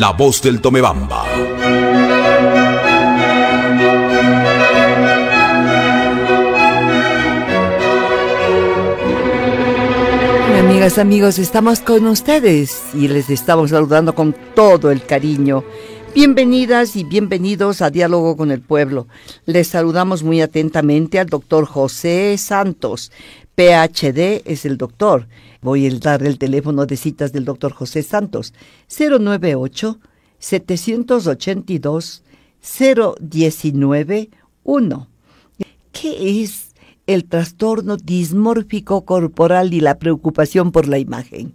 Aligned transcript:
La 0.00 0.12
voz 0.12 0.40
del 0.40 0.62
Tomebamba. 0.62 1.26
Amigas, 10.58 10.96
amigos, 10.96 11.38
estamos 11.38 11.80
con 11.80 12.06
ustedes 12.06 12.82
y 12.94 13.08
les 13.08 13.28
estamos 13.28 13.68
saludando 13.68 14.14
con 14.14 14.34
todo 14.54 14.90
el 14.90 15.04
cariño. 15.04 15.64
Bienvenidas 16.12 16.96
y 16.96 17.04
bienvenidos 17.04 17.82
a 17.82 17.90
Diálogo 17.90 18.36
con 18.36 18.50
el 18.50 18.60
Pueblo. 18.62 19.06
Les 19.44 19.68
saludamos 19.68 20.24
muy 20.24 20.40
atentamente 20.40 21.20
al 21.20 21.28
doctor 21.28 21.66
José 21.66 22.36
Santos. 22.36 23.12
PhD 23.54 24.42
es 24.44 24.64
el 24.64 24.76
doctor. 24.76 25.28
Voy 25.60 25.86
a 25.86 25.98
dar 25.98 26.22
el 26.22 26.38
teléfono 26.38 26.86
de 26.86 26.96
citas 26.96 27.32
del 27.32 27.44
doctor 27.44 27.72
José 27.72 28.02
Santos. 28.02 28.54
098 28.88 29.98
782 30.38 32.22
019 33.20 34.30
1. 34.64 35.08
¿Qué 35.92 36.42
es 36.42 36.70
el 37.12 37.24
trastorno 37.24 37.96
dismórfico 37.96 39.04
corporal 39.04 39.74
y 39.74 39.80
la 39.80 39.98
preocupación 39.98 40.70
por 40.70 40.86
la 40.86 40.98
imagen. 40.98 41.54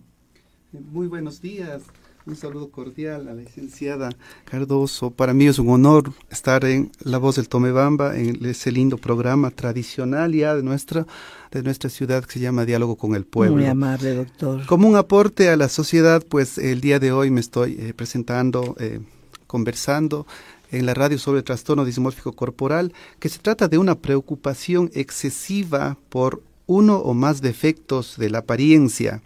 Muy 0.91 1.07
buenos 1.07 1.41
días. 1.41 1.83
Un 2.27 2.35
saludo 2.35 2.71
cordial 2.71 3.27
a 3.27 3.35
la 3.35 3.41
licenciada 3.41 4.09
Cardoso. 4.45 5.11
Para 5.11 5.35
mí 5.35 5.45
es 5.45 5.59
un 5.59 5.69
honor 5.69 6.11
estar 6.31 6.65
en 6.65 6.91
La 7.03 7.19
Voz 7.19 7.35
del 7.35 7.47
Tomebamba, 7.47 8.17
en 8.17 8.43
ese 8.43 8.71
lindo 8.71 8.97
programa 8.97 9.51
tradicional 9.51 10.33
ya 10.33 10.55
de 10.55 10.63
nuestra, 10.63 11.05
de 11.51 11.61
nuestra 11.61 11.91
ciudad 11.91 12.25
que 12.25 12.33
se 12.33 12.39
llama 12.39 12.65
Diálogo 12.65 12.95
con 12.95 13.13
el 13.13 13.25
Pueblo. 13.25 13.57
Muy 13.57 13.67
amable, 13.67 14.15
doctor. 14.15 14.65
Como 14.65 14.89
un 14.89 14.95
aporte 14.95 15.49
a 15.49 15.55
la 15.55 15.69
sociedad, 15.69 16.23
pues 16.27 16.57
el 16.57 16.81
día 16.81 16.97
de 16.97 17.11
hoy 17.11 17.29
me 17.29 17.41
estoy 17.41 17.77
eh, 17.79 17.93
presentando, 17.95 18.75
eh, 18.79 19.01
conversando 19.45 20.25
en 20.71 20.87
la 20.87 20.95
radio 20.95 21.19
sobre 21.19 21.37
el 21.39 21.43
trastorno 21.43 21.85
dismórfico 21.85 22.33
corporal, 22.33 22.91
que 23.19 23.29
se 23.29 23.37
trata 23.37 23.67
de 23.67 23.77
una 23.77 23.93
preocupación 23.93 24.89
excesiva 24.95 25.95
por 26.09 26.41
uno 26.65 26.97
o 26.97 27.13
más 27.13 27.41
defectos 27.41 28.17
de 28.17 28.31
la 28.31 28.39
apariencia 28.39 29.21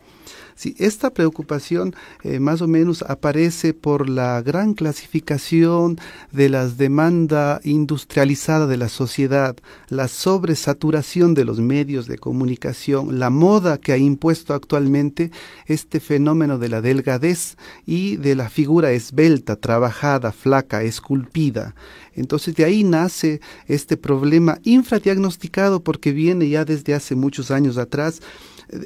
Sí, 0.60 0.76
esta 0.78 1.12
preocupación 1.12 1.96
eh, 2.22 2.42
más 2.42 2.62
o 2.62 2.68
menos 2.68 3.02
aparece 3.04 3.74
por 3.74 4.10
la 4.10 4.42
gran 4.42 4.74
clasificación 4.74 5.98
de 6.34 6.50
la 6.50 6.68
demanda 6.68 7.62
industrializada 7.64 8.68
de 8.68 8.76
la 8.76 8.90
sociedad, 8.90 9.56
la 9.88 10.10
sobresaturación 10.10 11.34
de 11.34 11.46
los 11.46 11.62
medios 11.62 12.08
de 12.08 12.18
comunicación, 12.18 13.20
la 13.20 13.30
moda 13.30 13.78
que 13.78 13.94
ha 13.94 13.98
impuesto 13.98 14.54
actualmente 14.54 15.32
este 15.66 16.02
fenómeno 16.02 16.58
de 16.58 16.68
la 16.68 16.82
delgadez 16.82 17.56
y 17.86 18.18
de 18.18 18.36
la 18.36 18.50
figura 18.50 18.92
esbelta, 18.92 19.56
trabajada, 19.56 20.34
flaca, 20.34 20.84
esculpida. 20.84 21.74
Entonces 22.16 22.54
de 22.56 22.66
ahí 22.66 22.84
nace 22.84 23.40
este 23.68 23.96
problema 23.96 24.60
infradiagnosticado 24.64 25.86
porque 25.86 26.12
viene 26.12 26.50
ya 26.50 26.66
desde 26.66 26.96
hace 26.96 27.16
muchos 27.16 27.50
años 27.50 27.78
atrás 27.78 28.20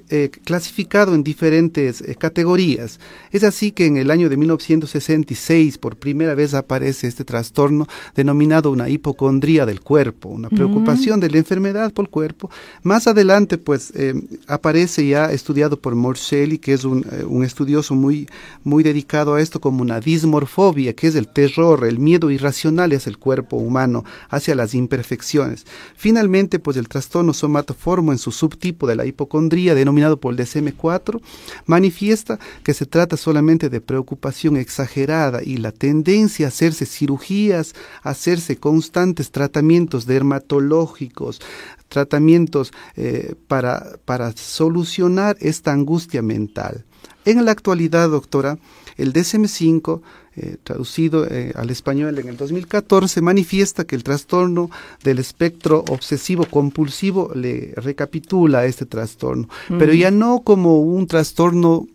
eh, 0.09 0.29
clasificado 0.45 1.13
en 1.13 1.23
diferentes 1.23 2.01
eh, 2.01 2.15
categorías. 2.15 3.01
Es 3.31 3.43
así 3.43 3.73
que 3.73 3.85
en 3.85 3.97
el 3.97 4.11
año 4.11 4.29
de 4.29 4.37
1966 4.37 5.77
por 5.77 5.97
primera 5.97 6.35
vez 6.35 6.53
aparece 6.53 7.07
este 7.07 7.25
trastorno 7.25 7.87
denominado 8.15 8.71
una 8.71 8.87
hipocondría 8.87 9.65
del 9.65 9.81
cuerpo, 9.81 10.29
una 10.29 10.49
preocupación 10.49 11.19
de 11.19 11.29
la 11.29 11.37
enfermedad 11.37 11.91
por 11.91 12.05
el 12.05 12.09
cuerpo. 12.09 12.49
Más 12.81 13.07
adelante 13.07 13.57
pues 13.57 13.91
eh, 13.95 14.13
aparece 14.47 15.05
ya 15.05 15.31
estudiado 15.31 15.77
por 15.77 15.95
Morselli, 15.95 16.59
que 16.59 16.73
es 16.73 16.85
un, 16.85 17.05
un, 17.27 17.43
estudioso 17.43 17.93
muy, 17.93 18.29
muy 18.63 18.83
dedicado 18.83 19.35
a 19.35 19.41
esto 19.41 19.59
como 19.59 19.81
una 19.81 19.99
dismorfobia, 19.99 20.93
que 20.93 21.07
es 21.07 21.15
el 21.15 21.27
terror, 21.27 21.85
el 21.85 21.99
miedo 21.99 22.31
irracional 22.31 22.93
hacia 22.93 23.09
el 23.09 23.17
cuerpo 23.17 23.57
humano, 23.57 24.05
hacia 24.29 24.55
las 24.55 24.75
imperfecciones. 24.75 25.65
Finalmente 25.97 26.59
pues 26.59 26.77
el 26.77 26.87
trastorno 26.87 27.33
somatoformo 27.33 28.13
en 28.13 28.17
su 28.17 28.31
subtipo 28.31 28.87
de 28.87 28.95
la 28.95 29.05
hipocondría 29.05 29.72
denominado 29.75 30.19
por 30.19 30.33
el 30.33 30.39
DSM-4 30.39 31.21
manifiesta 31.65 32.39
que 32.63 32.73
se 32.73 32.85
trata 32.85 33.17
solamente 33.17 33.69
de 33.69 33.81
preocupación 33.81 34.57
exagerada 34.57 35.41
y 35.43 35.57
la 35.57 35.71
tendencia 35.71 36.47
a 36.47 36.49
hacerse 36.49 36.85
cirugías, 36.85 37.73
a 38.03 38.11
hacerse 38.11 38.57
constantes 38.57 39.31
tratamientos 39.31 40.05
dermatológicos, 40.05 41.41
tratamientos 41.89 42.73
eh, 42.95 43.35
para, 43.47 43.97
para 44.05 44.31
solucionar 44.35 45.37
esta 45.39 45.71
angustia 45.71 46.21
mental. 46.21 46.85
En 47.25 47.45
la 47.45 47.51
actualidad, 47.51 48.09
doctora, 48.09 48.57
el 48.97 49.13
DSM-5 49.13 50.01
eh, 50.35 50.57
traducido 50.63 51.27
eh, 51.27 51.51
al 51.55 51.69
español 51.69 52.17
en 52.17 52.27
el 52.27 52.37
2014, 52.37 53.21
manifiesta 53.21 53.85
que 53.85 53.95
el 53.95 54.03
trastorno 54.03 54.71
del 55.03 55.19
espectro 55.19 55.85
obsesivo 55.89 56.45
compulsivo 56.45 57.31
le 57.35 57.73
recapitula 57.77 58.65
este 58.65 58.87
trastorno, 58.87 59.47
pero 59.67 59.93
ya 59.93 60.09
no 60.09 60.41
como 60.43 60.81
un 60.81 61.05
trastorno 61.05 61.87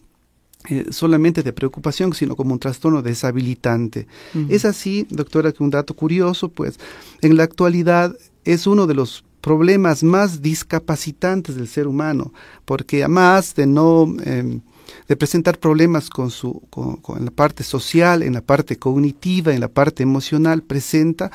eh, 0.70 0.86
solamente 0.90 1.42
de 1.42 1.52
preocupación, 1.52 2.12
sino 2.14 2.36
como 2.36 2.52
un 2.52 2.60
trastorno 2.60 3.02
deshabilitante. 3.02 4.06
Es 4.48 4.64
así, 4.64 5.06
doctora, 5.10 5.50
que 5.50 5.62
un 5.64 5.70
dato 5.70 5.94
curioso, 5.94 6.48
pues 6.48 6.78
en 7.22 7.36
la 7.36 7.44
actualidad 7.44 8.14
es 8.44 8.66
uno 8.66 8.86
de 8.86 8.94
los 8.94 9.24
problemas 9.40 10.02
más 10.02 10.42
discapacitantes 10.42 11.56
del 11.56 11.68
ser 11.68 11.86
humano, 11.86 12.32
porque 12.64 13.02
además 13.02 13.54
de 13.54 13.66
no 13.66 14.14
em, 14.24 14.60
de 15.06 15.16
presentar 15.16 15.58
problemas 15.58 16.10
con, 16.10 16.30
su, 16.30 16.62
con, 16.70 17.24
la 17.24 17.30
parte 17.30 17.64
social, 17.64 18.22
en 18.22 18.34
la 18.34 18.42
parte 18.42 18.76
cognitiva, 18.76 19.52
en 19.52 19.60
la 19.60 19.68
parte 19.68 20.02
emocional, 20.02 20.62
presenta 20.62 21.30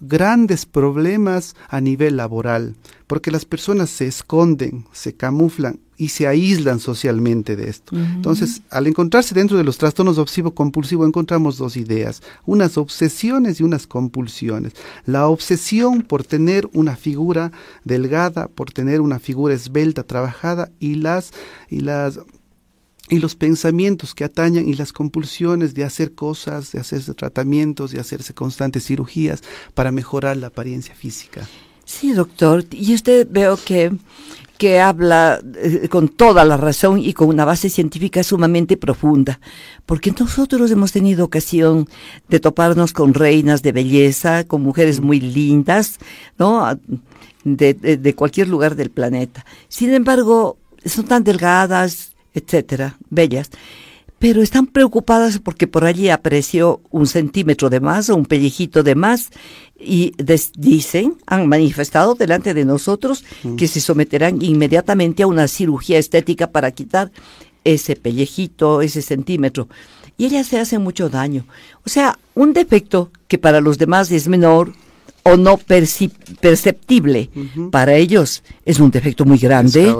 grandes 0.00 0.66
problemas 0.66 1.54
a 1.68 1.80
nivel 1.80 2.16
laboral, 2.16 2.76
porque 3.06 3.30
las 3.30 3.44
personas 3.44 3.90
se 3.90 4.06
esconden, 4.06 4.86
se 4.92 5.14
camuflan 5.14 5.80
y 5.96 6.10
se 6.10 6.28
aíslan 6.28 6.78
socialmente 6.78 7.56
de 7.56 7.68
esto. 7.68 7.96
Entonces, 7.96 8.62
al 8.70 8.86
encontrarse 8.86 9.34
dentro 9.34 9.56
de 9.56 9.64
los 9.64 9.78
trastornos 9.78 10.16
obsesivo-compulsivo, 10.18 11.04
encontramos 11.04 11.58
dos 11.58 11.76
ideas, 11.76 12.22
unas 12.46 12.78
obsesiones 12.78 13.58
y 13.58 13.64
unas 13.64 13.88
compulsiones. 13.88 14.74
La 15.06 15.26
obsesión 15.26 16.02
por 16.02 16.22
tener 16.22 16.68
una 16.72 16.94
figura 16.94 17.50
delgada, 17.82 18.46
por 18.46 18.70
tener 18.70 19.00
una 19.00 19.18
figura 19.18 19.54
esbelta, 19.54 20.04
trabajada, 20.04 20.70
y 20.78 20.94
las, 20.94 21.32
y 21.68 21.80
las 21.80 22.20
y 23.08 23.18
los 23.18 23.34
pensamientos 23.34 24.14
que 24.14 24.24
atañan 24.24 24.68
y 24.68 24.74
las 24.74 24.92
compulsiones 24.92 25.74
de 25.74 25.84
hacer 25.84 26.12
cosas, 26.12 26.72
de 26.72 26.80
hacerse 26.80 27.14
tratamientos, 27.14 27.90
de 27.90 28.00
hacerse 28.00 28.34
constantes 28.34 28.84
cirugías 28.84 29.42
para 29.74 29.92
mejorar 29.92 30.36
la 30.36 30.48
apariencia 30.48 30.94
física. 30.94 31.46
Sí, 31.84 32.12
doctor. 32.12 32.64
Y 32.70 32.94
usted 32.94 33.26
veo 33.30 33.56
que, 33.56 33.92
que 34.58 34.78
habla 34.78 35.40
eh, 35.56 35.88
con 35.88 36.08
toda 36.08 36.44
la 36.44 36.58
razón 36.58 36.98
y 36.98 37.14
con 37.14 37.28
una 37.28 37.46
base 37.46 37.70
científica 37.70 38.22
sumamente 38.22 38.76
profunda, 38.76 39.40
porque 39.86 40.12
nosotros 40.12 40.70
hemos 40.70 40.92
tenido 40.92 41.24
ocasión 41.24 41.88
de 42.28 42.40
toparnos 42.40 42.92
con 42.92 43.14
reinas 43.14 43.62
de 43.62 43.72
belleza, 43.72 44.44
con 44.44 44.62
mujeres 44.62 45.00
muy 45.00 45.20
lindas, 45.20 45.98
¿no? 46.38 46.78
de, 47.44 47.72
de 47.74 48.14
cualquier 48.14 48.48
lugar 48.48 48.76
del 48.76 48.90
planeta. 48.90 49.46
Sin 49.68 49.94
embargo, 49.94 50.58
son 50.84 51.06
tan 51.06 51.24
delgadas, 51.24 52.07
etcétera, 52.34 52.96
bellas, 53.10 53.50
pero 54.18 54.42
están 54.42 54.66
preocupadas 54.66 55.38
porque 55.38 55.66
por 55.66 55.84
allí 55.84 56.08
apareció 56.10 56.80
un 56.90 57.06
centímetro 57.06 57.70
de 57.70 57.80
más 57.80 58.10
o 58.10 58.16
un 58.16 58.26
pellejito 58.26 58.82
de 58.82 58.94
más 58.94 59.30
y 59.78 60.12
dicen, 60.56 61.16
han 61.26 61.46
manifestado 61.46 62.14
delante 62.14 62.52
de 62.52 62.64
nosotros 62.64 63.24
mm. 63.44 63.56
que 63.56 63.68
se 63.68 63.80
someterán 63.80 64.42
inmediatamente 64.42 65.22
a 65.22 65.28
una 65.28 65.46
cirugía 65.46 65.98
estética 65.98 66.50
para 66.50 66.72
quitar 66.72 67.12
ese 67.62 67.94
pellejito, 67.94 68.82
ese 68.82 69.02
centímetro. 69.02 69.68
Y 70.16 70.24
ellas 70.24 70.48
se 70.48 70.58
hacen 70.58 70.82
mucho 70.82 71.08
daño. 71.08 71.46
O 71.84 71.88
sea, 71.88 72.18
un 72.34 72.52
defecto 72.52 73.12
que 73.28 73.38
para 73.38 73.60
los 73.60 73.78
demás 73.78 74.10
es 74.10 74.26
menor 74.26 74.72
o 75.22 75.36
no 75.36 75.58
perceptible, 75.58 77.30
para 77.70 77.94
ellos 77.94 78.42
es 78.64 78.80
un 78.80 78.90
defecto 78.90 79.24
muy 79.24 79.38
grande. 79.38 79.94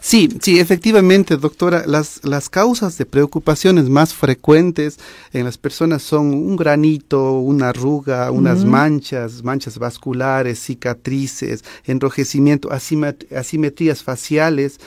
Sí, 0.00 0.28
sí, 0.40 0.60
efectivamente, 0.60 1.36
doctora, 1.36 1.84
las, 1.86 2.20
las 2.24 2.48
causas 2.48 2.96
de 2.98 3.06
preocupaciones 3.06 3.88
más 3.88 4.14
frecuentes 4.14 4.98
en 5.32 5.44
las 5.44 5.58
personas 5.58 6.02
son 6.02 6.32
un 6.32 6.56
granito, 6.56 7.32
una 7.32 7.70
arruga, 7.70 8.30
unas 8.30 8.64
manchas, 8.64 9.42
manchas 9.42 9.78
vasculares, 9.78 10.60
cicatrices, 10.60 11.64
enrojecimiento, 11.84 12.70
asimetrías 12.70 14.02
faciales, 14.02 14.78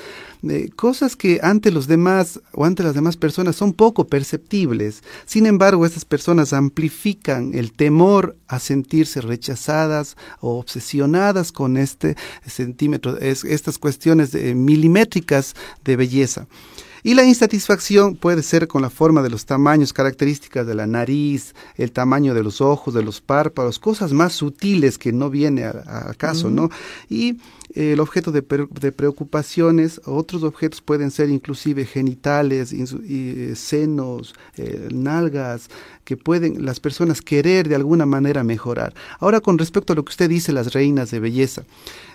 cosas 0.76 1.16
que 1.16 1.40
ante 1.44 1.72
los 1.72 1.88
demás 1.88 2.40
o 2.54 2.66
ante 2.66 2.84
las 2.84 2.94
demás 2.94 3.18
personas 3.18 3.56
son 3.56 3.74
poco 3.74 4.08
perceptibles. 4.08 5.04
Sin 5.26 5.46
embargo, 5.46 5.86
estas 5.86 6.06
personas 6.06 6.54
amplifican 6.54 7.54
el 7.54 7.74
temor 7.74 8.36
a 8.48 8.60
sentirse 8.60 9.22
rechazadas 9.22 10.16
o 10.40 10.58
obsesionadas 10.60 11.52
con 11.52 11.78
este 11.78 12.16
centímetro, 12.46 13.18
es, 13.18 13.44
estas 13.44 13.78
cuestiones 13.78 14.34
milimétricas 14.34 15.56
de 15.84 15.96
belleza. 15.96 16.48
Y 17.04 17.14
la 17.14 17.24
insatisfacción 17.24 18.16
puede 18.16 18.44
ser 18.44 18.68
con 18.68 18.82
la 18.82 18.90
forma 18.90 19.22
de 19.22 19.30
los 19.30 19.46
tamaños, 19.46 19.94
características 19.94 20.68
de 20.68 20.76
la 20.76 20.86
nariz, 20.86 21.56
el 21.76 21.92
tamaño 21.92 22.34
de 22.34 22.44
los 22.44 22.62
ojos, 22.62 22.94
de 22.94 23.04
los 23.04 23.22
párpados, 23.22 23.80
cosas 23.80 24.12
más 24.12 24.34
sutiles 24.34 24.98
que 24.98 25.14
no 25.14 25.30
viene 25.30 25.64
a, 25.64 26.14
caso, 26.18 26.50
¿no? 26.50 26.70
Y 27.10 27.30
eh, 27.30 27.38
el 27.76 28.00
objeto 28.00 28.32
de, 28.32 28.42
preocupaciones, 28.42 30.02
otros 30.06 30.44
objetos 30.44 30.82
pueden 30.82 31.12
ser 31.12 31.30
inclusive 31.30 31.86
genitales, 31.86 32.74
y, 32.74 33.56
senos, 33.56 34.34
eh, 34.58 34.90
nalgas, 34.92 35.70
que 36.04 36.18
pueden 36.18 36.66
las 36.66 36.80
personas 36.80 37.22
querer 37.22 37.70
de 37.70 37.76
alguna 37.76 38.08
manera 38.08 38.44
mejorar. 38.44 38.96
Ahora, 39.20 39.42
con 39.42 39.60
respecto 39.60 39.94
a 39.94 39.96
lo 39.96 40.04
que 40.04 40.10
usted 40.10 40.28
dice, 40.28 40.52
las 40.52 40.74
reinas 40.74 41.12
de 41.12 41.20
belleza, 41.20 41.64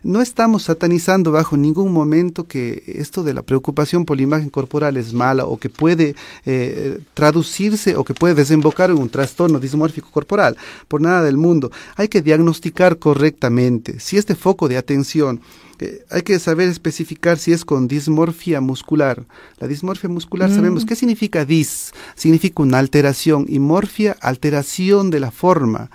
no 0.02 0.20
estamos 0.20 0.64
satanizando 0.64 1.30
bajo 1.30 1.56
ningún 1.56 1.92
momento 1.92 2.48
que 2.48 2.82
esto 2.86 3.22
de 3.22 3.34
la 3.34 3.42
preocupación 3.42 4.04
por 4.04 4.16
la 4.16 4.24
imagen 4.24 4.50
corporal 4.50 4.96
es 4.96 5.12
mala 5.12 5.46
o 5.46 5.58
que 5.58 5.70
puede 5.70 6.16
eh, 6.44 6.98
traducirse 7.14 7.94
o 7.94 8.02
que 8.02 8.14
puede 8.14 8.34
desembocar 8.34 8.90
en 8.90 8.98
un 8.98 9.08
trastorno 9.08 9.60
dismórfico 9.60 10.10
corporal. 10.10 10.56
Por 10.88 11.00
nada 11.00 11.22
del 11.22 11.36
mundo. 11.36 11.70
Hay 11.94 12.08
que 12.08 12.20
diagnosticar 12.20 12.98
correctamente. 12.98 14.00
Si 14.00 14.16
este 14.16 14.34
foco 14.34 14.68
de 14.68 14.76
atención 14.76 15.40
eh, 15.80 16.04
hay 16.10 16.22
que 16.22 16.38
saber 16.38 16.68
especificar 16.68 17.38
si 17.38 17.52
es 17.52 17.64
con 17.64 17.88
dismorfia 17.88 18.60
muscular. 18.60 19.24
La 19.58 19.66
dismorfia 19.66 20.08
muscular 20.08 20.50
mm. 20.50 20.54
sabemos 20.54 20.84
qué 20.84 20.96
significa 20.96 21.44
dis, 21.44 21.92
significa 22.14 22.62
una 22.62 22.78
alteración 22.78 23.46
y 23.48 23.58
morfia, 23.58 24.16
alteración 24.20 25.10
de 25.10 25.20
la 25.20 25.30
forma. 25.30 25.90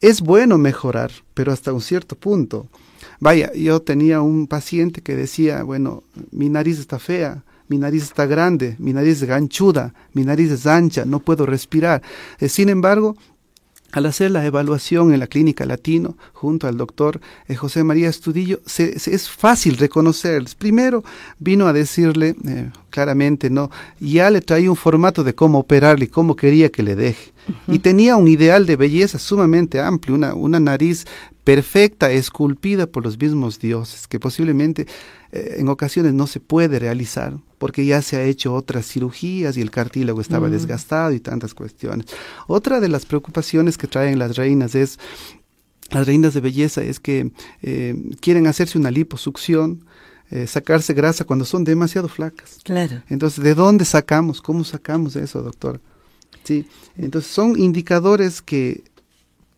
Es 0.00 0.20
bueno 0.20 0.58
mejorar, 0.58 1.10
pero 1.34 1.52
hasta 1.52 1.72
un 1.72 1.80
cierto 1.80 2.14
punto. 2.16 2.68
Vaya, 3.20 3.52
yo 3.52 3.80
tenía 3.80 4.20
un 4.20 4.46
paciente 4.46 5.00
que 5.02 5.16
decía, 5.16 5.62
bueno, 5.62 6.04
mi 6.30 6.48
nariz 6.48 6.78
está 6.78 6.98
fea, 6.98 7.42
mi 7.68 7.78
nariz 7.78 8.04
está 8.04 8.26
grande, 8.26 8.76
mi 8.78 8.92
nariz 8.92 9.22
es 9.22 9.28
ganchuda, 9.28 9.92
mi 10.12 10.24
nariz 10.24 10.50
es 10.50 10.66
ancha, 10.66 11.04
no 11.04 11.20
puedo 11.20 11.46
respirar. 11.46 12.02
Eh, 12.38 12.48
sin 12.48 12.68
embargo, 12.68 13.16
al 13.92 14.06
hacer 14.06 14.30
la 14.30 14.44
evaluación 14.44 15.12
en 15.12 15.20
la 15.20 15.26
clínica 15.26 15.64
latino 15.64 16.16
junto 16.32 16.66
al 16.66 16.76
doctor 16.76 17.20
eh, 17.48 17.54
José 17.54 17.84
María 17.84 18.08
Estudillo, 18.08 18.60
se, 18.66 18.94
es 18.96 19.28
fácil 19.28 19.76
reconocerles. 19.76 20.54
Primero 20.54 21.04
vino 21.38 21.66
a 21.66 21.72
decirle 21.72 22.34
eh, 22.46 22.70
claramente, 22.90 23.50
no, 23.50 23.70
ya 23.98 24.30
le 24.30 24.40
traía 24.40 24.70
un 24.70 24.76
formato 24.76 25.24
de 25.24 25.34
cómo 25.34 25.58
operarle 25.58 26.06
y 26.06 26.08
cómo 26.08 26.36
quería 26.36 26.70
que 26.70 26.82
le 26.82 26.96
deje. 26.96 27.32
Y 27.66 27.78
tenía 27.78 28.16
un 28.16 28.28
ideal 28.28 28.66
de 28.66 28.76
belleza 28.76 29.18
sumamente 29.18 29.80
amplio, 29.80 30.14
una, 30.14 30.34
una 30.34 30.60
nariz 30.60 31.06
perfecta, 31.48 32.12
esculpida 32.12 32.86
por 32.86 33.02
los 33.02 33.18
mismos 33.18 33.58
dioses, 33.58 34.06
que 34.06 34.20
posiblemente 34.20 34.86
eh, 35.32 35.54
en 35.56 35.70
ocasiones 35.70 36.12
no 36.12 36.26
se 36.26 36.40
puede 36.40 36.78
realizar 36.78 37.38
porque 37.56 37.86
ya 37.86 38.02
se 38.02 38.18
ha 38.18 38.24
hecho 38.24 38.52
otras 38.52 38.84
cirugías 38.84 39.56
y 39.56 39.62
el 39.62 39.70
cartílago 39.70 40.20
estaba 40.20 40.48
mm. 40.48 40.50
desgastado 40.50 41.12
y 41.12 41.20
tantas 41.20 41.54
cuestiones. 41.54 42.04
Otra 42.48 42.80
de 42.80 42.90
las 42.90 43.06
preocupaciones 43.06 43.78
que 43.78 43.86
traen 43.86 44.18
las 44.18 44.36
reinas 44.36 44.74
es 44.74 44.98
las 45.90 46.06
reinas 46.06 46.34
de 46.34 46.42
belleza 46.42 46.82
es 46.82 47.00
que 47.00 47.32
eh, 47.62 47.96
quieren 48.20 48.46
hacerse 48.46 48.76
una 48.76 48.90
liposucción, 48.90 49.86
eh, 50.30 50.46
sacarse 50.46 50.92
grasa 50.92 51.24
cuando 51.24 51.46
son 51.46 51.64
demasiado 51.64 52.08
flacas. 52.08 52.58
Claro. 52.62 53.00
Entonces, 53.08 53.42
¿de 53.42 53.54
dónde 53.54 53.86
sacamos? 53.86 54.42
¿Cómo 54.42 54.64
sacamos 54.64 55.16
eso, 55.16 55.40
doctor? 55.40 55.80
Sí. 56.44 56.66
Entonces, 56.98 57.32
son 57.32 57.58
indicadores 57.58 58.42
que 58.42 58.82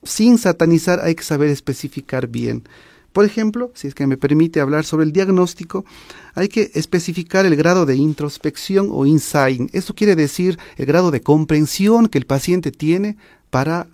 sin 0.03 0.39
satanizar 0.39 1.01
hay 1.01 1.15
que 1.15 1.23
saber 1.23 1.51
especificar 1.51 2.29
bien. 2.29 2.65
Por 3.13 3.25
ejemplo, 3.25 3.73
si 3.75 3.89
es 3.89 3.95
que 3.95 4.07
me 4.07 4.17
permite 4.17 4.61
hablar 4.61 4.85
sobre 4.85 5.05
el 5.05 5.13
diagnóstico, 5.13 5.85
hay 6.35 6.49
que 6.49 6.71
especificar 6.75 7.45
el 7.45 7.57
grado 7.57 7.85
de 7.85 7.97
introspección 7.97 8.89
o 8.93 9.05
insight. 9.05 9.69
Esto 9.75 9.95
quiere 9.95 10.15
decir 10.15 10.59
el 10.77 10.87
grado 10.87 11.11
de 11.11 11.21
comprensión 11.21 12.07
que 12.07 12.19
el 12.19 12.27
paciente 12.27 12.71
tiene 12.71 13.17
para 13.51 13.89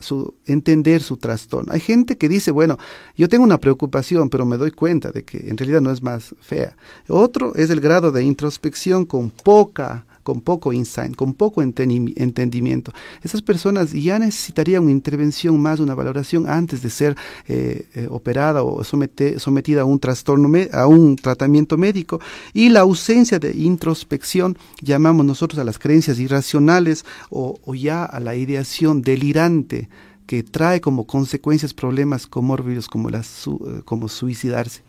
entender 0.44 1.02
su 1.02 1.16
trastorno. 1.16 1.72
Hay 1.72 1.80
gente 1.80 2.18
que 2.18 2.28
dice, 2.28 2.50
bueno, 2.50 2.78
yo 3.16 3.26
tengo 3.28 3.42
una 3.42 3.58
preocupación, 3.58 4.28
pero 4.28 4.44
me 4.44 4.58
doy 4.58 4.70
cuenta 4.70 5.10
de 5.12 5.24
que 5.24 5.48
en 5.48 5.56
realidad 5.56 5.80
no 5.80 5.90
es 5.90 6.02
más 6.02 6.34
fea. 6.42 6.76
Otro 7.08 7.54
es 7.54 7.70
el 7.70 7.80
grado 7.80 8.12
de 8.12 8.22
introspección 8.22 9.06
con 9.06 9.30
poca 9.30 10.04
con 10.26 10.40
poco 10.40 10.72
insight, 10.72 11.14
con 11.14 11.34
poco 11.34 11.62
entendimiento. 11.62 12.92
Esas 13.22 13.42
personas 13.42 13.92
ya 13.92 14.18
necesitarían 14.18 14.82
una 14.82 14.90
intervención 14.90 15.56
más, 15.62 15.78
una 15.78 15.94
valoración 15.94 16.48
antes 16.48 16.82
de 16.82 16.90
ser 16.90 17.16
eh, 17.46 17.86
eh, 17.94 18.08
operada 18.10 18.64
o 18.64 18.82
sometida 18.82 19.82
a 19.82 19.84
un 19.84 20.00
trastorno, 20.00 20.50
a 20.72 20.88
un 20.88 21.14
tratamiento 21.14 21.78
médico. 21.78 22.18
Y 22.52 22.70
la 22.70 22.80
ausencia 22.80 23.38
de 23.38 23.52
introspección, 23.56 24.58
llamamos 24.82 25.24
nosotros 25.24 25.60
a 25.60 25.64
las 25.64 25.78
creencias 25.78 26.18
irracionales 26.18 27.04
o, 27.30 27.56
ya 27.76 28.04
a 28.04 28.18
la 28.18 28.34
ideación 28.34 29.02
delirante 29.02 29.88
que 30.26 30.42
trae 30.42 30.80
como 30.80 31.06
consecuencias 31.06 31.72
problemas 31.72 32.26
comórbidos 32.26 32.88
como, 32.88 33.10
las, 33.10 33.46
eh, 33.46 33.82
como 33.84 34.08
suicidarse. 34.08 34.82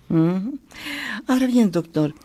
Ahora 1.28 1.46
bien, 1.46 1.70
doctor, 1.70 2.16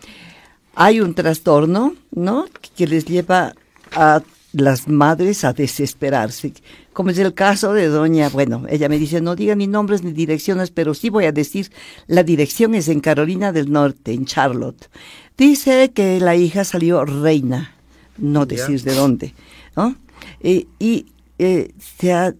hay 0.75 1.01
un 1.01 1.15
trastorno, 1.15 1.95
¿no? 2.11 2.47
Que 2.77 2.87
les 2.87 3.05
lleva 3.05 3.55
a 3.93 4.23
las 4.53 4.89
madres 4.89 5.45
a 5.45 5.53
desesperarse, 5.53 6.53
como 6.93 7.11
es 7.11 7.19
el 7.19 7.33
caso 7.33 7.73
de 7.73 7.89
doña, 7.89 8.29
bueno, 8.29 8.65
ella 8.69 8.89
me 8.89 8.99
dice, 8.99 9.21
no 9.21 9.35
diga 9.35 9.55
ni 9.55 9.67
nombres 9.67 10.03
ni 10.03 10.13
direcciones, 10.13 10.71
pero 10.71 10.93
sí 10.93 11.09
voy 11.09 11.25
a 11.25 11.33
decir, 11.33 11.71
la 12.07 12.23
dirección 12.23 12.75
es 12.75 12.89
en 12.89 13.01
Carolina 13.01 13.51
del 13.53 13.73
Norte, 13.73 14.13
en 14.13 14.27
Charlotte. 14.27 14.91
Dice 15.39 15.91
que 15.93 16.21
la 16.21 16.37
hija 16.37 16.65
salió 16.65 17.05
reina, 17.05 17.75
no 18.19 18.45
decir 18.45 18.83
de 18.83 18.95
dónde, 18.95 19.35
¿no? 19.75 19.97
Eh, 20.41 20.67
y 20.79 21.07
eh, 21.39 21.73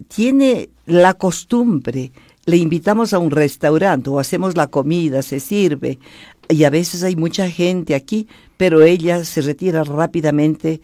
tiene 0.09 0.69
la 0.85 1.15
costumbre, 1.15 2.13
le 2.45 2.57
invitamos 2.57 3.13
a 3.15 3.19
un 3.19 3.31
restaurante 3.31 4.11
o 4.11 4.19
hacemos 4.19 4.57
la 4.57 4.67
comida, 4.67 5.23
se 5.23 5.41
sirve, 5.41 5.99
y 6.49 6.65
a 6.65 6.71
veces 6.71 7.03
hay 7.03 7.17
mucha 7.17 7.49
gente 7.51 7.95
aquí, 7.95 8.29
pero 8.57 8.83
ella 8.83 9.25
se 9.25 9.41
retira 9.41 9.85
rápidamente 9.85 10.81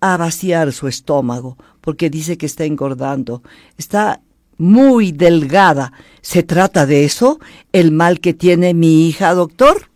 a 0.00 0.16
vaciar 0.16 0.72
su 0.72 0.88
estómago 0.88 1.56
porque 1.80 2.10
dice 2.10 2.36
que 2.36 2.46
está 2.46 2.64
engordando. 2.64 3.42
Está 3.76 4.20
muy 4.58 5.12
delgada. 5.12 5.92
¿Se 6.20 6.42
trata 6.42 6.84
de 6.84 7.04
eso? 7.04 7.40
¿El 7.72 7.92
mal 7.92 8.20
que 8.20 8.34
tiene 8.34 8.74
mi 8.74 9.08
hija, 9.08 9.32
doctor? 9.34 9.88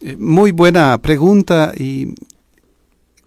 Eh, 0.00 0.16
muy 0.18 0.52
buena 0.52 0.98
pregunta 0.98 1.72
y 1.76 2.14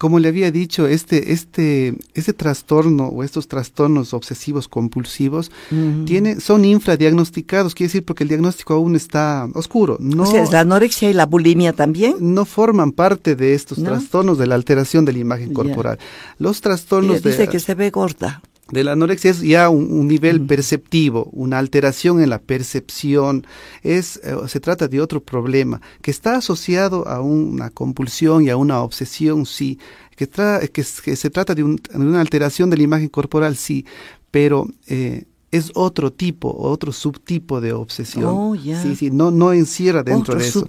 como 0.04 0.18
le 0.18 0.28
había 0.28 0.50
dicho, 0.50 0.86
este, 0.86 1.32
este, 1.32 1.94
este 2.12 2.34
trastorno 2.34 3.06
o 3.06 3.22
estos 3.22 3.48
trastornos 3.48 4.12
obsesivos 4.12 4.68
compulsivos 4.68 5.50
tiene, 6.04 6.40
son 6.40 6.66
infradiagnosticados, 6.66 7.74
quiere 7.74 7.88
decir 7.88 8.04
porque 8.04 8.24
el 8.24 8.28
diagnóstico 8.28 8.74
aún 8.74 8.96
está 8.96 9.48
oscuro. 9.54 9.96
No, 10.00 10.24
o 10.24 10.52
¿la 10.52 10.60
anorexia 10.60 11.08
y 11.08 11.14
la 11.14 11.24
bulimia 11.24 11.72
también? 11.72 12.16
No 12.20 12.44
forman 12.44 12.92
parte 12.92 13.34
de 13.34 13.54
estos 13.54 13.82
trastornos 13.82 14.36
de 14.36 14.46
la 14.46 14.56
alteración 14.56 15.06
de 15.06 15.14
la 15.14 15.20
imagen 15.20 15.54
corporal. 15.54 15.98
Los 16.38 16.60
trastornos 16.60 17.22
de... 17.22 17.30
Dice 17.30 17.48
que 17.48 17.58
se 17.58 17.74
ve 17.74 17.88
gorda 17.88 18.42
de 18.70 18.82
la 18.82 18.92
anorexia 18.92 19.30
es 19.30 19.40
ya 19.42 19.68
un, 19.68 20.08
nivel 20.08 20.40
perceptivo, 20.46 21.28
una 21.32 21.58
alteración 21.58 22.22
en 22.22 22.30
la 22.30 22.40
percepción. 22.40 23.46
Es, 23.82 24.16
eh, 24.24 24.36
se 24.48 24.60
trata 24.60 24.88
de 24.88 25.00
otro 25.00 25.22
problema 25.22 25.82
que 26.00 26.10
está 26.10 26.36
asociado 26.36 27.06
a 27.06 27.20
una 27.20 27.70
compulsión 27.70 28.44
y 28.44 28.50
a 28.50 28.56
una 28.56 28.80
obsesión, 28.82 29.46
sí. 29.46 29.78
Que, 30.16 30.28
que, 30.72 30.84
se 30.84 31.30
trata 31.30 31.54
de, 31.54 31.64
una 31.64 32.20
alteración 32.20 32.70
de 32.70 32.76
la 32.78 32.84
imagen 32.84 33.08
corporal, 33.08 33.56
sí. 33.56 33.84
Pero 34.30 34.66
eh, 34.86 35.24
es 35.56 35.70
otro 35.74 36.12
tipo, 36.12 36.52
otro 36.52 36.90
subtipo 36.90 37.60
de 37.60 37.72
obsesión. 37.72 38.26
Oh, 38.26 38.56
sí, 38.56 38.96
sí, 38.96 39.10
no, 39.12 39.30
no 39.30 39.52
encierra 39.52 40.02
dentro 40.02 40.34
de 40.34 40.48
eso. 40.48 40.66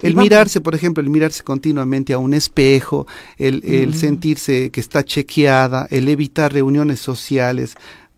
El 0.00 0.14
mirarse, 0.14 0.60
por 0.60 0.76
ejemplo, 0.76 1.02
el 1.02 1.10
mirarse 1.10 1.42
continuamente 1.42 2.12
a 2.12 2.18
un 2.18 2.32
espejo, 2.32 3.06
el, 3.36 3.64
el 3.64 3.94
sentirse 3.94 4.70
que 4.70 4.80
está 4.80 5.04
chequeada, 5.04 5.88
el 5.90 6.08
evitar 6.08 6.52
reuniones 6.52 7.00
sociales, 7.00 7.74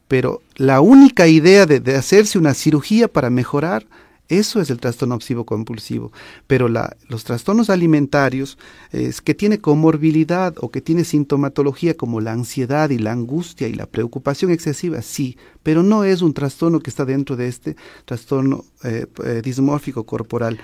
pero 0.07 0.43
la 0.57 0.83
única 0.83 1.27
idea 1.27 1.65
de, 1.65 1.81
de 1.81 1.97
hacerse 1.97 2.39
una 2.39 2.53
cirugía 2.53 3.09
para 3.09 3.31
mejorar, 3.31 3.87
eso 4.29 4.61
es 4.61 4.71
el 4.71 4.81
trastorno 4.81 5.15
obsesivo 5.15 5.45
compulsivo. 5.45 6.13
Pero 6.47 6.69
la, 6.69 6.97
los 7.09 7.25
trastornos 7.25 7.69
alimentarios 7.69 8.59
es 8.91 9.21
que 9.21 9.35
tiene 9.35 9.59
comorbilidad 9.59 10.55
o 10.61 10.71
que 10.71 10.81
tiene 10.81 11.05
sintomatología 11.05 11.95
como 11.95 12.21
la 12.21 12.33
ansiedad 12.33 12.91
y 12.91 12.99
la 12.99 13.13
angustia 13.13 13.69
y 13.69 13.75
la 13.75 13.87
preocupación 13.87 14.51
excesiva, 14.51 15.03
sí, 15.03 15.37
pero 15.63 15.83
no 15.83 16.05
es 16.05 16.23
un 16.23 16.33
trastorno 16.33 16.81
que 16.81 16.91
está 16.91 17.05
dentro 17.05 17.37
de 17.37 17.49
este 17.49 17.77
trastorno 18.05 18.65
eh, 18.83 19.07
eh, 19.25 19.43
dismórfico 19.43 20.05
corporal. 20.05 20.59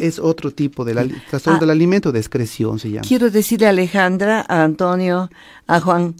Es 0.00 0.18
otro 0.18 0.50
tipo 0.52 0.84
de 0.84 0.94
trastorno 1.28 1.58
ah. 1.58 1.60
del 1.60 1.70
alimento 1.70 2.12
de 2.12 2.18
excreción, 2.18 2.78
se 2.78 2.90
llama. 2.90 3.06
Quiero 3.06 3.30
decirle 3.30 3.66
a 3.66 3.70
Alejandra, 3.70 4.44
a 4.48 4.64
Antonio, 4.64 5.30
a 5.66 5.80
Juan 5.80 6.14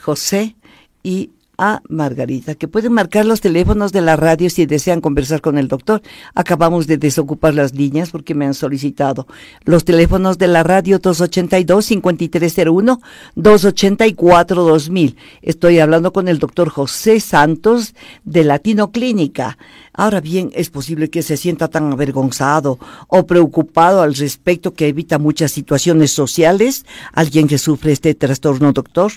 José 0.00 0.56
y 1.02 1.30
a 1.58 1.82
Margarita, 1.88 2.54
que 2.54 2.68
pueden 2.68 2.92
marcar 2.92 3.26
los 3.26 3.40
teléfonos 3.40 3.92
de 3.92 4.00
la 4.00 4.16
radio 4.16 4.50
si 4.50 4.66
desean 4.66 5.00
conversar 5.00 5.40
con 5.40 5.58
el 5.58 5.68
doctor. 5.68 6.02
Acabamos 6.34 6.86
de 6.86 6.96
desocupar 6.96 7.54
las 7.54 7.74
líneas 7.74 8.10
porque 8.10 8.34
me 8.34 8.46
han 8.46 8.54
solicitado 8.54 9.26
los 9.64 9.84
teléfonos 9.84 10.38
de 10.38 10.48
la 10.48 10.62
radio 10.62 11.00
282-5301, 11.00 13.00
284-2000. 13.36 15.16
Estoy 15.42 15.78
hablando 15.78 16.12
con 16.12 16.28
el 16.28 16.38
doctor 16.38 16.68
José 16.68 17.20
Santos 17.20 17.94
de 18.24 18.44
Latino 18.44 18.90
Clínica. 18.90 19.58
Ahora 19.92 20.20
bien, 20.20 20.50
es 20.54 20.70
posible 20.70 21.10
que 21.10 21.22
se 21.22 21.36
sienta 21.36 21.68
tan 21.68 21.92
avergonzado 21.92 22.78
o 23.08 23.26
preocupado 23.26 24.02
al 24.02 24.14
respecto 24.14 24.72
que 24.72 24.88
evita 24.88 25.18
muchas 25.18 25.52
situaciones 25.52 26.12
sociales, 26.12 26.86
alguien 27.12 27.46
que 27.46 27.58
sufre 27.58 27.92
este 27.92 28.14
trastorno, 28.14 28.72
doctor. 28.72 29.12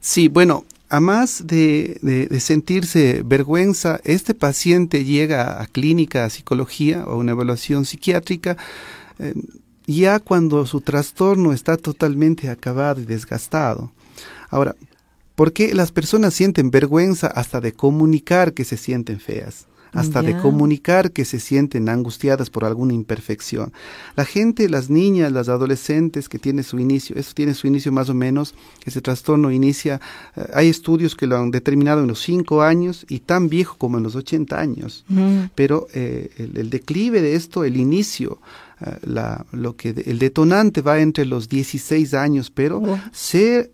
Sí, 0.00 0.28
bueno, 0.28 0.64
a 0.90 0.98
más 0.98 1.46
de, 1.46 2.28
sentirse 2.40 3.22
vergüenza, 3.24 4.00
este 4.04 4.34
paciente 4.34 5.04
llega 5.04 5.62
a 5.62 5.66
clínica, 5.66 6.24
a 6.24 6.30
psicología 6.30 7.04
o 7.06 7.12
a 7.12 7.16
una 7.16 7.30
evaluación 7.30 7.84
psiquiátrica 7.84 8.56
eh, 9.20 9.34
ya 9.86 10.18
cuando 10.18 10.66
su 10.66 10.80
trastorno 10.80 11.52
está 11.52 11.76
totalmente 11.76 12.48
acabado 12.48 13.00
y 13.00 13.04
desgastado. 13.04 13.92
Ahora, 14.48 14.74
¿por 15.36 15.52
qué 15.52 15.74
las 15.74 15.92
personas 15.92 16.34
sienten 16.34 16.70
vergüenza 16.70 17.28
hasta 17.28 17.60
de 17.60 17.72
comunicar 17.72 18.52
que 18.52 18.64
se 18.64 18.76
sienten 18.76 19.20
feas? 19.20 19.66
Hasta 19.92 20.22
de 20.22 20.36
comunicar 20.38 21.12
que 21.12 21.24
se 21.24 21.40
sienten 21.40 21.88
angustiadas 21.88 22.50
por 22.50 22.64
alguna 22.64 22.94
imperfección. 22.94 23.72
La 24.16 24.24
gente, 24.24 24.68
las 24.68 24.90
niñas, 24.90 25.32
las 25.32 25.48
adolescentes 25.48 26.28
que 26.28 26.38
tiene 26.38 26.62
su 26.62 26.78
inicio, 26.78 27.16
eso 27.16 27.32
tiene 27.34 27.54
su 27.54 27.66
inicio 27.66 27.92
más 27.92 28.08
o 28.08 28.14
menos, 28.14 28.54
ese 28.84 29.00
trastorno 29.00 29.50
inicia, 29.50 30.00
eh, 30.36 30.46
hay 30.54 30.68
estudios 30.68 31.14
que 31.14 31.26
lo 31.26 31.36
han 31.36 31.50
determinado 31.50 32.02
en 32.02 32.08
los 32.08 32.20
5 32.22 32.62
años 32.62 33.06
y 33.08 33.20
tan 33.20 33.48
viejo 33.48 33.76
como 33.78 33.98
en 33.98 34.04
los 34.04 34.16
80 34.16 34.58
años, 34.58 35.04
pero 35.54 35.86
eh, 35.94 36.30
el, 36.38 36.70
declive 36.70 37.20
de 37.20 37.34
esto, 37.34 37.64
el 37.64 37.76
inicio, 37.76 38.38
eh, 38.80 38.96
la, 39.02 39.44
lo 39.52 39.76
que 39.76 39.90
el 39.90 40.18
detonante 40.18 40.82
va 40.82 41.00
entre 41.00 41.24
los 41.24 41.48
16 41.48 42.14
años, 42.14 42.50
pero 42.50 42.78
oh. 42.78 42.98
se 43.12 43.70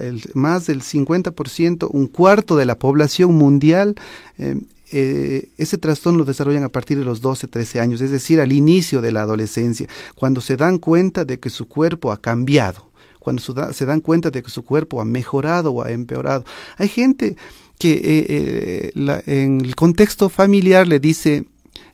el, 0.00 0.22
más 0.34 0.66
del 0.66 0.82
50%, 0.82 1.88
un 1.90 2.06
cuarto 2.06 2.56
de 2.56 2.64
la 2.64 2.78
población 2.78 3.34
mundial 3.34 3.94
eh, 4.38 4.56
ese 4.92 5.78
trastorno 5.78 6.20
lo 6.20 6.24
desarrollan 6.24 6.64
a 6.64 6.68
partir 6.68 6.98
de 6.98 7.04
los 7.04 7.20
12, 7.20 7.48
13 7.48 7.80
años, 7.80 8.00
es 8.00 8.10
decir, 8.10 8.40
al 8.40 8.52
inicio 8.52 9.00
de 9.00 9.12
la 9.12 9.22
adolescencia, 9.22 9.88
cuando 10.14 10.40
se 10.40 10.56
dan 10.56 10.78
cuenta 10.78 11.24
de 11.24 11.40
que 11.40 11.50
su 11.50 11.66
cuerpo 11.66 12.12
ha 12.12 12.20
cambiado, 12.20 12.90
cuando 13.18 13.42
se 13.72 13.86
dan 13.86 14.00
cuenta 14.00 14.30
de 14.30 14.42
que 14.42 14.50
su 14.50 14.64
cuerpo 14.64 15.00
ha 15.00 15.04
mejorado 15.04 15.72
o 15.72 15.82
ha 15.82 15.90
empeorado. 15.90 16.44
Hay 16.76 16.88
gente 16.88 17.36
que 17.78 17.92
eh, 17.94 18.92
eh, 18.94 19.22
en 19.26 19.60
el 19.60 19.74
contexto 19.74 20.28
familiar 20.28 20.86
le 20.86 21.00
dice, 21.00 21.46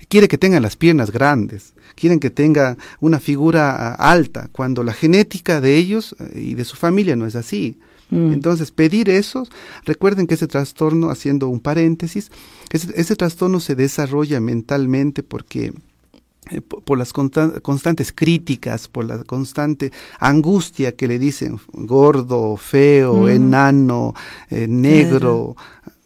quiere 0.08 0.28
que 0.28 0.38
tengan 0.38 0.62
las 0.62 0.76
piernas 0.76 1.10
grandes, 1.10 1.74
quieren 1.94 2.20
que 2.20 2.30
tenga 2.30 2.76
una 3.00 3.20
figura 3.20 3.94
alta, 3.94 4.48
cuando 4.52 4.82
la 4.82 4.92
genética 4.92 5.60
de 5.60 5.76
ellos 5.76 6.16
y 6.34 6.54
de 6.54 6.64
su 6.64 6.76
familia 6.76 7.16
no 7.16 7.26
es 7.26 7.36
así. 7.36 7.78
Mm. 8.10 8.32
Entonces, 8.32 8.70
pedir 8.70 9.10
eso, 9.10 9.46
recuerden 9.84 10.26
que 10.26 10.34
ese 10.34 10.46
trastorno, 10.46 11.10
haciendo 11.10 11.48
un 11.48 11.60
paréntesis, 11.60 12.30
ese, 12.70 13.16
trastorno 13.16 13.60
se 13.60 13.74
desarrolla 13.74 14.40
mentalmente 14.40 15.22
porque 15.22 15.72
eh, 16.50 16.60
por, 16.60 16.98
las 16.98 17.12
constantes 17.12 18.12
críticas, 18.12 18.88
por 18.88 19.04
la 19.04 19.22
constante 19.24 19.92
angustia 20.18 20.92
que 20.92 21.08
le 21.08 21.18
dicen 21.18 21.58
gordo, 21.72 22.56
feo, 22.56 23.22
mm. 23.22 23.28
enano, 23.28 24.14
eh, 24.50 24.66
negro, 24.68 25.56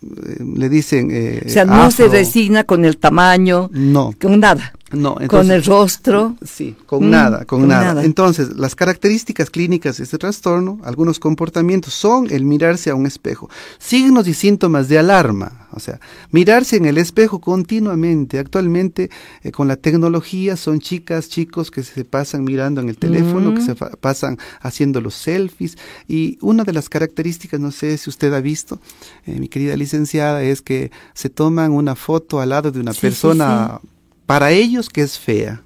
eh, 0.02 0.44
le 0.56 0.68
dicen... 0.68 1.42
o 1.46 1.48
sea, 1.48 1.64
no 1.64 1.90
se 1.90 2.08
resigna 2.08 2.64
con 2.64 2.84
el 2.84 2.98
tamaño, 2.98 3.70
no. 3.72 4.12
con 4.20 4.40
nada. 4.40 4.72
No, 4.92 5.16
con 5.28 5.50
el 5.50 5.64
rostro. 5.64 6.36
Sí, 6.44 6.76
con 6.86 7.10
nada, 7.10 7.44
con, 7.44 7.66
nada. 7.66 8.04
Entonces, 8.04 8.56
las 8.56 8.74
características 8.74 9.50
clínicas 9.50 9.98
de 9.98 10.04
este 10.04 10.18
trastorno, 10.18 10.78
algunos 10.84 11.18
comportamientos 11.18 11.94
son 11.94 12.30
el 12.30 12.44
mirarse 12.44 12.90
a 12.90 12.94
un 12.94 13.06
espejo, 13.06 13.48
signos 13.78 14.28
y 14.28 14.34
síntomas 14.34 14.88
de 14.88 14.98
alarma, 14.98 15.68
o 15.72 15.80
sea, 15.80 16.00
mirarse 16.30 16.76
en 16.76 16.86
el 16.86 16.98
espejo 16.98 17.40
continuamente. 17.40 18.38
Actualmente, 18.38 19.10
eh, 19.42 19.50
con 19.50 19.68
la 19.68 19.76
tecnología, 19.76 20.56
son 20.56 20.80
chicas, 20.80 21.28
chicos 21.28 21.70
que 21.70 21.82
se 21.82 22.04
pasan 22.04 22.44
mirando 22.44 22.80
en 22.80 22.88
el 22.88 22.98
teléfono, 22.98 23.54
que 23.54 23.62
se 23.62 23.74
pasan 23.74 24.38
haciendo 24.60 25.00
los 25.00 25.14
selfies. 25.14 25.78
Y 26.06 26.38
una 26.40 26.64
de 26.64 26.72
las 26.72 26.88
características, 26.88 27.60
no 27.60 27.70
sé 27.70 27.96
si 27.96 28.10
usted 28.10 28.32
ha 28.34 28.40
visto, 28.40 28.80
eh, 29.26 29.38
mi 29.38 29.48
querida 29.48 29.76
licenciada, 29.76 30.42
es 30.42 30.60
que 30.60 30.90
se 31.14 31.30
toman 31.30 31.72
una 31.72 31.94
foto 31.94 32.40
al 32.40 32.50
lado 32.50 32.70
de 32.70 32.80
una 32.80 32.92
persona 32.92 33.80
para 34.32 34.50
ellos 34.50 34.88
que 34.88 35.02
es 35.02 35.18
fea. 35.18 35.60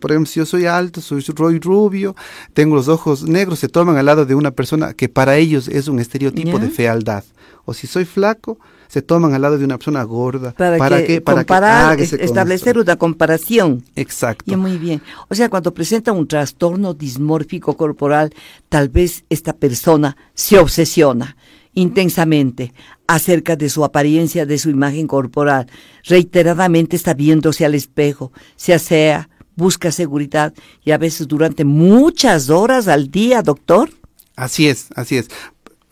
Por 0.00 0.10
ejemplo, 0.10 0.24
si 0.24 0.40
yo 0.40 0.46
soy 0.46 0.64
alto, 0.64 1.02
soy 1.02 1.20
Roy 1.20 1.60
rubio, 1.60 2.16
tengo 2.54 2.76
los 2.76 2.88
ojos 2.88 3.24
negros, 3.24 3.58
se 3.58 3.68
toman 3.68 3.98
al 3.98 4.06
lado 4.06 4.24
de 4.24 4.34
una 4.34 4.52
persona 4.52 4.94
que 4.94 5.10
para 5.10 5.36
ellos 5.36 5.68
es 5.68 5.86
un 5.86 6.00
estereotipo 6.00 6.58
de 6.58 6.70
fealdad. 6.70 7.24
O 7.66 7.74
si 7.74 7.86
soy 7.86 8.06
flaco, 8.06 8.58
se 8.88 9.02
toman 9.02 9.34
al 9.34 9.42
lado 9.42 9.58
de 9.58 9.66
una 9.66 9.76
persona 9.76 10.02
gorda. 10.02 10.52
Para, 10.52 11.04
que, 11.04 11.20
para 11.20 11.40
comparar, 11.40 12.00
establecer 12.00 12.78
una 12.78 12.96
comparación. 12.96 13.84
Exacto. 13.96 14.50
Y 14.50 14.56
muy 14.56 14.78
bien. 14.78 15.02
O 15.28 15.34
sea, 15.34 15.50
cuando 15.50 15.74
presenta 15.74 16.12
un 16.12 16.26
trastorno 16.26 16.94
dismórfico 16.94 17.76
corporal, 17.76 18.32
tal 18.70 18.88
vez 18.88 19.24
esta 19.28 19.52
persona 19.52 20.16
se 20.32 20.58
obsesiona 20.58 21.36
intensamente 21.74 22.72
acerca 23.06 23.56
de 23.56 23.68
su 23.68 23.84
apariencia, 23.84 24.46
de 24.46 24.58
su 24.58 24.70
imagen 24.70 25.06
corporal. 25.06 25.66
Reiteradamente 26.04 26.96
está 26.96 27.14
viéndose 27.14 27.64
al 27.64 27.74
espejo, 27.74 28.32
se 28.56 28.74
asea, 28.74 29.28
busca 29.56 29.92
seguridad 29.92 30.54
y 30.84 30.92
a 30.92 30.98
veces 30.98 31.28
durante 31.28 31.64
muchas 31.64 32.50
horas 32.50 32.88
al 32.88 33.10
día, 33.10 33.42
doctor. 33.42 33.90
Así 34.36 34.68
es, 34.68 34.88
así 34.96 35.16
es 35.16 35.28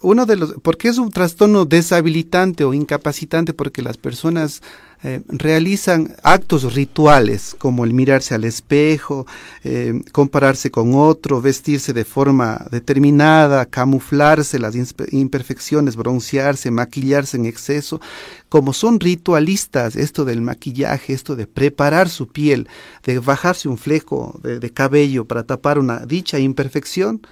uno 0.03 0.27
de 0.27 0.37
los, 0.37 0.55
porque 0.62 0.89
es 0.89 0.99
un 0.99 1.11
trastorno 1.11 1.65
deshabilitante 1.65 2.65
o 2.65 2.75
incapacitante 2.75 3.55
porque 3.55 3.83
las 3.83 3.97
personas 3.97 4.62
eh, 5.04 5.21
realizan 5.28 6.14
actos 6.23 6.75
rituales 6.75 7.56
como 7.59 7.85
el 7.85 7.92
mirarse 7.92 8.35
al 8.35 8.44
espejo, 8.44 9.26
eh, 9.64 10.00
compararse 10.12 10.71
con 10.71 10.94
otro, 10.94 11.40
vestirse 11.40 11.92
de 11.92 12.04
forma 12.04 12.66
determinada, 12.71 13.66
camuflarse 13.66 14.61
las 14.61 14.76
imperfecciones, 15.11 15.97
broncearse, 15.97 16.71
maquillarse 16.71 17.37
en 17.37 17.47
exceso. 17.47 18.00
Como 18.49 18.73
son 18.73 19.00
ritualistas, 19.00 19.97
esto 19.97 20.25
del 20.25 20.40
maquillaje, 20.40 21.12
esto 21.12 21.35
de 21.35 21.47
preparar 21.47 22.09
su 22.09 22.28
piel, 22.28 22.68
de 23.02 23.18
bajarse 23.18 23.68
un 23.68 23.78
fleco 23.78 24.38
de 24.42 24.71
cabello 24.71 25.25
para 25.25 25.42
tapar 25.42 25.78
una 25.78 26.00
dicha 26.00 26.38
imperfección, 26.38 27.23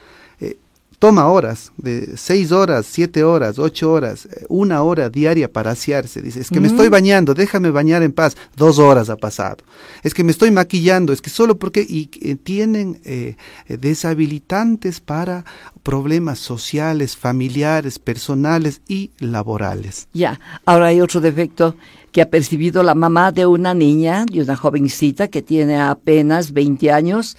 toma 1.01 1.27
horas, 1.29 1.73
de 1.79 2.17
seis 2.19 2.53
horas, 2.53 2.87
siete 2.89 3.25
horas, 3.25 3.59
ocho 3.59 3.91
horas, 3.91 4.27
eh, 4.27 4.45
una 4.49 4.83
hora 4.83 5.09
diaria 5.09 5.51
para 5.51 5.71
asearse. 5.71 6.21
Dice, 6.21 6.41
es 6.41 6.51
que 6.51 6.61
me 6.61 6.69
estoy 6.69 6.89
bañando, 6.89 7.33
déjame 7.33 7.71
bañar 7.71 8.03
en 8.03 8.13
paz. 8.13 8.37
Dos 8.55 8.79
horas 8.79 9.09
ha 9.09 9.17
pasado. 9.17 9.57
Es 10.03 10.13
que 10.13 10.23
me 10.23 10.31
estoy 10.31 10.51
maquillando, 10.51 11.15
es 11.15 11.23
que 11.23 11.31
solo 11.31 11.59
porque 11.59 11.81
y, 11.81 12.11
eh, 12.21 12.37
tienen 12.37 13.01
eh, 13.05 13.37
deshabilitantes 13.67 15.01
para 15.01 15.47
problemas 15.83 16.39
sociales, 16.39 17.17
familiares, 17.17 17.99
personales 17.99 18.83
y 18.87 19.11
laborales. 19.21 20.07
Ya, 20.13 20.39
ahora 20.67 20.89
hay 20.89 21.01
otro 21.01 21.23
defecto 21.23 21.77
que 22.13 22.23
ha 22.23 22.31
percibido 22.31 22.83
la 22.83 22.95
mamá 22.95 23.33
de 23.33 23.47
una 23.47 23.75
niña, 23.75 24.25
de 24.27 24.43
una 24.43 24.57
jovencita 24.57 25.29
que 25.29 25.43
tiene 25.43 25.81
apenas 25.81 26.53
20 26.53 26.91
años, 26.91 27.37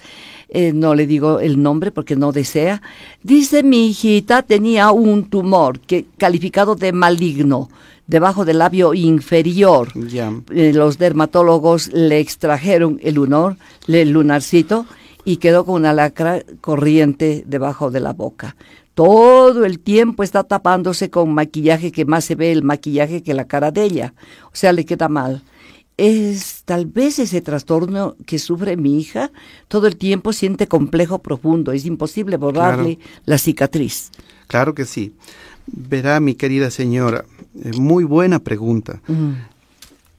eh, 0.48 0.72
no 0.72 0.94
le 0.94 1.06
digo 1.06 1.40
el 1.40 1.62
nombre 1.62 1.90
porque 1.90 2.16
no 2.16 2.32
desea, 2.32 2.82
dice 3.22 3.62
mi 3.62 3.88
hijita 3.88 4.42
tenía 4.42 4.90
un 4.92 5.30
tumor 5.30 5.80
que 5.80 6.06
calificado 6.18 6.74
de 6.74 6.92
maligno 6.92 7.70
debajo 8.06 8.44
del 8.44 8.58
labio 8.58 8.92
inferior. 8.92 9.88
Eh, 10.50 10.72
los 10.74 10.98
dermatólogos 10.98 11.92
le 11.92 12.20
extrajeron 12.20 13.00
el 13.02 13.14
lunor, 13.14 13.56
el 13.88 14.10
lunarcito 14.10 14.84
y 15.24 15.36
quedó 15.36 15.64
con 15.64 15.76
una 15.76 15.92
lacra 15.92 16.42
corriente 16.60 17.44
debajo 17.46 17.90
de 17.90 18.00
la 18.00 18.12
boca. 18.12 18.56
Todo 18.94 19.64
el 19.64 19.78
tiempo 19.78 20.22
está 20.22 20.44
tapándose 20.44 21.10
con 21.10 21.32
maquillaje 21.32 21.92
que 21.92 22.04
más 22.04 22.24
se 22.24 22.34
ve 22.34 22.52
el 22.52 22.62
maquillaje 22.62 23.22
que 23.22 23.34
la 23.34 23.46
cara 23.46 23.70
de 23.70 23.84
ella. 23.84 24.14
O 24.46 24.54
sea, 24.54 24.72
le 24.72 24.84
queda 24.84 25.08
mal 25.08 25.42
es 25.96 26.62
tal 26.64 26.86
vez 26.86 27.18
ese 27.18 27.40
trastorno 27.40 28.16
que 28.26 28.38
sufre 28.38 28.76
mi 28.76 28.98
hija, 28.98 29.30
todo 29.68 29.86
el 29.86 29.96
tiempo 29.96 30.32
siente 30.32 30.66
complejo 30.66 31.20
profundo, 31.20 31.72
es 31.72 31.84
imposible 31.84 32.36
borrarle 32.36 32.98
la 33.24 33.38
cicatriz. 33.38 34.10
Claro 34.46 34.74
que 34.74 34.84
sí. 34.84 35.14
Verá, 35.66 36.18
mi 36.18 36.34
querida 36.34 36.70
señora, 36.70 37.24
eh, 37.62 37.70
muy 37.78 38.04
buena 38.04 38.40
pregunta. 38.40 39.00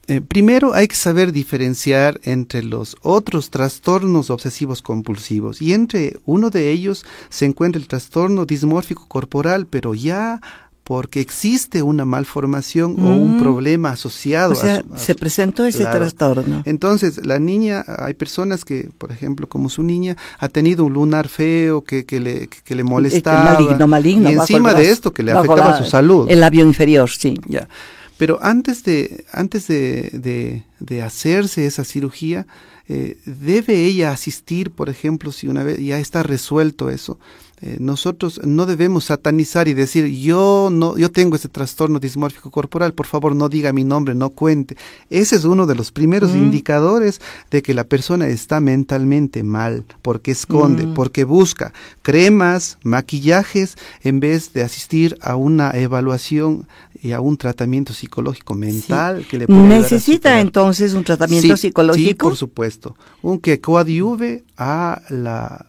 Eh, 0.06 0.20
primero 0.20 0.74
hay 0.74 0.86
que 0.86 0.96
saber 0.96 1.32
diferenciar 1.32 2.20
entre 2.24 2.62
los 2.62 2.96
otros 3.00 3.48
trastornos 3.50 4.28
obsesivos 4.28 4.82
compulsivos 4.82 5.62
y 5.62 5.72
entre 5.72 6.18
uno 6.26 6.50
de 6.50 6.70
ellos 6.70 7.06
se 7.30 7.46
encuentra 7.46 7.80
el 7.80 7.88
trastorno 7.88 8.44
dismórfico 8.44 9.06
corporal, 9.08 9.66
pero 9.66 9.94
ya 9.94 10.40
porque 10.82 11.20
existe 11.22 11.80
una 11.80 12.04
malformación 12.04 12.96
o 13.02 13.16
un 13.16 13.38
Mm. 13.38 13.40
problema 13.40 13.88
asociado. 13.92 14.52
O 14.52 14.54
sea, 14.54 14.74
a 14.74 14.82
su- 14.82 14.94
a 14.94 14.98
se 14.98 15.14
presentó 15.14 15.64
ese 15.64 15.78
Claro. 15.78 16.00
trastorno. 16.00 16.60
Entonces, 16.66 17.24
la 17.24 17.38
niña, 17.38 17.82
hay 17.86 18.12
personas 18.12 18.66
que, 18.66 18.90
por 18.98 19.10
ejemplo, 19.10 19.48
como 19.48 19.70
su 19.70 19.82
niña, 19.82 20.18
ha 20.38 20.50
tenido 20.50 20.84
un 20.84 20.92
lunar 20.92 21.28
feo 21.28 21.82
que, 21.84 22.04
que 22.04 22.20
le, 22.20 22.48
que, 22.48 22.58
que 22.62 22.74
le 22.74 22.84
molestaba. 22.84 23.54
Maligno, 23.54 23.86
maligno. 23.86 24.30
y 24.30 24.34
encima 24.34 24.74
de 24.74 24.90
esto, 24.90 25.14
que 25.14 25.22
le 25.22 25.32
afectaba 25.32 25.70
la- 25.70 25.78
su 25.78 25.84
salud. 25.84 26.26
El 26.28 26.40
labio 26.40 26.66
inferior, 26.66 27.08
sí. 27.08 27.40
Ya. 27.48 27.66
Pero 28.16 28.38
antes 28.42 28.84
de, 28.84 29.24
antes 29.32 29.66
de, 29.66 30.10
de, 30.12 30.62
de 30.80 31.02
hacerse 31.02 31.66
esa 31.66 31.84
cirugía, 31.84 32.46
eh, 32.88 33.16
debe 33.24 33.84
ella 33.86 34.12
asistir, 34.12 34.70
por 34.70 34.88
ejemplo, 34.88 35.32
si 35.32 35.48
una 35.48 35.62
vez 35.64 35.78
ya 35.78 35.98
está 35.98 36.22
resuelto 36.22 36.90
eso. 36.90 37.18
eh, 37.62 37.76
nosotros 37.80 38.40
no 38.44 38.66
debemos 38.66 39.04
satanizar 39.04 39.68
y 39.68 39.74
decir 39.74 40.06
yo 40.08 40.68
no 40.72 40.98
yo 40.98 41.08
tengo 41.10 41.36
ese 41.36 41.48
trastorno 41.48 42.00
dismórfico 42.00 42.50
corporal 42.50 42.92
por 42.92 43.06
favor 43.06 43.34
no 43.34 43.48
diga 43.48 43.72
mi 43.72 43.84
nombre 43.84 44.12
no 44.14 44.30
cuente 44.30 44.76
ese 45.08 45.36
es 45.36 45.44
uno 45.44 45.64
de 45.64 45.76
los 45.76 45.90
primeros 45.92 46.32
Mm. 46.34 46.42
indicadores 46.46 47.20
de 47.52 47.62
que 47.62 47.72
la 47.72 47.84
persona 47.84 48.26
está 48.26 48.58
mentalmente 48.60 49.44
mal 49.44 49.84
porque 50.02 50.32
esconde 50.32 50.84
Mm. 50.84 50.94
porque 50.94 51.22
busca 51.24 51.72
cremas 52.02 52.76
maquillajes 52.82 53.76
en 54.02 54.20
vez 54.20 54.52
de 54.52 54.62
asistir 54.62 55.16
a 55.22 55.36
una 55.36 55.70
evaluación 55.70 56.66
y 57.04 57.12
a 57.12 57.20
un 57.20 57.36
tratamiento 57.36 57.92
psicológico 57.92 58.54
mental 58.54 59.26
que 59.30 59.36
le 59.38 59.44
a 59.44 59.48
Necesita 59.52 60.40
entonces 60.40 60.94
un 60.94 61.04
tratamiento 61.04 61.48
Sí, 61.48 61.60
Sí, 61.60 61.68
psicológico. 61.68 62.28
por 62.28 62.36
supuesto. 62.36 62.96
Un 63.20 63.38
que 63.40 63.60
coadyuve 63.60 64.42
a 64.56 65.02
la, 65.10 65.66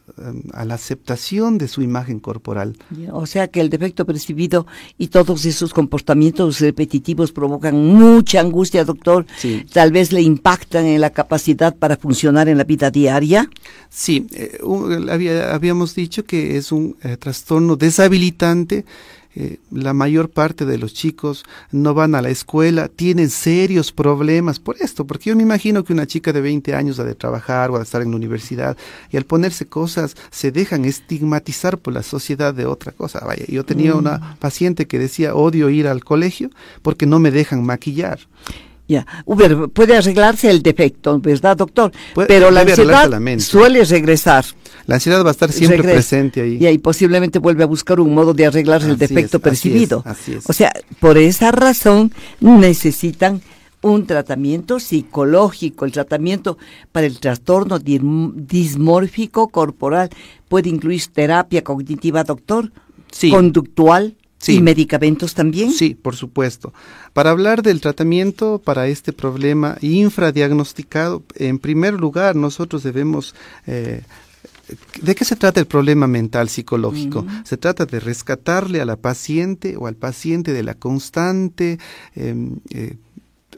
a 0.53 0.63
la 0.65 0.73
aceptación 0.75 1.57
de 1.57 1.67
su 1.67 1.81
imagen 1.81 2.19
corporal. 2.21 2.77
O 3.11 3.25
sea 3.25 3.49
que 3.49 3.59
el 3.59 3.69
defecto 3.69 4.05
percibido 4.05 4.65
y 4.97 5.07
todos 5.07 5.43
esos 5.43 5.73
comportamientos 5.73 6.59
repetitivos 6.61 7.33
provocan 7.33 7.75
mucha 7.75 8.39
angustia, 8.39 8.85
doctor. 8.85 9.25
Sí. 9.37 9.65
Tal 9.73 9.91
vez 9.91 10.13
le 10.13 10.21
impactan 10.21 10.85
en 10.85 11.01
la 11.01 11.09
capacidad 11.09 11.75
para 11.75 11.97
funcionar 11.97 12.47
en 12.47 12.57
la 12.57 12.63
vida 12.63 12.91
diaria. 12.91 13.49
Sí, 13.89 14.25
eh, 14.33 14.57
un- 14.63 15.09
había- 15.09 15.53
habíamos 15.53 15.95
dicho 15.95 16.23
que 16.23 16.55
es 16.55 16.71
un 16.71 16.95
eh, 17.03 17.17
trastorno 17.17 17.75
deshabilitante. 17.75 18.85
Eh, 19.37 19.57
la 19.69 19.93
mayor 19.93 20.29
parte 20.29 20.65
de 20.65 20.77
los 20.77 20.93
chicos 20.93 21.43
no 21.71 21.93
van 21.93 22.15
a 22.15 22.21
la 22.21 22.29
escuela, 22.29 22.87
tienen 22.87 23.29
serios 23.29 23.91
problemas 23.91 24.59
por 24.59 24.77
esto, 24.79 25.05
porque 25.05 25.29
yo 25.29 25.35
me 25.35 25.43
imagino 25.43 25.83
que 25.83 25.91
una 25.91 26.07
chica 26.07 26.31
de 26.31 26.39
20 26.39 26.73
años 26.73 26.99
ha 26.99 27.03
de 27.03 27.15
trabajar 27.15 27.69
o 27.69 27.75
ha 27.75 27.79
de 27.79 27.83
estar 27.83 28.01
en 28.01 28.11
la 28.11 28.15
universidad 28.15 28.77
y 29.11 29.17
al 29.17 29.25
ponerse 29.25 29.65
cosas 29.65 30.15
se 30.31 30.51
dejan 30.53 30.85
estigmatizar 30.85 31.77
por 31.77 31.93
la 31.93 32.01
sociedad 32.03 32.53
de 32.53 32.65
otra 32.65 32.93
cosa. 32.93 33.19
Vaya, 33.25 33.43
yo 33.47 33.65
tenía 33.65 33.93
una 33.95 34.37
paciente 34.39 34.87
que 34.87 34.99
decía 34.99 35.35
odio 35.35 35.69
ir 35.69 35.87
al 35.87 36.03
colegio 36.03 36.49
porque 36.81 37.05
no 37.05 37.19
me 37.19 37.31
dejan 37.31 37.63
maquillar. 37.65 38.19
Ya, 38.87 39.05
Uber, 39.25 39.67
puede 39.69 39.97
arreglarse 39.97 40.47
el 40.49 40.61
defecto, 40.61 41.19
¿verdad, 41.19 41.57
doctor? 41.57 41.91
Puede- 42.13 42.27
Pero 42.27 42.51
la 42.51 42.61
ansiedad 42.61 43.09
la 43.09 43.39
suele 43.39 43.83
regresar. 43.83 44.45
La 44.87 44.95
ansiedad 44.95 45.23
va 45.23 45.29
a 45.29 45.31
estar 45.31 45.51
siempre 45.51 45.77
regresa. 45.77 45.95
presente 45.95 46.41
ahí. 46.41 46.57
Y 46.59 46.65
ahí 46.67 46.77
posiblemente 46.77 47.39
vuelve 47.39 47.63
a 47.63 47.67
buscar 47.67 47.99
un 47.99 48.13
modo 48.13 48.33
de 48.33 48.45
arreglar 48.45 48.81
el 48.83 48.91
Así 48.91 48.99
defecto 48.99 49.37
es, 49.37 49.43
así 49.43 49.69
percibido. 49.69 49.99
es, 50.05 50.11
así 50.11 50.33
es. 50.33 50.49
O 50.49 50.53
sea, 50.53 50.71
por 50.99 51.17
esa 51.17 51.51
razón 51.51 52.11
necesitan 52.39 53.41
un 53.81 54.05
tratamiento 54.07 54.79
psicológico. 54.79 55.85
El 55.85 55.91
tratamiento 55.91 56.57
para 56.91 57.05
el 57.07 57.19
trastorno 57.19 57.77
dismórfico 57.79 59.47
corporal 59.49 60.09
puede 60.47 60.69
incluir 60.69 61.01
terapia 61.13 61.63
cognitiva, 61.63 62.23
doctor, 62.23 62.71
Sí. 63.11 63.29
conductual 63.29 64.15
Sí. 64.37 64.55
y 64.57 64.61
medicamentos 64.61 65.33
también. 65.33 65.71
Sí, 65.71 65.95
por 65.95 66.15
supuesto. 66.15 66.73
Para 67.13 67.29
hablar 67.31 67.63
del 67.63 67.79
tratamiento 67.81 68.61
para 68.63 68.87
este 68.87 69.13
problema 69.13 69.77
infradiagnosticado, 69.81 71.23
en 71.35 71.57
primer 71.59 71.93
lugar 71.93 72.35
nosotros 72.35 72.83
debemos... 72.83 73.33
eh, 73.67 74.01
¿De 75.01 75.13
qué 75.13 75.25
se 75.25 75.35
trata 75.35 75.59
el 75.59 75.67
problema 75.67 76.07
mental 76.07 76.49
psicológico? 76.49 77.25
Se 77.43 77.57
trata 77.57 77.85
de 77.85 77.99
rescatarle 77.99 78.81
a 78.81 78.85
la 78.85 78.95
paciente 78.95 79.77
o 79.77 79.87
al 79.87 79.95
paciente 79.95 80.53
de 80.53 80.63
la 80.63 80.73
constante 80.73 81.77
em, 82.15 82.57
eh, 82.69 82.97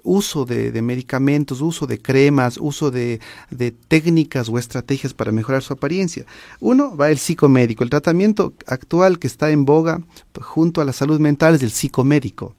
uso 0.08 0.46
de, 0.46 0.72
de 0.72 0.82
medicamentos, 0.82 1.60
uso 1.60 1.86
de 1.86 2.00
cremas, 2.00 2.58
uso 2.58 2.90
de, 2.92 3.20
de 3.52 3.72
técnicas 3.72 4.48
o 4.48 4.58
estrategias 4.58 5.14
para 5.14 5.34
mejorar 5.34 5.62
su 5.62 5.74
apariencia. 5.74 6.26
Uno 6.62 6.96
va 6.96 7.12
el 7.12 7.18
psicomédico. 7.18 7.84
El 7.84 7.90
tratamiento 7.90 8.54
actual 8.66 9.20
que 9.20 9.28
está 9.28 9.52
en 9.52 9.66
boga 9.66 10.02
junto 10.42 10.80
a 10.80 10.86
la 10.86 10.94
salud 10.94 11.20
mental 11.20 11.56
es 11.56 11.64
el 11.64 11.72
psicomédico. 11.72 12.56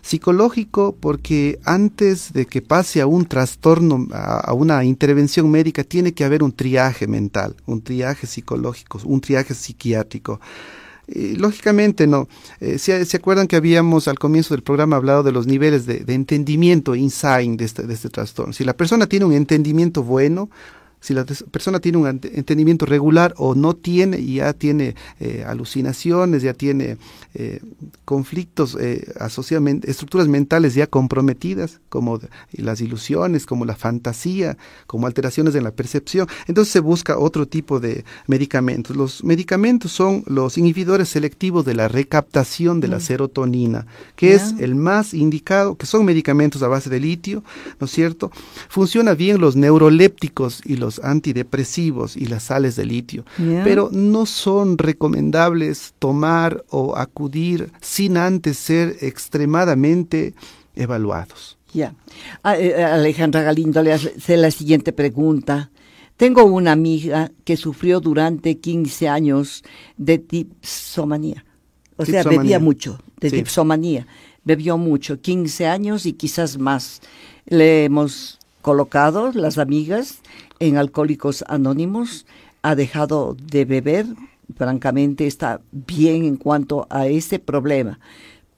Psicológico 0.00 0.94
porque 0.98 1.58
antes 1.64 2.32
de 2.32 2.46
que 2.46 2.62
pase 2.62 3.00
a 3.00 3.06
un 3.06 3.26
trastorno, 3.26 4.06
a, 4.12 4.40
a 4.50 4.52
una 4.52 4.84
intervención 4.84 5.50
médica, 5.50 5.82
tiene 5.82 6.12
que 6.14 6.24
haber 6.24 6.44
un 6.44 6.52
triaje 6.52 7.08
mental, 7.08 7.56
un 7.66 7.82
triaje 7.82 8.26
psicológico, 8.28 9.00
un 9.04 9.20
triaje 9.20 9.54
psiquiátrico. 9.54 10.40
Y, 11.06 11.36
lógicamente 11.36 12.06
no. 12.06 12.28
Eh, 12.60 12.78
¿se, 12.78 13.16
acuerdan 13.16 13.46
que 13.46 13.56
habíamos 13.56 14.08
al 14.08 14.18
comienzo 14.18 14.54
del 14.54 14.62
programa 14.62 14.96
hablado 14.96 15.22
de 15.22 15.32
los 15.32 15.46
niveles 15.46 15.86
de, 15.86 16.00
de 16.00 16.14
entendimiento, 16.14 16.94
insight 16.94 17.58
de 17.58 17.64
este, 17.64 17.82
de 17.84 17.94
este 17.94 18.10
trastorno? 18.10 18.52
Si 18.52 18.64
la 18.64 18.74
persona 18.74 19.06
tiene 19.06 19.24
un 19.24 19.32
entendimiento 19.32 20.02
bueno, 20.02 20.48
si 21.04 21.12
la 21.12 21.26
persona 21.26 21.80
tiene 21.80 21.98
un 21.98 22.06
entendimiento 22.06 22.86
regular 22.86 23.34
o 23.36 23.54
no 23.54 23.74
tiene, 23.74 24.18
y 24.18 24.36
ya 24.36 24.54
tiene 24.54 24.94
eh, 25.20 25.44
alucinaciones, 25.46 26.42
ya 26.42 26.54
tiene 26.54 26.96
eh, 27.34 27.60
conflictos 28.06 28.74
eh, 28.80 29.06
estructuras 29.82 30.28
mentales 30.28 30.74
ya 30.74 30.86
comprometidas, 30.86 31.82
como 31.90 32.20
las 32.52 32.80
ilusiones, 32.80 33.44
como 33.44 33.66
la 33.66 33.76
fantasía, 33.76 34.56
como 34.86 35.06
alteraciones 35.06 35.54
en 35.56 35.64
la 35.64 35.72
percepción, 35.72 36.26
entonces 36.46 36.72
se 36.72 36.80
busca 36.80 37.18
otro 37.18 37.46
tipo 37.46 37.80
de 37.80 38.06
medicamentos. 38.26 38.96
Los 38.96 39.22
medicamentos 39.24 39.92
son 39.92 40.24
los 40.26 40.56
inhibidores 40.56 41.10
selectivos 41.10 41.66
de 41.66 41.74
la 41.74 41.86
recaptación 41.86 42.80
de 42.80 42.88
la 42.88 43.00
serotonina, 43.00 43.86
que 44.16 44.32
es 44.32 44.54
el 44.58 44.74
más 44.74 45.12
indicado, 45.12 45.76
que 45.76 45.84
son 45.84 46.06
medicamentos 46.06 46.62
a 46.62 46.68
base 46.68 46.88
de 46.88 46.98
litio, 46.98 47.44
¿no 47.78 47.84
es 47.84 47.90
cierto? 47.90 48.30
Funciona 48.70 49.12
bien 49.12 49.38
los 49.38 49.54
neurolépticos 49.54 50.62
y 50.64 50.76
los 50.76 50.93
antidepresivos 51.02 52.16
y 52.16 52.26
las 52.26 52.44
sales 52.44 52.76
de 52.76 52.84
litio, 52.84 53.24
pero 53.64 53.88
no 53.92 54.26
son 54.26 54.78
recomendables 54.78 55.94
tomar 55.98 56.64
o 56.70 56.96
acudir 56.96 57.70
sin 57.80 58.16
antes 58.16 58.58
ser 58.58 58.96
extremadamente 59.00 60.34
evaluados. 60.74 61.58
Ya. 61.72 61.94
A- 62.42 62.56
eh, 62.58 62.82
Alejandra 62.84 63.42
Galindo 63.42 63.82
le 63.82 63.92
hace 63.92 64.36
la 64.36 64.50
siguiente 64.50 64.92
pregunta. 64.92 65.70
Tengo 66.16 66.44
una 66.44 66.72
amiga 66.72 67.32
que 67.44 67.56
sufrió 67.56 68.00
durante 68.00 68.58
15 68.58 69.08
años 69.08 69.64
de 69.96 70.18
dipsomanía. 70.18 71.44
O 71.96 72.04
sea, 72.04 72.22
bebía 72.22 72.58
mucho, 72.60 72.98
de 73.20 73.30
Sí. 73.30 73.36
dipsomanía. 73.36 74.06
Bebió 74.44 74.76
mucho, 74.78 75.20
15 75.20 75.66
años 75.66 76.06
y 76.06 76.12
quizás 76.12 76.58
más. 76.58 77.00
Le 77.46 77.84
hemos 77.84 78.38
colocado, 78.62 79.32
las 79.34 79.58
amigas, 79.58 80.18
en 80.58 80.76
Alcohólicos 80.76 81.44
Anónimos. 81.48 82.26
Ha 82.62 82.74
dejado 82.74 83.36
de 83.40 83.64
beber. 83.64 84.06
Francamente, 84.56 85.26
está 85.26 85.60
bien 85.72 86.24
en 86.24 86.36
cuanto 86.36 86.86
a 86.90 87.06
ese 87.06 87.38
problema 87.38 87.98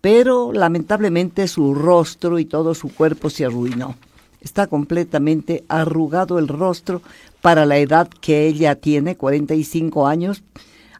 pero 0.06 0.52
lamentablemente 0.52 1.48
su 1.48 1.74
rostro 1.74 2.38
y 2.38 2.44
todo 2.44 2.76
su 2.76 2.94
cuerpo 2.94 3.28
se 3.28 3.44
arruinó. 3.44 3.96
Está 4.40 4.68
completamente 4.68 5.64
arrugado 5.66 6.38
el 6.38 6.46
rostro 6.46 7.02
para 7.42 7.66
la 7.66 7.78
edad 7.78 8.08
que 8.20 8.46
ella 8.46 8.76
tiene, 8.76 9.16
45 9.16 10.06
años, 10.06 10.44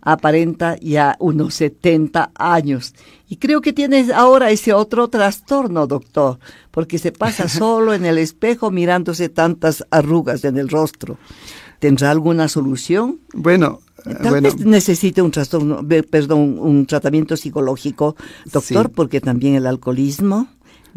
aparenta 0.06 0.76
ya 0.80 1.16
unos 1.18 1.54
70 1.54 2.30
años. 2.36 2.94
Y 3.28 3.36
creo 3.36 3.60
que 3.60 3.72
tiene 3.72 4.06
ahora 4.14 4.52
ese 4.52 4.72
otro 4.72 5.08
trastorno, 5.08 5.88
doctor, 5.88 6.38
porque 6.70 6.98
se 6.98 7.10
pasa 7.10 7.48
solo 7.48 7.92
en 7.92 8.06
el 8.06 8.16
espejo 8.18 8.70
mirándose 8.70 9.28
tantas 9.28 9.84
arrugas 9.90 10.44
en 10.44 10.58
el 10.58 10.68
rostro. 10.68 11.18
¿Tendrá 11.80 12.12
alguna 12.12 12.46
solución? 12.48 13.18
Bueno, 13.34 13.80
Tal 14.04 14.16
bueno, 14.28 14.42
vez 14.42 14.64
necesite 14.64 15.20
un 15.20 15.32
trastorno, 15.32 15.84
perdón, 16.08 16.56
un 16.60 16.86
tratamiento 16.86 17.36
psicológico, 17.36 18.14
doctor, 18.44 18.86
Sí. 18.86 18.92
porque 18.94 19.20
también 19.20 19.56
el 19.56 19.66
alcoholismo 19.66 20.46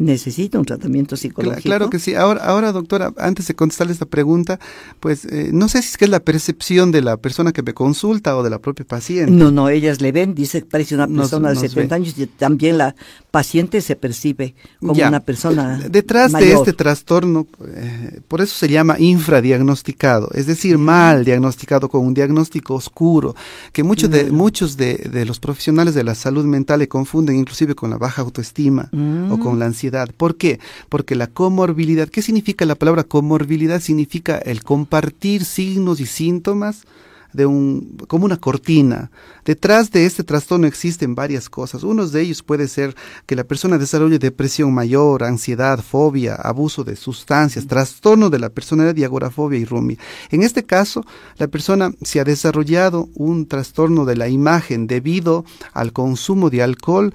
necesita 0.00 0.58
un 0.58 0.64
tratamiento 0.64 1.14
psicológico. 1.14 1.62
Claro, 1.62 1.90
que 1.90 1.98
sí. 1.98 2.14
Ahora, 2.14 2.42
ahora, 2.42 2.72
doctora, 2.72 3.12
antes 3.18 3.46
de 3.46 3.54
contestarle 3.54 3.92
esta 3.92 4.06
pregunta, 4.06 4.58
pues 4.98 5.26
eh, 5.26 5.50
no 5.52 5.68
sé 5.68 5.82
si 5.82 5.90
es 5.90 5.98
que 5.98 6.06
es 6.06 6.10
la 6.10 6.20
percepción 6.20 6.90
de 6.90 7.02
la 7.02 7.18
persona 7.18 7.52
que 7.52 7.62
me 7.62 7.74
consulta 7.74 8.34
o 8.36 8.42
de 8.42 8.48
la 8.48 8.58
propia 8.58 8.86
paciente. 8.86 9.30
No, 9.30 9.50
no, 9.50 9.68
ellas 9.68 10.00
le 10.00 10.10
ven, 10.10 10.34
dice 10.34 10.60
que 10.60 10.66
parece 10.66 10.94
una 10.94 11.06
persona 11.06 11.50
de 11.50 11.56
70 11.56 11.94
años 11.94 12.14
y 12.16 12.26
también 12.26 12.78
la 12.78 12.94
paciente 13.30 13.82
se 13.82 13.94
percibe 13.94 14.54
como 14.80 14.94
una 14.94 15.20
persona. 15.20 15.78
Detrás 15.90 16.32
de 16.32 16.52
este 16.52 16.72
trastorno, 16.72 17.46
eh, 17.66 18.20
por 18.26 18.40
eso 18.40 18.54
se 18.54 18.68
llama 18.68 18.98
infradiagnosticado, 18.98 20.30
es 20.32 20.46
decir, 20.46 20.78
mal 20.78 21.26
diagnosticado 21.26 21.90
con 21.90 22.06
un 22.06 22.14
diagnóstico 22.14 22.74
oscuro, 22.74 23.36
que 23.72 23.82
muchos 23.82 24.10
de, 24.10 24.30
muchos 24.30 24.78
de, 24.78 24.94
de 25.12 25.26
los 25.26 25.40
profesionales 25.40 25.94
de 25.94 26.04
la 26.04 26.14
salud 26.14 26.46
mental 26.46 26.78
le 26.78 26.88
confunden 26.88 27.36
inclusive 27.36 27.74
con 27.74 27.90
la 27.90 27.98
baja 27.98 28.22
autoestima 28.22 28.88
o 29.30 29.38
con 29.38 29.58
la 29.58 29.66
ansiedad. 29.66 29.89
¿Por 30.16 30.36
qué? 30.36 30.60
Porque 30.88 31.14
la 31.14 31.26
comorbilidad, 31.26 32.08
¿qué 32.08 32.22
significa 32.22 32.64
la 32.64 32.74
palabra 32.74 33.04
comorbilidad? 33.04 33.80
Significa 33.80 34.38
el 34.38 34.62
compartir 34.62 35.44
signos 35.44 36.00
y 36.00 36.06
síntomas 36.06 36.86
de 37.32 37.46
un, 37.46 37.96
como 38.08 38.24
una 38.24 38.38
cortina. 38.38 39.10
Detrás 39.44 39.90
de 39.90 40.06
este 40.06 40.24
trastorno 40.24 40.66
existen 40.66 41.14
varias 41.14 41.48
cosas. 41.48 41.82
Uno 41.82 42.06
de 42.06 42.20
ellos 42.20 42.42
puede 42.42 42.68
ser 42.68 42.94
que 43.26 43.36
la 43.36 43.44
persona 43.44 43.78
desarrolle 43.78 44.18
depresión 44.18 44.72
mayor, 44.74 45.22
ansiedad, 45.22 45.80
fobia, 45.80 46.34
abuso 46.34 46.84
de 46.84 46.96
sustancias, 46.96 47.66
trastorno 47.66 48.30
de 48.30 48.38
la 48.38 48.50
personalidad 48.50 48.96
y 48.96 49.04
agorafobia 49.04 49.58
y 49.58 49.64
rumia. 49.64 49.98
En 50.30 50.42
este 50.42 50.64
caso, 50.64 51.04
la 51.38 51.48
persona 51.48 51.92
se 52.02 52.20
ha 52.20 52.24
desarrollado 52.24 53.08
un 53.14 53.46
trastorno 53.46 54.04
de 54.04 54.16
la 54.16 54.28
imagen 54.28 54.86
debido 54.86 55.44
al 55.72 55.92
consumo 55.92 56.50
de 56.50 56.62
alcohol, 56.62 57.14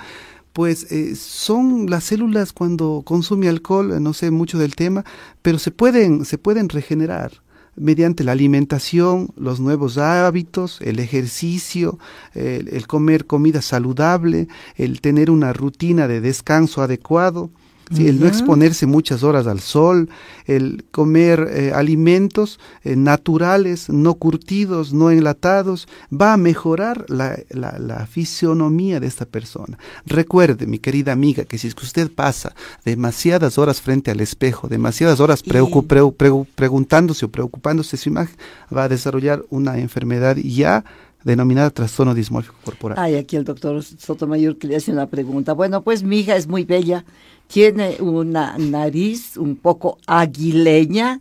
pues 0.56 0.89
eh, 0.89 1.18
son 1.18 1.89
las 1.89 2.06
células 2.06 2.54
cuando 2.54 3.02
consume 3.06 3.50
alcohol, 3.50 4.02
no 4.02 4.13
sé 4.13 4.32
mucho 4.32 4.58
del 4.58 4.74
tema, 4.74 5.04
pero 5.41 5.60
se 5.60 5.70
pueden, 5.70 6.24
se 6.24 6.38
pueden 6.38 6.70
regenerar 6.70 7.41
mediante 7.76 8.24
la 8.24 8.32
alimentación, 8.32 9.34
los 9.36 9.60
nuevos 9.60 9.98
hábitos, 9.98 10.80
el 10.80 11.00
ejercicio, 11.00 12.00
el, 12.36 12.88
comer 12.88 13.26
comida 13.26 13.62
saludable, 13.62 14.48
el 14.78 15.02
tener 15.02 15.30
una 15.30 15.52
rutina 15.52 16.08
de 16.08 16.22
descanso 16.22 16.82
adecuado, 16.82 17.50
el 17.98 18.19
no 18.19 18.28
exponerse 18.28 18.86
muchas 18.86 19.24
horas 19.24 19.48
al 19.48 19.60
sol, 19.60 20.10
el 20.45 20.86
comer 20.91 21.48
eh, 21.52 21.71
alimentos 21.74 22.60
eh, 22.84 22.95
naturales, 22.95 23.89
no 23.89 24.15
curtidos, 24.15 24.93
no 24.93 25.12
enlatados, 25.12 25.88
va 26.12 26.34
a 26.34 26.38
mejorar 26.38 27.06
la, 27.10 27.38
la, 27.50 28.06
fisionomía 28.08 29.00
de 29.00 29.08
esta 29.08 29.26
persona. 29.26 29.78
Recuerde, 30.06 30.67
mi 30.67 30.80
querida 30.80 31.12
amiga, 31.12 31.45
que 31.45 31.58
si 31.58 31.67
es 31.67 31.76
que 31.76 31.86
usted 31.86 32.12
pasa 32.12 32.54
demasiadas 32.86 33.58
horas 33.58 33.82
frente 33.82 34.12
al 34.12 34.19
espejo, 34.19 34.67
demasiadas 34.67 35.19
horas 35.19 35.43
preguntándose 35.43 37.26
o 37.26 37.30
preocupándose 37.30 37.98
de 37.98 38.04
su 38.04 38.10
imagen, 38.10 38.36
va 38.76 38.84
a 38.84 38.89
desarrollar 38.89 39.43
una 39.50 39.78
enfermedad 39.78 40.38
ya 40.38 40.84
denominada 41.26 41.72
trastorno 41.72 42.14
dismórfico 42.14 42.56
corporal. 42.64 42.98
Ay, 42.98 43.16
aquí 43.16 43.36
el 43.36 43.44
doctor 43.44 43.84
Sotomayor 43.84 44.58
que 44.58 44.68
le 44.68 44.78
hace 44.78 44.92
una 44.92 45.08
pregunta. 45.08 45.54
Bueno, 45.54 45.82
pues 45.82 46.04
mi 46.04 46.20
hija 46.20 46.36
es 46.36 46.48
muy 46.48 46.64
bella, 46.64 47.04
tiene 47.48 47.98
una 48.00 48.58
nariz 48.58 49.36
un 49.36 49.56
poco 49.56 49.98
aguileña 50.06 51.20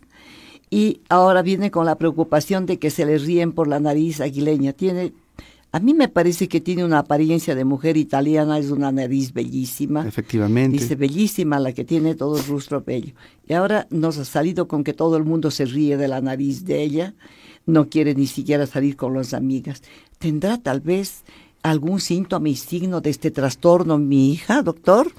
y 0.69 1.01
ahora 1.09 1.41
viene 1.41 1.71
con 1.71 1.87
la 1.87 1.97
preocupación 1.97 2.67
de 2.67 2.77
que 2.77 2.91
se 2.91 3.05
le 3.05 3.17
ríen 3.17 3.51
por 3.51 3.67
la 3.67 3.79
nariz 3.79 4.21
aguileña. 4.21 4.73
Tiene, 4.73 5.11
a 5.75 5.79
mí 5.81 5.93
me 5.93 6.07
parece 6.07 6.47
que 6.47 6.61
tiene 6.61 6.85
una 6.85 6.99
apariencia 6.99 7.53
de 7.53 7.65
mujer 7.65 7.97
italiana, 7.97 8.57
es 8.57 8.71
una 8.71 8.93
nariz 8.93 9.33
bellísima. 9.33 10.07
Efectivamente. 10.07 10.77
Dice 10.77 10.95
bellísima 10.95 11.59
la 11.59 11.73
que 11.73 11.83
tiene 11.83 12.15
todo 12.15 12.37
el 12.37 12.45
rostro 12.45 12.81
bello. 12.81 13.13
Y 13.45 13.51
ahora 13.51 13.85
nos 13.89 14.17
ha 14.17 14.23
salido 14.23 14.69
con 14.69 14.85
que 14.85 14.93
todo 14.93 15.17
el 15.17 15.25
mundo 15.25 15.51
se 15.51 15.65
ríe 15.65 15.97
de 15.97 16.07
la 16.07 16.21
nariz 16.21 16.63
de 16.63 16.81
ella 16.81 17.13
no 17.65 17.89
quiere 17.89 18.15
ni 18.15 18.25
siquiera 18.25 18.65
salir 18.67 18.95
con 18.95 19.13
las 19.13 19.33
amigas. 19.33 19.81
¿Tendrá 20.17 20.57
tal 20.57 20.79
vez 20.79 21.23
algún 21.61 21.99
síntoma 21.99 22.47
y 22.47 22.55
signo 22.55 23.01
de 23.01 23.09
este 23.09 23.29
trastorno 23.31 23.97
mi 23.97 24.31
hija, 24.31 24.61
doctor? 24.61 25.11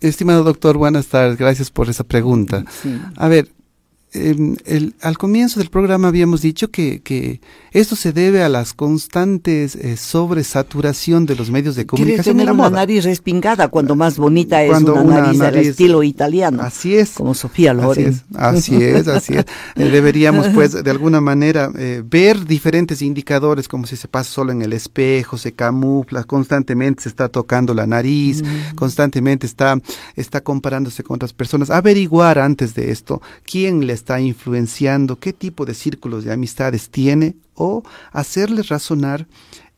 Estimado 0.00 0.44
doctor, 0.44 0.78
buenas 0.78 1.08
tardes. 1.08 1.36
Gracias 1.36 1.70
por 1.70 1.90
esa 1.90 2.04
pregunta. 2.04 2.64
A 3.16 3.28
ver, 3.28 3.50
el, 4.12 4.94
al 5.00 5.18
comienzo 5.18 5.60
del 5.60 5.68
programa 5.68 6.08
habíamos 6.08 6.40
dicho 6.40 6.70
que, 6.70 7.00
que 7.00 7.40
esto 7.72 7.96
se 7.96 8.12
debe 8.12 8.42
a 8.42 8.48
las 8.48 8.72
constantes 8.72 9.76
eh, 9.76 9.96
sobresaturación 9.96 11.26
de 11.26 11.36
los 11.36 11.50
medios 11.50 11.76
de 11.76 11.86
comunicación. 11.86 12.36
Tener 12.36 12.52
una 12.52 12.70
nariz 12.70 13.04
respingada 13.04 13.68
cuando 13.68 13.94
más 13.94 14.16
bonita 14.16 14.62
es 14.62 14.82
una, 14.82 15.02
nariz, 15.02 15.38
del 15.38 15.56
estilo 15.56 16.02
italiano. 16.02 16.62
Así 16.62 16.96
es. 16.96 17.10
Como 17.10 17.34
Sofía 17.34 17.74
Loren. 17.74 18.20
Así 18.34 18.76
es, 18.82 19.08
así 19.08 19.34
es. 19.34 19.44
Eh, 19.76 19.90
deberíamos, 19.90 20.48
pues, 20.48 20.82
de 20.82 20.90
alguna 20.90 21.20
manera 21.20 21.70
eh, 21.78 22.02
ver 22.04 22.44
diferentes 22.46 23.02
indicadores, 23.02 23.68
como 23.68 23.86
si 23.86 23.96
se 23.96 24.08
pasa 24.08 24.30
solo 24.30 24.50
en 24.50 24.62
el 24.62 24.72
espejo, 24.72 25.36
se 25.36 25.52
camufla, 25.52 26.24
constantemente 26.24 27.02
se 27.02 27.08
está 27.08 27.28
tocando 27.28 27.74
la 27.74 27.86
nariz, 27.86 28.42
mm. 28.42 28.74
constantemente 28.74 29.46
está, 29.46 29.78
está 30.16 30.40
comparándose 30.40 31.02
con 31.02 31.16
otras 31.16 31.32
personas. 31.32 31.70
Averiguar 31.70 32.38
antes 32.38 32.74
de 32.74 32.90
esto 32.90 33.20
quién 33.44 33.86
le 33.86 33.92
está 33.98 34.20
influenciando, 34.20 35.18
qué 35.18 35.32
tipo 35.32 35.66
de 35.66 35.74
círculos 35.74 36.24
de 36.24 36.32
amistades 36.32 36.88
tiene 36.90 37.36
o 37.54 37.82
hacerles 38.12 38.68
razonar 38.68 39.26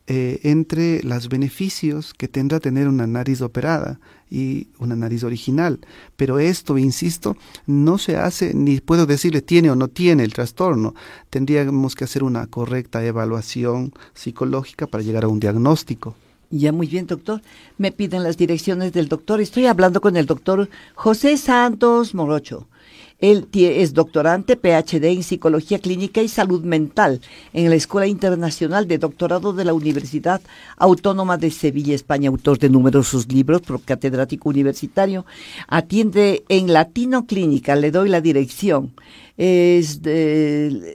eh, 0.07 0.39
entre 0.43 1.01
los 1.03 1.29
beneficios 1.29 2.13
que 2.13 2.27
tendrá 2.27 2.59
tener 2.59 2.87
una 2.87 3.07
nariz 3.07 3.41
operada 3.41 3.99
y 4.29 4.67
una 4.79 4.95
nariz 4.95 5.23
original. 5.23 5.79
Pero 6.17 6.39
esto, 6.39 6.77
insisto, 6.77 7.37
no 7.65 7.97
se 7.97 8.17
hace, 8.17 8.53
ni 8.53 8.79
puedo 8.79 9.05
decirle 9.05 9.41
tiene 9.41 9.69
o 9.69 9.75
no 9.75 9.87
tiene 9.87 10.23
el 10.23 10.33
trastorno. 10.33 10.95
Tendríamos 11.29 11.95
que 11.95 12.03
hacer 12.03 12.23
una 12.23 12.47
correcta 12.47 13.05
evaluación 13.05 13.93
psicológica 14.13 14.87
para 14.87 15.03
llegar 15.03 15.23
a 15.23 15.27
un 15.27 15.39
diagnóstico. 15.39 16.15
Ya, 16.49 16.73
muy 16.73 16.87
bien, 16.87 17.07
doctor. 17.07 17.41
Me 17.77 17.93
piden 17.93 18.23
las 18.23 18.35
direcciones 18.35 18.91
del 18.91 19.07
doctor. 19.07 19.39
Estoy 19.39 19.67
hablando 19.67 20.01
con 20.01 20.17
el 20.17 20.25
doctor 20.25 20.67
José 20.95 21.37
Santos 21.37 22.13
Morocho. 22.13 22.67
Él 23.21 23.47
es 23.53 23.93
doctorante 23.93 24.57
PhD 24.57 25.05
en 25.05 25.23
Psicología 25.23 25.79
Clínica 25.79 26.21
y 26.21 26.27
Salud 26.27 26.63
Mental 26.63 27.21
en 27.53 27.69
la 27.69 27.75
Escuela 27.75 28.07
Internacional 28.07 28.87
de 28.87 28.97
Doctorado 28.97 29.53
de 29.53 29.63
la 29.63 29.73
Universidad 29.73 30.41
Autónoma 30.77 31.37
de 31.37 31.51
Sevilla, 31.51 31.93
España, 31.93 32.29
autor 32.29 32.57
de 32.57 32.69
numerosos 32.69 33.31
libros, 33.31 33.61
catedrático 33.85 34.49
universitario. 34.49 35.25
Atiende 35.67 36.43
en 36.49 36.73
Latino 36.73 37.27
Clínica, 37.27 37.75
le 37.75 37.91
doy 37.91 38.09
la 38.09 38.21
dirección. 38.21 38.91
Es 39.37 40.01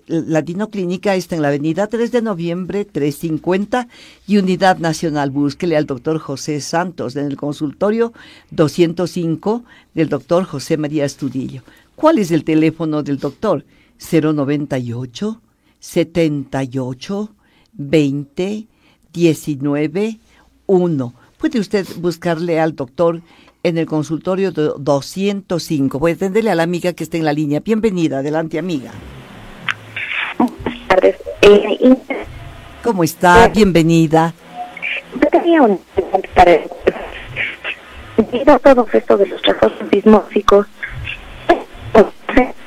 Latino 0.07 0.71
Clínica 0.71 1.15
está 1.15 1.37
en 1.37 1.43
la 1.43 1.49
avenida 1.49 1.87
3 1.87 2.13
de 2.13 2.23
noviembre 2.23 2.85
350 2.85 3.89
y 4.27 4.37
Unidad 4.37 4.79
Nacional. 4.79 5.31
Búsquele 5.31 5.77
al 5.77 5.87
doctor 5.87 6.19
José 6.19 6.61
Santos 6.61 7.17
en 7.17 7.27
el 7.27 7.37
consultorio 7.37 8.13
205 8.51 9.65
del 9.95 10.09
doctor 10.09 10.45
José 10.45 10.77
María 10.77 11.05
Estudillo. 11.05 11.63
¿Cuál 11.97 12.19
es 12.19 12.31
el 12.31 12.45
teléfono 12.45 13.03
del 13.03 13.19
doctor? 13.19 13.65
098 13.99 15.41
78 15.81 17.35
20 17.73 18.67
19 19.13 20.19
1. 20.67 21.15
Puede 21.39 21.59
usted 21.59 21.87
buscarle 21.97 22.61
al 22.61 22.77
doctor 22.77 23.23
en 23.63 23.79
el 23.79 23.87
consultorio 23.87 24.53
205. 24.53 25.99
Voy 25.99 26.13
a 26.13 26.15
atenderle 26.15 26.51
a 26.51 26.55
la 26.55 26.63
amiga 26.63 26.93
que 26.93 27.03
está 27.03 27.17
en 27.17 27.25
la 27.25 27.33
línea. 27.33 27.61
Bienvenida, 27.61 28.19
adelante 28.19 28.59
amiga. 28.59 28.93
Buenas 30.39 30.89
tardes. 30.89 31.17
Eh, 31.43 31.97
¿Cómo 32.85 33.05
está? 33.05 33.49
Bienvenida. 33.49 34.35
Yo 35.15 35.29
tenía 35.31 35.63
un 35.63 35.81
para 36.35 36.61
debido 38.17 38.59
todo 38.59 38.87
esto 38.93 39.17
de 39.17 39.27
los 39.27 39.43
trastornos 39.43 39.91
dismórficos, 39.91 40.67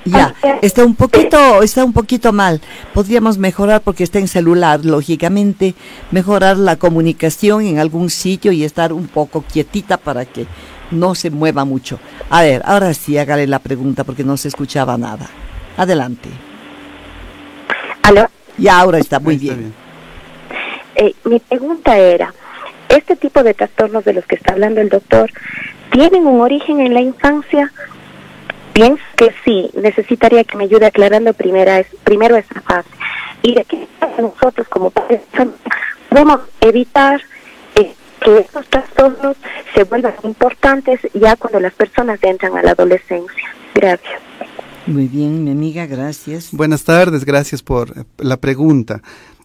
ya, 0.09 0.35
está 0.61 0.85
un 0.85 0.95
poquito, 0.95 1.61
está 1.61 1.83
un 1.83 1.93
poquito 1.93 2.33
mal. 2.33 2.61
Podríamos 2.93 3.37
mejorar 3.37 3.81
porque 3.81 4.03
está 4.03 4.19
en 4.19 4.27
celular, 4.27 4.85
lógicamente, 4.85 5.75
mejorar 6.11 6.57
la 6.57 6.77
comunicación 6.77 7.65
en 7.65 7.79
algún 7.79 8.09
sitio 8.09 8.51
y 8.51 8.63
estar 8.63 8.93
un 8.93 9.07
poco 9.07 9.43
quietita 9.43 9.97
para 9.97 10.25
que 10.25 10.47
no 10.91 11.15
se 11.15 11.29
mueva 11.29 11.65
mucho. 11.65 11.99
A 12.29 12.41
ver, 12.41 12.61
ahora 12.65 12.93
sí, 12.93 13.17
hágale 13.17 13.47
la 13.47 13.59
pregunta 13.59 14.03
porque 14.03 14.23
no 14.23 14.37
se 14.37 14.47
escuchaba 14.47 14.97
nada. 14.97 15.27
Adelante. 15.77 16.29
¿Aló? 18.03 18.27
Ya, 18.57 18.79
ahora 18.79 18.99
está 18.99 19.19
muy 19.19 19.37
bien. 19.37 19.73
Eh, 20.95 21.13
mi 21.23 21.39
pregunta 21.39 21.97
era, 21.97 22.33
¿este 22.89 23.15
tipo 23.15 23.43
de 23.43 23.53
trastornos 23.53 24.03
de 24.03 24.13
los 24.13 24.25
que 24.25 24.35
está 24.35 24.53
hablando 24.53 24.81
el 24.81 24.89
doctor 24.89 25.31
tienen 25.91 26.27
un 26.27 26.41
origen 26.41 26.81
en 26.81 26.93
la 26.93 27.01
infancia 27.01 27.71
pienso 28.79 29.03
que 29.17 29.33
sí, 29.43 29.69
necesitaría 29.75 30.45
que 30.45 30.55
me 30.55 30.63
ayude 30.63 30.85
aclarando 30.85 31.33
primera, 31.33 31.83
primero 32.05 32.37
esa 32.37 32.61
fase. 32.61 32.89
Y 33.41 33.53
de 33.55 33.65
que 33.65 33.87
nosotros 34.21 34.67
como 34.69 34.89
padres 34.89 35.21
podemos 36.09 36.39
evitar 36.61 37.21
eh, 37.75 37.93
que 38.21 38.37
estos 38.39 38.65
trastornos 38.67 39.35
se 39.75 39.83
vuelvan 39.83 40.13
importantes 40.23 41.01
ya 41.13 41.35
cuando 41.35 41.59
las 41.59 41.73
personas 41.73 42.19
entran 42.23 42.57
a 42.57 42.63
la 42.63 42.71
adolescencia. 42.71 43.53
Gracias. 43.75 44.21
Muy 44.87 45.07
bien, 45.07 45.43
mi 45.43 45.51
amiga, 45.51 45.85
gracias. 45.85 46.49
Buenas 46.53 46.85
tardes, 46.85 47.25
gracias 47.25 47.61
por 47.61 47.89
eh, 47.89 48.03
la 48.17 48.37
pregunta. 48.37 49.01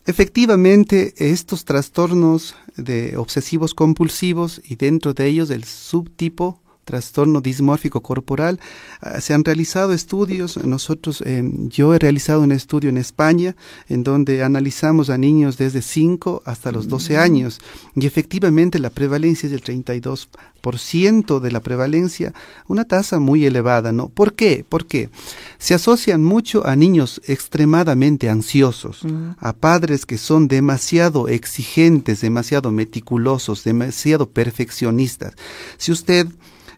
Efectivamente, 0.06 1.12
estos 1.16 1.64
trastornos 1.64 2.54
de 2.76 3.16
obsesivos 3.16 3.74
compulsivos 3.74 4.60
y 4.64 4.76
dentro 4.76 5.12
de 5.12 5.26
ellos 5.26 5.50
el 5.50 5.64
subtipo 5.64 6.60
trastorno 6.84 7.40
dismórfico 7.40 8.02
corporal. 8.02 8.60
Ah, 9.00 9.20
se 9.20 9.34
han 9.34 9.44
realizado 9.44 9.92
estudios, 9.92 10.56
nosotros, 10.64 11.22
eh, 11.26 11.42
yo 11.68 11.94
he 11.94 11.98
realizado 11.98 12.42
un 12.42 12.52
estudio 12.52 12.90
en 12.90 12.98
España 12.98 13.56
en 13.88 14.04
donde 14.04 14.42
analizamos 14.42 15.10
a 15.10 15.18
niños 15.18 15.56
desde 15.56 15.82
5 15.82 16.42
hasta 16.44 16.72
los 16.72 16.88
12 16.88 17.14
mm. 17.14 17.20
años 17.20 17.60
y 17.94 18.06
efectivamente 18.06 18.78
la 18.78 18.90
prevalencia 18.90 19.46
es 19.46 19.52
del 19.52 19.62
32% 19.62 21.40
de 21.40 21.50
la 21.50 21.60
prevalencia, 21.60 22.32
una 22.68 22.84
tasa 22.84 23.18
muy 23.18 23.44
elevada, 23.44 23.92
¿no? 23.92 24.08
¿Por 24.08 24.34
qué? 24.34 24.64
Porque 24.66 25.10
se 25.58 25.74
asocian 25.74 26.24
mucho 26.24 26.66
a 26.66 26.74
niños 26.74 27.20
extremadamente 27.26 28.30
ansiosos, 28.30 29.04
mm. 29.04 29.32
a 29.38 29.52
padres 29.52 30.06
que 30.06 30.16
son 30.16 30.48
demasiado 30.48 31.28
exigentes, 31.28 32.20
demasiado 32.20 32.70
meticulosos, 32.70 33.64
demasiado 33.64 34.30
perfeccionistas. 34.30 35.34
Si 35.76 35.92
usted 35.92 36.28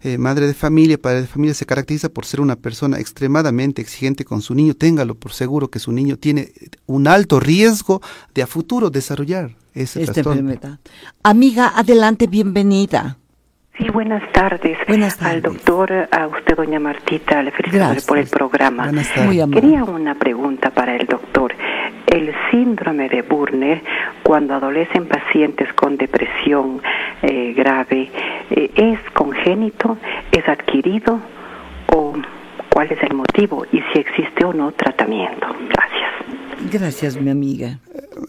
eh, 0.02 0.18
madre 0.18 0.46
de 0.46 0.54
familia, 0.54 0.98
padre 0.98 1.22
de 1.22 1.26
familia, 1.26 1.54
se 1.54 1.66
caracteriza 1.66 2.09
por 2.09 2.24
ser 2.24 2.40
una 2.40 2.56
persona 2.56 2.98
extremadamente 2.98 3.82
exigente 3.82 4.24
con 4.24 4.42
su 4.42 4.54
niño, 4.54 4.74
téngalo 4.74 5.14
por 5.14 5.32
seguro 5.32 5.68
que 5.68 5.78
su 5.78 5.92
niño 5.92 6.16
tiene 6.16 6.52
un 6.87 7.09
alto 7.09 7.40
riesgo 7.40 8.00
de 8.35 8.42
a 8.42 8.46
futuro 8.46 8.90
desarrollar 8.90 9.50
ese 9.74 10.02
Esta 10.02 10.20
enfermedad. 10.20 10.78
Amiga, 11.22 11.72
adelante, 11.74 12.26
bienvenida. 12.26 13.18
Sí, 13.78 13.90
buenas 13.90 14.22
tardes. 14.32 14.78
Buenas 14.88 15.18
tardes. 15.18 15.35
Al 15.35 15.42
doctor, 15.42 15.92
a 16.11 16.26
usted, 16.28 16.56
doña 16.56 16.80
Martita, 16.80 17.42
le 17.42 17.50
felicito 17.50 18.06
por 18.09 18.16
el 18.18 18.26
programa. 18.26 18.85
Buenas 18.85 19.12
tardes. 19.12 19.46
Quería 19.52 19.85
una 19.85 20.14
pregunta 20.14 20.70
para 20.70 20.96
el 20.96 21.06
doctor. 21.06 21.52
El 22.06 22.32
síndrome 22.50 23.08
de 23.08 23.22
Burner, 23.22 23.82
cuando 24.22 24.54
adolecen 24.54 25.06
pacientes 25.06 25.72
con 25.74 25.96
depresión 25.96 26.80
eh, 27.22 27.52
grave, 27.54 28.10
eh, 28.50 28.70
¿es 28.74 29.10
congénito, 29.12 29.98
es 30.30 30.48
adquirido 30.48 31.20
o 31.92 32.14
cuál 32.70 32.92
es 32.92 33.02
el 33.02 33.14
motivo 33.14 33.64
y 33.72 33.82
si 33.92 33.98
existe 33.98 34.44
o 34.44 34.52
no 34.52 34.72
tratamiento? 34.72 35.48
Gracias. 35.68 36.45
Gracias, 36.72 37.20
mi 37.20 37.30
amiga. 37.30 37.78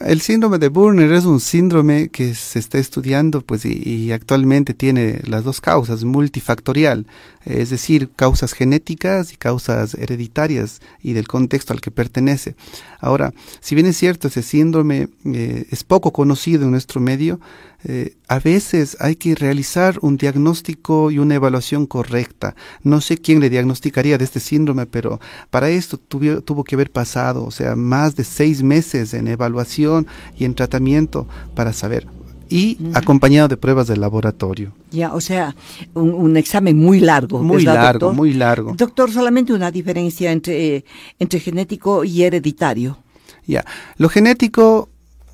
El 0.02 0.20
síndrome 0.22 0.60
de 0.60 0.68
Burner 0.68 1.12
es 1.14 1.26
un 1.26 1.40
síndrome 1.40 2.10
que 2.10 2.36
se 2.36 2.60
está 2.60 2.78
estudiando 2.78 3.42
pues 3.42 3.66
y, 3.66 4.12
actualmente 4.12 4.74
tiene 4.74 5.22
las 5.26 5.46
dos 5.46 5.62
causas, 5.62 6.04
multifactorial, 6.04 7.08
es 7.46 7.70
decir, 7.70 8.10
causas 8.16 8.52
genéticas 8.52 9.32
y 9.32 9.38
causas 9.38 9.94
hereditarias 9.94 10.82
y 11.02 11.14
del 11.14 11.28
contexto 11.28 11.72
al 11.72 11.80
que 11.80 11.90
pertenece. 11.90 12.56
Ahora, 13.00 13.34
si 13.62 13.76
bien 13.76 13.88
es 13.88 13.98
cierto, 13.98 14.28
ese 14.28 14.44
síndrome 14.44 15.08
eh, 15.26 15.66
es 15.72 15.84
poco 15.86 16.12
conocido 16.12 16.66
en 16.66 16.72
nuestro 16.72 17.00
medio, 17.00 17.40
eh, 17.84 18.16
a 18.28 18.40
veces 18.40 18.98
hay 19.00 19.16
que 19.16 19.36
realizar 19.36 19.98
un 20.02 20.18
diagnóstico 20.18 21.12
y 21.12 21.20
una 21.20 21.36
evaluación 21.36 21.86
correcta. 21.86 22.56
No 22.84 23.02
sé 23.02 23.18
quién 23.18 23.40
le 23.40 23.50
diagnosticaría 23.50 24.18
de 24.18 24.26
este 24.26 24.40
síndrome, 24.40 24.86
pero 24.86 25.20
para 25.50 25.70
esto 25.70 25.98
tuvo 25.98 26.64
que 26.64 26.76
haber 26.76 26.92
pasado, 26.92 27.46
o 27.46 27.52
sea, 27.52 27.76
más 27.76 28.16
de 28.16 28.24
seis 28.24 28.64
meses 28.64 29.14
en 29.14 29.28
evaluación 29.28 30.08
y 30.38 30.46
en 30.46 30.56
tratamiento 30.56 31.28
para 31.56 31.72
saber. 31.72 32.08
Y 32.50 32.78
acompañado 32.94 33.50
de 33.50 33.58
pruebas 33.58 33.88
de 33.88 33.98
laboratorio. 33.98 34.74
Ya, 34.90 35.14
o 35.14 35.20
sea, 35.20 35.54
un, 35.94 36.38
examen 36.38 36.78
muy 36.78 37.02
largo. 37.02 37.44
Muy 37.44 37.64
largo, 37.64 38.14
muy 38.14 38.34
largo. 38.34 38.74
Doctor, 38.74 39.12
solamente 39.12 39.52
una 39.52 39.70
diferencia 39.70 40.32
entre, 40.32 40.86
entre 41.20 41.42
genético 41.42 42.06
y 42.06 42.24
hereditario. 42.24 43.00
Ya, 43.46 43.66
lo 43.98 44.08
genético 44.08 44.90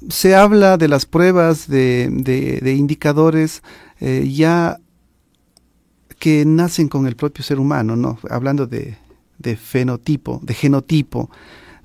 se 0.10 0.36
habla 0.36 0.78
de 0.78 0.88
las 0.88 1.06
pruebas 1.06 1.68
de, 1.68 2.10
de, 2.10 2.74
indicadores 2.74 3.62
eh, 4.00 4.30
ya 4.32 4.80
que 6.20 6.46
nacen 6.46 6.88
con 6.88 7.08
el 7.08 7.16
propio 7.16 7.44
ser 7.44 7.60
humano, 7.60 7.96
¿no? 7.96 8.18
Hablando 8.30 8.66
de, 8.66 8.98
de 9.40 9.56
fenotipo, 9.56 10.40
de 10.44 10.54
genotipo, 10.54 11.30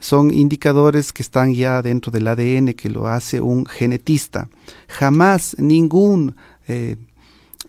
son 0.00 0.32
indicadores 0.32 1.12
que 1.12 1.22
están 1.22 1.54
ya 1.54 1.82
dentro 1.82 2.12
del 2.12 2.28
ADN 2.28 2.74
que 2.74 2.88
lo 2.88 3.08
hace 3.08 3.40
un 3.40 3.66
genetista. 3.66 4.48
Jamás 4.86 5.56
ningún 5.58 6.36
eh, 6.68 6.96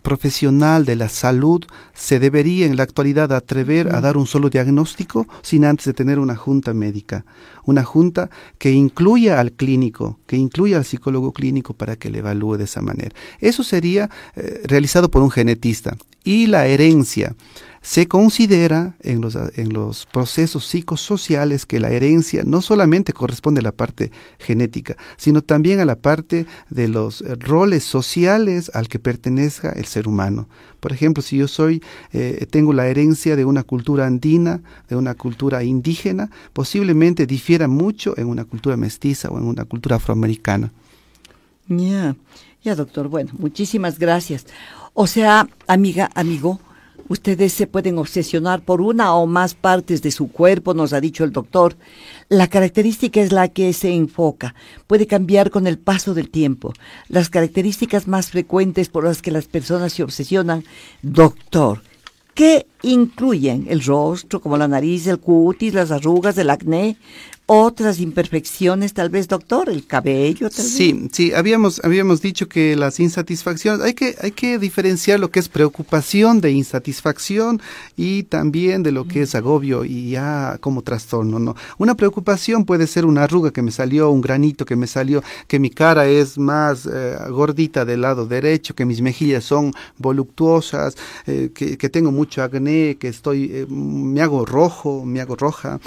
profesional 0.02 0.84
de 0.84 0.96
la 0.96 1.08
salud 1.08 1.64
se 1.94 2.18
debería 2.18 2.66
en 2.66 2.76
la 2.76 2.82
actualidad 2.82 3.32
atrever 3.32 3.94
a 3.94 4.00
dar 4.00 4.16
un 4.16 4.26
solo 4.26 4.50
diagnóstico 4.50 5.26
sin 5.42 5.64
antes 5.64 5.86
de 5.86 5.94
tener 5.94 6.18
una 6.18 6.36
junta 6.36 6.74
médica, 6.74 7.24
una 7.64 7.84
junta 7.84 8.30
que 8.58 8.72
incluya 8.72 9.40
al 9.40 9.52
clínico, 9.52 10.18
que 10.26 10.36
incluya 10.36 10.78
al 10.78 10.84
psicólogo 10.84 11.32
clínico 11.32 11.74
para 11.74 11.96
que 11.96 12.10
le 12.10 12.18
evalúe 12.18 12.56
de 12.56 12.64
esa 12.64 12.80
manera. 12.80 13.14
Eso 13.40 13.62
sería 13.62 14.10
eh, 14.36 14.62
realizado 14.64 15.10
por 15.10 15.22
un 15.22 15.30
genetista. 15.30 15.96
Y 16.22 16.46
la 16.46 16.66
herencia. 16.66 17.34
Se 17.82 18.08
considera 18.08 18.94
en 19.00 19.22
los, 19.22 19.36
en 19.36 19.72
los 19.72 20.04
procesos 20.04 20.66
psicosociales 20.66 21.64
que 21.64 21.80
la 21.80 21.90
herencia 21.90 22.42
no 22.44 22.60
solamente 22.60 23.14
corresponde 23.14 23.60
a 23.60 23.62
la 23.62 23.72
parte 23.72 24.12
genética, 24.38 24.96
sino 25.16 25.40
también 25.40 25.80
a 25.80 25.86
la 25.86 25.96
parte 25.96 26.44
de 26.68 26.88
los 26.88 27.24
roles 27.38 27.82
sociales 27.82 28.70
al 28.74 28.88
que 28.88 28.98
pertenezca 28.98 29.70
el 29.70 29.86
ser 29.86 30.08
humano. 30.08 30.46
Por 30.78 30.92
ejemplo, 30.92 31.22
si 31.22 31.38
yo 31.38 31.48
soy, 31.48 31.82
eh, 32.12 32.46
tengo 32.50 32.74
la 32.74 32.86
herencia 32.86 33.34
de 33.34 33.46
una 33.46 33.62
cultura 33.62 34.06
andina, 34.06 34.60
de 34.90 34.96
una 34.96 35.14
cultura 35.14 35.64
indígena, 35.64 36.30
posiblemente 36.52 37.26
difiera 37.26 37.66
mucho 37.66 38.16
en 38.18 38.26
una 38.26 38.44
cultura 38.44 38.76
mestiza 38.76 39.30
o 39.30 39.38
en 39.38 39.44
una 39.44 39.64
cultura 39.64 39.96
afroamericana. 39.96 40.70
Ya, 41.66 42.14
ya 42.62 42.74
doctor, 42.74 43.08
bueno, 43.08 43.30
muchísimas 43.38 43.98
gracias. 43.98 44.46
O 44.92 45.06
sea, 45.06 45.48
amiga, 45.66 46.10
amigo, 46.14 46.60
Ustedes 47.10 47.52
se 47.52 47.66
pueden 47.66 47.98
obsesionar 47.98 48.62
por 48.62 48.80
una 48.80 49.16
o 49.16 49.26
más 49.26 49.54
partes 49.54 50.00
de 50.00 50.12
su 50.12 50.30
cuerpo, 50.30 50.74
nos 50.74 50.92
ha 50.92 51.00
dicho 51.00 51.24
el 51.24 51.32
doctor. 51.32 51.76
La 52.28 52.46
característica 52.46 53.20
es 53.20 53.32
la 53.32 53.48
que 53.48 53.72
se 53.72 53.92
enfoca. 53.92 54.54
Puede 54.86 55.08
cambiar 55.08 55.50
con 55.50 55.66
el 55.66 55.76
paso 55.76 56.14
del 56.14 56.30
tiempo. 56.30 56.72
Las 57.08 57.28
características 57.28 58.06
más 58.06 58.30
frecuentes 58.30 58.90
por 58.90 59.02
las 59.02 59.22
que 59.22 59.32
las 59.32 59.48
personas 59.48 59.92
se 59.92 60.04
obsesionan, 60.04 60.62
doctor, 61.02 61.82
¿qué 62.34 62.68
incluyen 62.82 63.66
el 63.68 63.82
rostro, 63.82 64.40
como 64.40 64.56
la 64.56 64.68
nariz, 64.68 65.08
el 65.08 65.18
cutis, 65.18 65.74
las 65.74 65.90
arrugas, 65.90 66.38
el 66.38 66.48
acné, 66.48 66.96
otras 67.52 67.98
imperfecciones, 67.98 68.94
tal 68.94 69.10
vez, 69.10 69.26
doctor, 69.26 69.70
el 69.70 69.84
cabello, 69.84 70.50
tal 70.50 70.64
Sí, 70.64 71.08
sí, 71.10 71.32
habíamos, 71.32 71.80
habíamos 71.82 72.22
dicho 72.22 72.48
que 72.48 72.76
las 72.76 73.00
insatisfacciones, 73.00 73.84
hay 73.84 73.94
que, 73.94 74.14
hay 74.22 74.30
que 74.30 74.56
diferenciar 74.60 75.18
lo 75.18 75.32
que 75.32 75.40
es 75.40 75.48
preocupación 75.48 76.40
de 76.40 76.52
insatisfacción 76.52 77.60
y 77.96 78.22
también 78.22 78.84
de 78.84 78.92
lo 78.92 79.08
que 79.08 79.22
es 79.22 79.34
agobio 79.34 79.84
y 79.84 80.10
ya 80.10 80.58
como 80.60 80.82
trastorno, 80.82 81.40
¿no? 81.40 81.56
Una 81.76 81.96
preocupación 81.96 82.64
puede 82.64 82.86
ser 82.86 83.04
una 83.04 83.24
arruga 83.24 83.50
que 83.50 83.62
me 83.62 83.72
salió, 83.72 84.10
un 84.10 84.20
granito 84.20 84.64
que 84.64 84.76
me 84.76 84.86
salió, 84.86 85.20
que 85.48 85.58
mi 85.58 85.70
cara 85.70 86.06
es 86.06 86.38
más 86.38 86.86
eh, 86.86 87.16
gordita 87.30 87.84
del 87.84 88.02
lado 88.02 88.26
derecho, 88.26 88.76
que 88.76 88.84
mis 88.84 89.00
mejillas 89.00 89.42
son 89.42 89.72
voluptuosas, 89.98 90.96
eh, 91.26 91.50
que, 91.52 91.76
que, 91.76 91.88
tengo 91.88 92.12
mucho 92.12 92.44
acné, 92.44 92.96
que 92.96 93.08
estoy, 93.08 93.50
eh, 93.52 93.66
me 93.68 94.22
hago 94.22 94.46
rojo, 94.46 95.04
me 95.04 95.20
hago 95.20 95.34
roja 95.34 95.80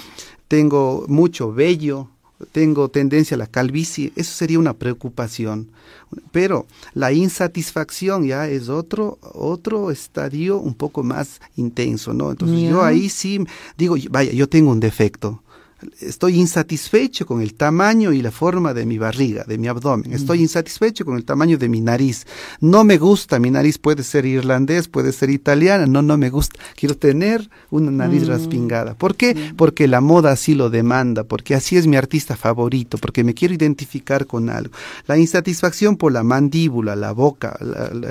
tengo 0.53 1.05
mucho 1.07 1.51
vello, 1.51 2.09
tengo 2.51 2.87
tendencia 2.87 3.33
a 3.33 3.39
la 3.39 3.47
calvicie, 3.47 4.13
eso 4.15 4.31
sería 4.35 4.59
una 4.59 4.75
preocupación. 4.75 5.69
Pero 6.31 6.67
la 6.93 7.11
insatisfacción 7.11 8.27
ya 8.27 8.47
es 8.47 8.69
otro, 8.69 9.17
otro 9.33 9.89
estadio 9.89 10.59
un 10.59 10.75
poco 10.75 11.01
más 11.01 11.41
intenso, 11.55 12.13
¿no? 12.13 12.29
Entonces 12.29 12.69
yo 12.69 12.83
ahí 12.83 13.09
sí 13.09 13.43
digo, 13.79 13.95
vaya, 14.11 14.31
yo 14.31 14.47
tengo 14.47 14.69
un 14.69 14.79
defecto 14.79 15.41
estoy 15.99 16.39
insatisfecho 16.39 17.25
con 17.25 17.41
el 17.41 17.53
tamaño 17.53 18.11
y 18.11 18.21
la 18.21 18.31
forma 18.31 18.73
de 18.73 18.85
mi 18.85 18.97
barriga, 18.97 19.43
de 19.43 19.57
mi 19.57 19.67
abdomen. 19.67 20.11
Mm. 20.11 20.15
Estoy 20.15 20.41
insatisfecho 20.41 21.05
con 21.05 21.17
el 21.17 21.25
tamaño 21.25 21.57
de 21.57 21.69
mi 21.69 21.81
nariz. 21.81 22.25
No 22.59 22.83
me 22.83 22.97
gusta, 22.97 23.39
mi 23.39 23.51
nariz 23.51 23.77
puede 23.77 24.03
ser 24.03 24.25
irlandés, 24.25 24.87
puede 24.87 25.11
ser 25.11 25.29
italiana, 25.29 25.85
no, 25.85 26.01
no 26.01 26.17
me 26.17 26.29
gusta. 26.29 26.59
Quiero 26.75 26.95
tener 26.95 27.49
una 27.69 27.91
nariz 27.91 28.23
mm. 28.23 28.27
raspingada. 28.27 28.93
¿Por 28.95 29.15
qué? 29.15 29.35
Mm. 29.35 29.55
Porque 29.55 29.87
la 29.87 30.01
moda 30.01 30.31
así 30.31 30.55
lo 30.55 30.69
demanda, 30.69 31.23
porque 31.23 31.55
así 31.55 31.77
es 31.77 31.87
mi 31.87 31.97
artista 31.97 32.35
favorito, 32.35 32.97
porque 32.97 33.23
me 33.23 33.33
quiero 33.33 33.53
identificar 33.53 34.27
con 34.27 34.49
algo. 34.49 34.73
La 35.07 35.17
insatisfacción 35.17 35.97
por 35.97 36.11
la 36.11 36.23
mandíbula, 36.23 36.95
la 36.95 37.11
boca, 37.11 37.57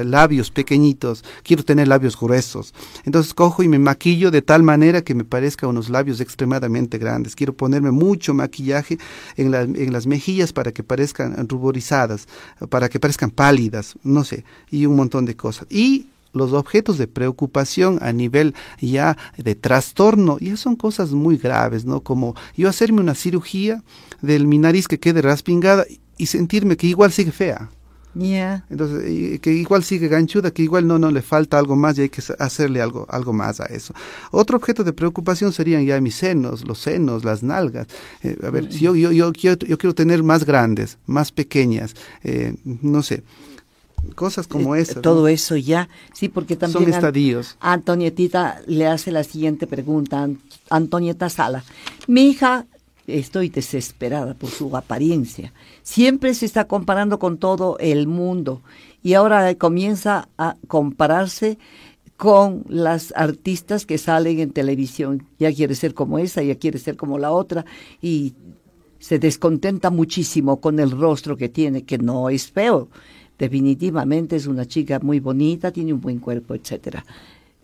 labios 0.05 0.51
pequeñitos, 0.51 1.25
quiero 1.43 1.65
tener 1.65 1.89
labios 1.89 2.19
gruesos. 2.19 2.75
Entonces 3.05 3.35
cojo 3.35 3.63
y 3.63 3.69
me 3.69 3.79
maquillo 3.79 4.31
de 4.31 4.43
tal 4.43 4.63
manera 4.63 5.03
que 5.03 5.15
me 5.15 5.25
parezca 5.25 5.67
unos 5.67 5.91
labios 5.91 6.21
extremadamente 6.21 6.99
grandes. 6.99 7.37
Quiero 7.37 7.55
ponerme 7.63 7.93
mucho 7.93 8.35
maquillaje 8.35 8.99
en, 9.37 9.55
en 9.55 9.93
las 9.93 10.09
mejillas 10.09 10.53
para 10.53 10.73
que 10.73 10.83
parezcan 10.83 11.49
ruborizadas, 11.49 12.27
para 12.71 12.89
que 12.89 12.99
parezcan 12.99 13.31
pálidas, 13.31 13.95
no 14.03 14.25
sé, 14.25 14.45
y 14.69 14.85
un 14.87 14.97
montón 14.97 15.27
de 15.27 15.37
cosas. 15.37 15.69
Y 15.71 16.07
los 16.33 16.53
objetos 16.55 16.99
de 16.99 17.07
preocupación 17.07 18.01
a 18.03 18.13
nivel 18.13 18.57
ya 18.81 19.17
de 19.37 19.55
trastorno, 19.55 20.39
y 20.41 20.57
son 20.57 20.75
cosas 20.75 21.13
muy 21.13 21.37
graves, 21.37 21.85
¿no? 21.85 22.01
Como 22.01 22.35
yo 22.57 22.69
hacerme 22.69 23.01
una 23.01 23.15
cirugía 23.15 23.85
del 24.23 24.49
mi 24.49 24.59
nariz 24.59 24.89
que 24.89 24.99
quede 24.99 25.23
raspingada 25.23 25.87
y 26.19 26.27
sentirme 26.27 26.77
que 26.77 26.89
igual 26.89 27.13
sigue 27.13 27.31
fea. 27.31 27.71
Entonces, 28.15 29.41
que 29.41 29.53
igual 29.53 29.83
sigue 29.85 30.09
ganchuda, 30.09 30.51
que 30.51 30.63
igual 30.63 30.87
no, 30.87 30.99
no 30.99 31.11
le 31.11 31.23
falta 31.23 31.59
algo 31.59 31.77
más 31.77 31.99
y 31.99 32.03
hay 32.03 32.09
que 32.09 32.23
hacerle 32.39 32.83
algo, 32.83 33.07
algo 33.09 33.33
más 33.33 33.61
a 33.61 33.67
eso. 33.67 33.95
Otro 34.31 34.57
objeto 34.57 34.85
de 34.85 34.93
preocupación 34.93 35.53
serían 35.53 35.85
ya 35.85 36.01
mis 36.01 36.17
senos, 36.17 36.67
los 36.67 36.79
senos, 36.79 37.25
las 37.25 37.43
nalgas. 37.43 37.87
Eh, 38.23 38.37
a 38.43 38.51
ver, 38.51 38.73
si 38.73 38.81
yo, 38.81 38.95
yo, 38.95 39.13
yo, 39.13 39.33
quiero, 39.33 39.67
yo 39.67 39.79
quiero 39.79 39.95
tener 39.95 40.23
más 40.23 40.45
grandes, 40.45 40.99
más 41.07 41.33
pequeñas, 41.33 41.95
eh, 42.23 42.55
no 42.65 43.03
sé 43.03 43.23
cosas 44.17 44.47
como 44.49 44.75
eh, 44.75 44.81
esas. 44.81 45.03
Todo 45.03 45.29
eso 45.29 45.57
ya, 45.57 45.89
sí, 46.13 46.29
porque 46.29 46.57
también... 46.57 46.85
Son 46.85 46.93
estadios. 46.93 47.57
Antonietita 47.61 48.61
le 48.67 48.87
hace 48.87 49.13
la 49.13 49.25
siguiente 49.25 49.67
pregunta, 49.67 50.29
Antonieta 50.71 51.29
Sala. 51.31 51.65
Mi 52.07 52.29
hija 52.29 52.67
estoy 53.07 53.49
desesperada 53.49 54.35
por 54.35 54.51
su 54.51 54.77
apariencia. 54.77 55.53
Siempre 55.83 56.35
se 56.35 56.47
está 56.47 56.67
comparando 56.67 57.19
con 57.19 57.39
todo 57.39 57.77
el 57.79 58.07
mundo 58.07 58.63
y 59.03 59.15
ahora 59.15 59.55
comienza 59.57 60.29
a 60.39 60.57
compararse 60.69 61.59
con 62.17 62.65
las 62.69 63.13
artistas 63.17 63.85
que 63.85 63.99
salen 63.99 64.39
en 64.39 64.53
televisión. 64.53 65.27
Ya 65.39 65.53
quiere 65.53 65.75
ser 65.75 65.95
como 65.95 66.19
esa, 66.19 66.43
ya 66.43 66.55
quiere 66.55 66.79
ser 66.79 66.97
como 66.97 67.19
la 67.19 67.33
otra 67.33 67.65
y 68.01 68.35
se 69.01 69.19
descontenta 69.19 69.91
muchísimo 69.91 70.61
con 70.61 70.79
el 70.79 70.93
rostro 70.93 71.37
que 71.37 71.49
tiene, 71.49 71.83
que 71.83 71.99
no 71.99 72.31
es 72.31 72.51
feo. 72.51 72.89
Definitivamente 73.39 74.37
es 74.37 74.47
una 74.47 74.67
chica 74.67 75.01
muy 75.01 75.19
bonita, 75.19 75.73
tiene 75.73 75.93
un 75.93 76.01
buen 76.01 76.21
cuerpo, 76.21 76.55
etcétera. 76.55 77.05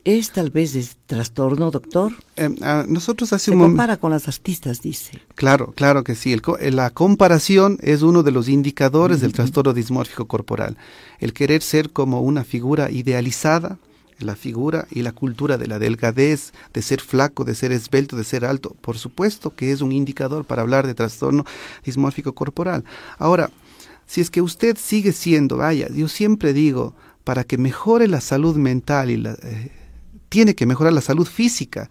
¿Es 0.09 0.31
tal 0.31 0.51
vez 0.51 0.73
de 0.73 0.87
trastorno, 1.05 1.71
doctor? 1.71 2.15
Eh, 2.37 2.49
ah, 2.63 2.87
nosotros 2.89 3.29
Se 3.29 3.53
compara 3.53 3.99
con 3.99 4.11
las 4.11 4.27
artistas, 4.27 4.81
dice. 4.81 5.21
Claro, 5.35 5.75
claro 5.77 6.03
que 6.03 6.15
sí. 6.15 6.35
La 6.71 6.89
comparación 6.89 7.77
es 7.83 8.01
uno 8.01 8.23
de 8.23 8.31
los 8.31 8.49
indicadores 8.49 9.21
del 9.21 9.35
trastorno 9.35 9.75
dismórfico 9.75 10.27
corporal. 10.27 10.79
El 11.19 11.35
querer 11.35 11.61
ser 11.61 11.91
como 11.91 12.23
una 12.23 12.45
figura 12.45 12.91
idealizada, 12.91 13.77
la 14.19 14.35
figura 14.35 14.87
y 14.91 15.03
la 15.03 15.13
cultura 15.13 15.59
de 15.59 15.67
la 15.67 15.79
delgadez, 15.79 16.55
de 16.73 16.81
ser 16.81 17.03
flaco, 17.03 17.45
de 17.45 17.55
ser 17.55 17.71
esbelto, 17.73 18.17
de 18.17 18.25
ser 18.25 18.47
alto, 18.47 18.75
por 18.81 18.97
supuesto 18.97 19.55
que 19.55 19.73
es 19.73 19.83
un 19.83 19.93
indicador 19.93 20.47
para 20.47 20.63
hablar 20.63 20.87
de 20.87 20.95
trastorno 20.95 21.45
dismórfico 21.85 22.33
corporal. 22.33 22.83
Ahora, 23.19 23.51
si 24.07 24.23
es 24.23 24.31
que 24.31 24.41
usted 24.41 24.79
sigue 24.81 25.13
siendo, 25.13 25.59
vaya, 25.59 25.91
yo 25.91 26.09
siempre 26.09 26.55
digo, 26.55 26.95
para 27.25 27.45
que 27.45 27.59
mejore 27.59 28.09
la 28.09 28.23
salud 28.23 28.57
mental 28.57 29.11
y 29.11 29.19
la, 29.19 29.35
eh, 29.43 29.71
tiene 30.29 30.55
que 30.55 30.67
mejorar 30.67 30.93
la 30.93 31.01
salud 31.01 31.27
física. 31.27 31.91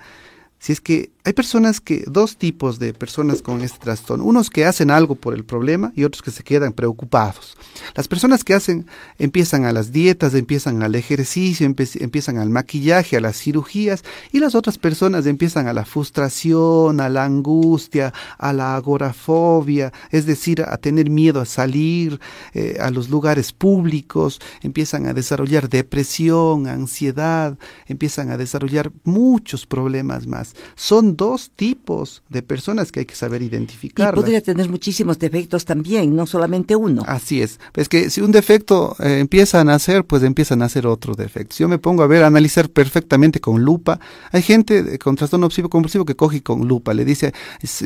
Si 0.59 0.73
es 0.73 0.81
que 0.81 1.11
hay 1.27 1.33
personas 1.33 1.81
que, 1.81 2.05
dos 2.07 2.37
tipos 2.37 2.79
de 2.79 2.93
personas 2.93 3.41
con 3.41 3.59
este 3.59 3.79
trastorno, 3.79 4.23
unos 4.23 4.49
que 4.49 4.63
hacen 4.63 4.89
algo 4.89 5.15
por 5.15 5.33
el 5.33 5.43
problema 5.43 5.91
y 5.93 6.05
otros 6.05 6.21
que 6.21 6.31
se 6.31 6.41
quedan 6.41 6.71
preocupados. 6.71 7.57
Las 7.95 8.07
personas 8.07 8.45
que 8.45 8.53
hacen, 8.53 8.87
empiezan 9.19 9.65
a 9.65 9.73
las 9.73 9.91
dietas, 9.91 10.33
empiezan 10.35 10.81
al 10.83 10.95
ejercicio, 10.95 11.65
empiezan 11.67 12.37
al 12.37 12.49
maquillaje, 12.49 13.17
a 13.17 13.19
las 13.19 13.35
cirugías, 13.35 14.05
y 14.31 14.39
las 14.39 14.55
otras 14.55 14.77
personas 14.77 15.25
empiezan 15.25 15.67
a 15.67 15.73
la 15.73 15.83
frustración, 15.83 17.01
a 17.01 17.09
la 17.09 17.25
angustia, 17.25 18.13
a 18.37 18.53
la 18.53 18.77
agorafobia, 18.77 19.91
es 20.11 20.27
decir, 20.27 20.61
a 20.61 20.77
tener 20.77 21.09
miedo 21.09 21.41
a 21.41 21.45
salir 21.45 22.21
eh, 22.53 22.77
a 22.79 22.89
los 22.89 23.09
lugares 23.09 23.51
públicos, 23.51 24.39
empiezan 24.61 25.07
a 25.07 25.13
desarrollar 25.13 25.67
depresión, 25.67 26.67
ansiedad, 26.67 27.57
empiezan 27.85 28.31
a 28.31 28.37
desarrollar 28.37 28.93
muchos 29.03 29.65
problemas 29.65 30.25
más. 30.25 30.55
Son 30.75 31.16
dos 31.17 31.51
tipos 31.55 32.21
de 32.29 32.41
personas 32.41 32.91
que 32.91 33.01
hay 33.01 33.05
que 33.05 33.15
saber 33.15 33.41
identificar. 33.41 34.13
Y 34.13 34.15
podría 34.15 34.41
tener 34.41 34.69
muchísimos 34.69 35.19
defectos 35.19 35.65
también, 35.65 36.15
no 36.15 36.25
solamente 36.25 36.75
uno. 36.75 37.03
Así 37.05 37.41
es. 37.41 37.59
Es 37.75 37.89
que 37.89 38.09
si 38.09 38.21
un 38.21 38.31
defecto 38.31 38.95
eh, 38.99 39.19
empieza 39.19 39.59
a 39.59 39.63
nacer, 39.63 40.05
pues 40.05 40.23
empiezan 40.23 40.61
a 40.61 40.65
nacer 40.65 40.87
otros 40.87 41.17
defectos. 41.17 41.57
Yo 41.57 41.67
me 41.67 41.79
pongo 41.79 42.03
a 42.03 42.07
ver, 42.07 42.23
a 42.23 42.27
analizar 42.27 42.69
perfectamente 42.69 43.39
con 43.39 43.63
lupa. 43.63 43.99
Hay 44.31 44.41
gente 44.41 44.99
con 44.99 45.15
trastorno 45.15 45.47
obsesivo 45.47 45.69
compulsivo 45.69 46.05
que 46.05 46.15
coge 46.15 46.41
con 46.41 46.67
lupa. 46.67 46.93
Le 46.93 47.05
dice, 47.05 47.33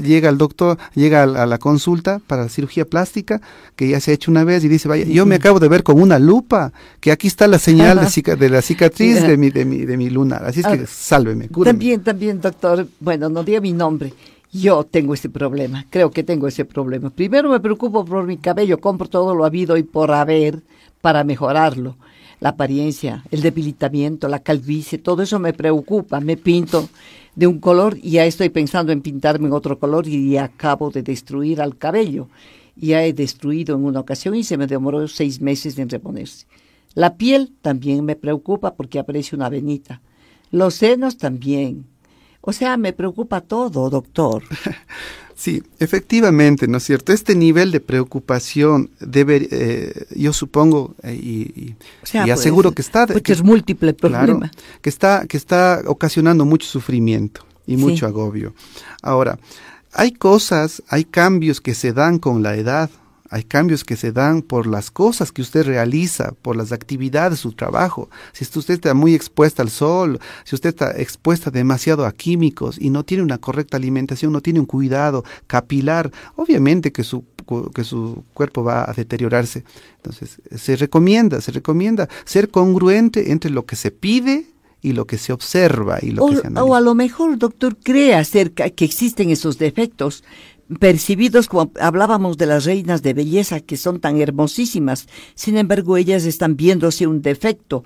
llega 0.04 0.30
al 0.30 0.38
doctor, 0.38 0.78
llega 0.94 1.24
a, 1.24 1.46
la 1.46 1.58
consulta 1.58 2.20
para 2.28 2.50
cirugía 2.50 2.86
plástica, 2.86 3.41
que 3.76 3.89
ya 3.89 4.00
se 4.00 4.12
ha 4.12 4.13
hecho 4.13 4.32
una 4.32 4.44
vez, 4.44 4.63
y 4.63 4.67
dice, 4.67 4.88
vaya, 4.88 5.06
yo 5.06 5.26
me 5.26 5.36
acabo 5.36 5.60
de 5.60 5.67
ver 5.70 5.84
con 5.84 6.02
una 6.02 6.20
lupa, 6.20 6.74
que 7.00 7.12
aquí 7.12 7.28
está 7.28 7.48
la 7.48 7.60
señal 7.60 8.00
de, 8.00 8.36
de 8.36 8.50
la 8.50 8.62
cicatriz 8.62 9.22
de 9.22 9.38
mi, 9.38 9.50
de 9.50 9.65
mi, 9.65 9.86
de 9.86 9.98
mi 9.98 10.10
lunar. 10.10 10.44
Así 10.46 10.62
es 10.62 10.67
que 10.67 10.84
ah, 10.84 10.88
sálveme, 10.88 11.48
cúreme. 11.48 11.74
También, 11.74 12.02
también, 12.04 12.41
doctor, 12.41 12.88
bueno, 13.00 13.20
no 13.29 13.43
diga 13.43 13.62
mi 13.62 13.73
nombre. 13.73 14.13
Yo 14.51 14.84
tengo 14.84 15.13
ese 15.13 15.29
problema, 15.29 15.86
creo 15.89 16.12
que 16.12 16.23
tengo 16.23 16.47
ese 16.47 16.65
problema. 16.65 17.10
Primero 17.10 17.49
me 17.49 17.60
preocupo 17.62 18.03
por 18.03 18.25
mi 18.25 18.38
cabello, 18.38 18.79
compro 18.79 19.07
todo 19.07 19.34
lo 19.34 19.45
habido 19.45 19.77
y 19.77 19.84
por 19.84 20.12
haber 20.12 20.62
para 20.99 21.23
mejorarlo. 21.23 21.95
La 22.41 22.49
apariencia, 22.49 23.23
el 23.31 23.41
debilitamiento, 23.41 24.27
la 24.27 24.39
calvicie, 24.39 24.97
todo 24.97 25.21
eso 25.21 25.39
me 25.39 25.53
preocupa. 25.53 26.19
Me 26.19 26.38
pinto 26.38 26.89
de 27.36 27.47
un 27.47 27.60
color 27.60 27.97
y 28.01 28.12
ya 28.12 28.25
estoy 28.25 28.49
pensando 28.49 28.91
en 28.91 29.01
pintarme 29.01 29.47
en 29.47 29.53
otro 29.53 29.79
color 29.79 30.07
y 30.07 30.38
acabo 30.38 30.89
de 30.89 31.03
destruir 31.03 31.62
al 31.62 31.77
cabello. 31.77 32.27
Ya 32.75 33.03
he 33.03 33.13
destruido 33.13 33.75
en 33.75 33.86
una 33.86 33.99
ocasión 33.99 34.36
y 34.36 34.43
se 34.43 34.57
me 34.57 34.67
demoró 34.67 35.07
seis 35.07 35.39
meses 35.39 35.77
en 35.77 35.89
reponerse. 35.89 36.45
La 36.93 37.15
piel 37.15 37.53
también 37.62 38.03
me 38.03 38.15
preocupa 38.15 38.73
porque 38.73 38.99
aparece 38.99 39.36
una 39.36 39.47
venita. 39.47 40.01
Los 40.49 40.75
senos 40.75 41.17
también. 41.17 41.86
O 42.41 42.54
sea, 42.54 42.75
me 42.77 42.93
preocupa 42.93 43.41
todo, 43.41 43.89
doctor. 43.89 44.43
Sí, 45.41 45.63
efectivamente, 45.80 46.67
¿no 46.67 46.77
es 46.77 46.84
cierto? 46.84 47.12
Este 47.12 47.34
nivel 47.34 47.71
de 47.71 47.80
preocupación 47.80 48.91
debe, 48.99 49.47
eh, 49.49 50.06
yo 50.15 50.34
supongo, 50.34 50.93
eh, 51.01 51.15
y, 51.19 51.75
pues, 51.99 52.13
aseguro 52.30 52.73
que 52.73 52.84
está... 52.84 53.08
que 53.08 53.32
es 53.32 53.41
múltiple 53.41 53.95
problema. 53.95 54.51
que, 54.84 54.89
está, 54.89 55.25
que 55.25 55.38
está 55.38 55.82
ocasionando 55.88 56.45
mucho 56.45 56.67
sufrimiento 56.67 57.43
y 57.65 57.75
mucho 57.75 58.06
agobio. 58.06 58.54
Ahora, 59.01 59.39
hay 59.93 60.12
cosas, 60.12 60.84
hay 60.88 61.06
cambios 61.06 61.60
que 61.60 61.73
se 61.73 61.91
dan 61.91 62.19
con 62.19 62.43
la 62.43 62.56
edad, 62.56 62.91
hay 63.32 63.44
cambios 63.44 63.86
que 63.86 63.96
se 63.96 64.12
dan 64.12 64.41
por 64.41 64.67
las 64.67 64.91
cosas 64.91 65.32
que 65.32 65.41
usted 65.41 65.65
realiza, 65.65 66.34
por 66.41 66.58
las 66.58 66.74
actividades, 66.74 67.39
su 67.39 67.54
trabajo. 67.54 68.10
Si 68.34 68.44
usted 68.44 68.74
está 68.74 68.94
muy 68.94 69.15
expuesta 69.15 69.63
al 69.63 69.70
sol, 69.70 70.20
si 70.44 70.54
usted 70.54 70.70
está 70.70 70.91
expuesta 70.91 71.50
demasiado 71.50 72.06
a 72.06 72.12
químicos 72.12 72.78
y 72.80 72.89
no 72.89 73.06
tiene 73.06 73.24
una 73.24 73.38
correcta 73.38 73.78
alimentación, 73.78 74.34
no 74.34 74.41
tiene 74.41 74.60
un 74.60 74.65
cuidado 74.65 75.24
capilar, 75.48 76.12
obviamente 76.36 76.91
que 76.91 77.04
su 77.04 77.24
que 77.74 77.84
su 77.84 78.24
cuerpo 78.34 78.63
va 78.63 78.89
a 78.89 78.94
deteriorarse. 78.94 79.63
Entonces, 79.98 80.41
se 80.56 80.76
recomienda, 80.76 81.41
se 81.41 81.52
recomienda 81.52 82.08
ser 82.24 82.50
congruente 82.50 83.32
entre 83.32 83.52
lo 83.52 83.65
que 83.65 83.76
se 83.76 83.91
pide 83.91 84.46
y 84.82 84.94
lo 84.94 85.06
que 85.06 85.17
se 85.17 85.34
observa 85.34 86.00
y 86.02 86.12
lo 86.12 86.28
que 86.28 86.38
se 86.38 86.48
analiza. 86.48 86.63
O 86.63 86.76
a 86.76 86.82
lo 86.82 86.96
mejor, 86.96 87.38
doctor, 87.38 87.78
cree 87.82 88.15
acerca 88.15 88.70
que 88.70 88.86
existen 88.86 89.30
esos 89.30 89.58
defectos, 89.58 90.24
percibidos 90.79 91.47
como 91.47 91.71
hablábamos 91.79 92.38
de 92.38 92.45
las 92.45 92.65
reinas 92.65 93.01
de 93.01 93.13
belleza 93.13 93.60
que 93.60 93.77
son 93.77 93.99
tan 93.99 94.19
hermosísimas, 94.21 95.07
sin 95.36 95.57
embargo 95.57 95.97
ellas 95.97 96.25
están 96.25 96.55
viéndose 96.55 97.07
un 97.07 97.21
defecto 97.21 97.84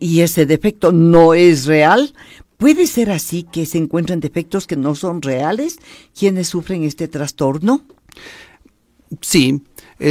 y 0.00 0.20
ese 0.20 0.46
defecto 0.46 0.92
no 0.92 1.34
es 1.34 1.66
real. 1.66 2.14
¿Puede 2.56 2.88
ser 2.88 3.10
así 3.10 3.44
que 3.44 3.66
se 3.66 3.78
encuentren 3.78 4.18
defectos 4.20 4.66
que 4.66 4.76
no 4.76 4.96
son 4.96 5.22
reales 5.22 5.78
quienes 6.18 6.48
sufren 6.48 6.82
este 6.82 7.06
trastorno? 7.06 7.82
Sí, 9.20 9.62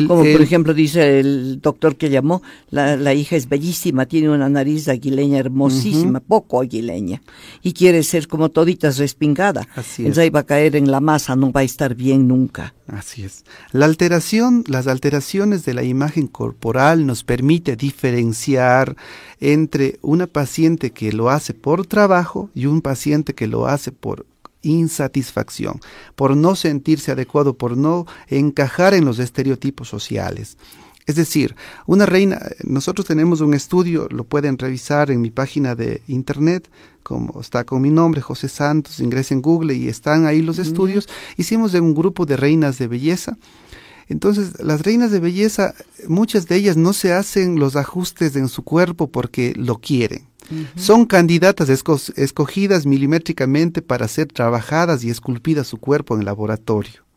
como 0.08 0.24
por 0.24 0.42
ejemplo 0.42 0.74
dice 0.74 1.20
el 1.20 1.60
doctor 1.62 1.96
que 1.96 2.10
llamó, 2.10 2.42
la, 2.70 3.14
hija 3.14 3.36
es 3.36 3.48
bellísima, 3.48 4.06
tiene 4.06 4.30
una 4.30 4.50
nariz 4.50 4.88
aguileña 4.88 5.40
hermosísima, 5.40 6.20
poco 6.20 6.62
aguileña, 6.62 7.22
y 7.62 7.74
quiere 7.74 8.04
ser 8.04 8.28
como 8.28 8.50
toditas 8.50 8.98
respingada. 8.98 9.68
Así 9.76 10.04
es. 10.04 10.08
Entonces 10.10 10.32
va 10.34 10.42
a 10.42 10.46
caer 10.46 10.76
en 10.76 10.92
la 10.92 11.00
masa, 11.00 11.36
no 11.36 11.52
va 11.52 11.62
a 11.62 11.64
estar 11.64 11.96
bien 11.96 12.28
nunca. 12.28 12.74
Así 12.88 13.24
es. 13.24 13.44
La 13.72 13.86
alteración, 13.86 14.64
las 14.68 14.88
alteraciones 14.88 15.66
de 15.66 15.74
la 15.74 15.84
imagen 15.84 16.28
corporal 16.28 17.06
nos 17.06 17.24
permite 17.24 17.76
diferenciar 17.76 18.96
entre 19.40 20.00
una 20.02 20.28
paciente 20.28 20.92
que 20.92 21.12
lo 21.12 21.30
hace 21.30 21.54
por 21.54 21.86
trabajo 21.86 22.50
y 22.56 22.66
un 22.66 22.82
paciente 22.82 23.34
que 23.34 23.48
lo 23.48 23.68
hace 23.68 23.92
por 23.92 24.26
insatisfacción, 24.62 25.80
por 26.16 26.36
no 26.36 26.56
sentirse 26.56 27.12
adecuado, 27.12 27.58
por 27.58 27.78
no 27.78 28.06
encajar 28.28 28.94
en 28.94 29.06
los 29.06 29.20
estereotipos 29.20 29.88
sociales. 29.88 30.58
Es 31.08 31.16
decir, 31.16 31.56
una 31.86 32.06
reina, 32.06 32.42
nosotros 32.66 33.08
tenemos 33.08 33.40
un 33.40 33.54
estudio, 33.54 34.10
lo 34.12 34.26
pueden 34.26 34.58
revisar 34.58 35.10
en 35.10 35.22
mi 35.22 35.32
página 35.32 35.74
de 35.74 36.02
internet, 36.08 36.70
como 37.02 37.40
está 37.40 37.64
con 37.64 37.82
mi 37.82 37.90
nombre, 37.90 38.20
José 38.20 38.50
Santos, 38.50 39.00
ingresen 39.00 39.38
en 39.38 39.42
Google 39.42 39.74
y 39.74 39.88
están 39.88 40.26
ahí 40.26 40.42
los 40.42 40.60
estudios. 40.60 41.08
Hicimos 41.38 41.72
de 41.72 41.80
un 41.80 41.96
grupo 41.96 42.26
de 42.26 42.36
reinas 42.36 42.78
de 42.78 42.88
belleza. 42.88 43.38
Entonces, 44.10 44.62
las 44.62 44.82
reinas 44.82 45.10
de 45.12 45.22
belleza, 45.22 45.74
muchas 46.10 46.48
de 46.48 46.58
ellas 46.58 46.76
no 46.76 46.92
se 46.92 47.14
hacen 47.14 47.58
los 47.58 47.78
ajustes 47.78 48.36
en 48.36 48.50
su 48.50 48.64
cuerpo 48.64 49.08
porque 49.08 49.54
lo 49.56 49.78
quieren 49.78 50.27
Son 50.76 51.06
candidatas 51.06 51.70
escogidas 51.70 52.86
milimétricamente 52.86 53.82
para 53.82 54.08
ser 54.08 54.28
trabajadas 54.28 55.04
y 55.04 55.10
esculpidas 55.10 55.68
su 55.68 55.78
cuerpo 55.78 56.14
en 56.14 56.22
el 56.22 56.26
laboratorio. 56.26 57.08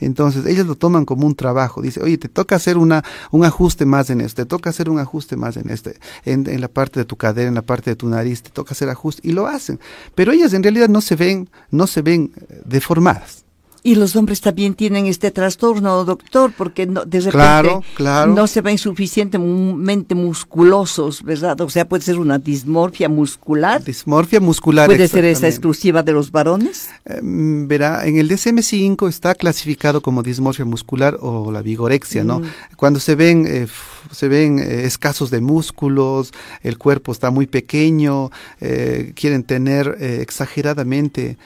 Entonces, 0.00 0.44
ellas 0.46 0.66
lo 0.66 0.74
toman 0.74 1.04
como 1.04 1.26
un 1.26 1.34
trabajo. 1.34 1.82
Dice, 1.82 2.02
oye, 2.02 2.18
te 2.18 2.28
toca 2.28 2.56
hacer 2.56 2.76
una, 2.76 3.04
un 3.30 3.44
ajuste 3.44 3.86
más 3.86 4.10
en 4.10 4.20
este, 4.20 4.42
te 4.42 4.46
toca 4.46 4.70
hacer 4.70 4.90
un 4.90 4.98
ajuste 4.98 5.36
más 5.36 5.56
en 5.56 5.70
este, 5.70 5.98
en, 6.24 6.48
en, 6.48 6.60
la 6.60 6.68
parte 6.68 7.00
de 7.00 7.04
tu 7.04 7.16
cadera, 7.16 7.48
en 7.48 7.54
la 7.54 7.62
parte 7.62 7.90
de 7.90 7.96
tu 7.96 8.08
nariz, 8.08 8.42
te 8.42 8.50
toca 8.50 8.72
hacer 8.72 8.88
ajuste, 8.88 9.26
y 9.26 9.32
lo 9.32 9.46
hacen. 9.46 9.80
Pero 10.14 10.32
ellas 10.32 10.52
en 10.52 10.62
realidad 10.62 10.88
no 10.88 11.00
se 11.00 11.16
ven, 11.16 11.48
no 11.70 11.86
se 11.86 12.02
ven 12.02 12.32
eh, 12.36 12.62
deformadas. 12.64 13.43
Y 13.86 13.96
los 13.96 14.16
hombres 14.16 14.40
también 14.40 14.72
tienen 14.72 15.04
este 15.04 15.30
trastorno, 15.30 16.06
doctor, 16.06 16.54
porque 16.56 16.86
no, 16.86 17.04
de 17.04 17.20
repente 17.20 17.80
no 17.98 18.46
se 18.46 18.62
ven 18.62 18.78
suficientemente 18.78 20.14
musculosos, 20.14 21.22
¿verdad? 21.22 21.60
O 21.60 21.68
sea, 21.68 21.86
puede 21.86 22.02
ser 22.02 22.18
una 22.18 22.38
dismorfia 22.38 23.10
muscular. 23.10 23.84
Dismorfia 23.84 24.40
muscular. 24.40 24.86
¿Puede 24.86 25.06
ser 25.06 25.26
esa 25.26 25.48
exclusiva 25.48 26.02
de 26.02 26.12
los 26.12 26.32
varones? 26.32 26.88
Em, 27.04 27.68
verá, 27.68 28.06
en 28.06 28.16
el 28.16 28.30
DSM-5 28.30 29.06
está 29.06 29.34
clasificado 29.34 30.00
como 30.00 30.22
dismorfia 30.22 30.64
muscular 30.64 31.18
o 31.20 31.52
la 31.52 31.60
vigorexia, 31.60 32.24
¿no? 32.24 32.40
Mm. 32.40 32.44
Cuando 32.76 33.00
se 33.00 33.14
ven, 33.16 33.44
eh, 33.46 33.66
se 34.10 34.28
ven 34.28 34.58
eh, 34.58 34.84
escasos 34.84 35.30
de 35.30 35.40
músculos, 35.40 36.32
el 36.62 36.78
cuerpo 36.78 37.12
está 37.12 37.30
muy 37.30 37.46
pequeño, 37.46 38.30
eh, 38.60 39.12
quieren 39.14 39.44
tener 39.44 39.96
exageradamente 40.00 41.38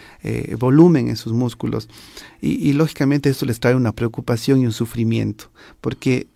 volumen 0.59 1.09
en 1.09 1.17
sus 1.17 1.33
músculos. 1.33 1.89
Y, 2.41 2.73
lógicamente 2.73 3.31
esto 3.31 3.47
les 3.47 3.59
trae 3.59 3.75
una 3.75 3.93
preocupación 3.93 4.61
y 4.61 4.67
un 4.67 4.73
sufrimiento, 4.73 5.51
porque 5.81 6.29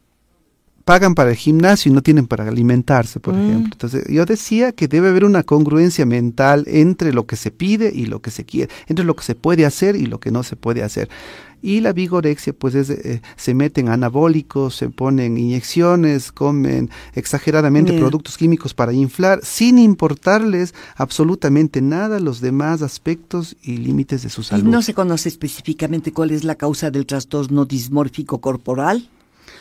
pagan 0.85 1.15
para 1.15 1.31
el 1.31 1.37
gimnasio 1.37 1.91
y 1.91 1.95
no 1.95 2.03
tienen 2.03 2.27
para 2.27 2.47
alimentarse, 2.49 3.21
por 3.21 3.35
mm. 3.35 3.41
ejemplo. 3.41 3.71
Entonces, 3.73 4.05
yo 4.09 4.25
decía 4.27 4.73
que 4.73 4.89
debe 4.89 5.09
haber 5.09 5.25
una 5.25 5.43
congruencia 5.43 6.07
mental 6.07 6.65
entre 6.67 7.13
lo 7.13 7.27
que 7.27 7.37
se 7.37 7.51
pide 7.51 7.93
y 7.95 8.07
lo 8.07 8.21
que 8.21 8.31
se 8.31 8.45
quiere, 8.45 8.73
entre 8.87 9.05
lo 9.05 9.15
que 9.15 9.25
se 9.25 9.35
puede 9.35 9.65
hacer 9.65 9.97
y 9.97 10.07
lo 10.07 10.21
que 10.21 10.31
no 10.31 10.43
se 10.43 10.57
puede 10.57 10.83
hacer. 10.83 11.09
Y 11.65 11.81
la 11.81 11.93
vigorexia, 11.93 12.53
pues 12.53 12.75
es, 12.75 12.91
eh, 12.91 13.23
se 13.37 13.55
meten 13.55 13.89
anabólicos, 13.89 14.75
se 14.75 14.89
ponen 14.91 15.39
inyecciones, 15.39 16.33
comen 16.33 16.91
exageradamente 17.15 17.97
productos 17.97 18.37
químicos 18.37 18.75
para 18.75 18.93
inflar, 18.93 19.39
sin 19.45 19.79
importarles 19.79 20.75
absolutamente 20.97 21.81
nada 21.81 22.19
los 22.19 22.41
demás 22.41 22.83
aspectos 22.83 23.57
y 23.63 23.77
límites 23.77 24.25
de 24.25 24.31
su 24.31 24.43
salud. 24.43 24.67
¿Y 24.67 24.71
no 24.71 24.83
se 24.83 24.93
conoce 24.93 25.29
específicamente 25.29 26.13
cuál 26.13 26.33
es 26.33 26.43
la 26.43 26.57
causa 26.57 26.91
del 26.91 27.07
trastorno 27.07 27.65
dismórfico 27.65 28.41
corporal? 28.41 29.09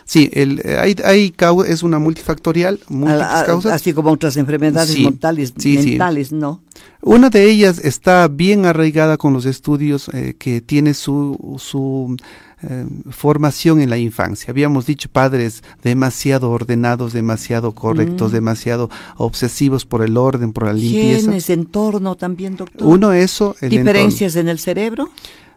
Sí, 0.05 0.29
el, 0.33 0.61
eh, 0.63 0.77
hay, 0.79 0.95
hay, 1.03 1.33
es 1.67 1.83
una 1.83 1.99
multifactorial, 1.99 2.79
múltiples 2.89 3.43
causas. 3.45 3.73
Así 3.73 3.93
como 3.93 4.11
otras 4.11 4.37
enfermedades 4.37 4.97
mortales 4.99 5.53
mentales, 5.57 6.31
¿no? 6.31 6.61
Una 7.01 7.29
de 7.29 7.49
ellas 7.49 7.79
está 7.83 8.27
bien 8.27 8.65
arraigada 8.65 9.17
con 9.17 9.33
los 9.33 9.45
estudios 9.45 10.09
eh, 10.13 10.35
que 10.37 10.61
tiene 10.61 10.93
su, 10.93 11.57
su 11.59 12.15
eh, 12.63 12.85
formación 13.09 13.81
en 13.81 13.89
la 13.89 13.97
infancia. 13.97 14.51
Habíamos 14.51 14.85
dicho 14.85 15.09
padres 15.11 15.63
demasiado 15.81 16.51
ordenados, 16.51 17.11
demasiado 17.11 17.71
correctos, 17.71 18.31
mm. 18.31 18.33
demasiado 18.35 18.89
obsesivos 19.17 19.85
por 19.85 20.03
el 20.03 20.15
orden, 20.15 20.53
por 20.53 20.65
la 20.65 20.73
limpieza. 20.73 21.21
¿Tienes 21.21 21.49
entorno 21.49 22.15
también, 22.15 22.55
doctor? 22.55 22.87
Uno, 22.87 23.13
eso. 23.13 23.55
El 23.61 23.71
¿Diferencias 23.71 24.35
en 24.35 24.47
el 24.47 24.59
cerebro? 24.59 25.09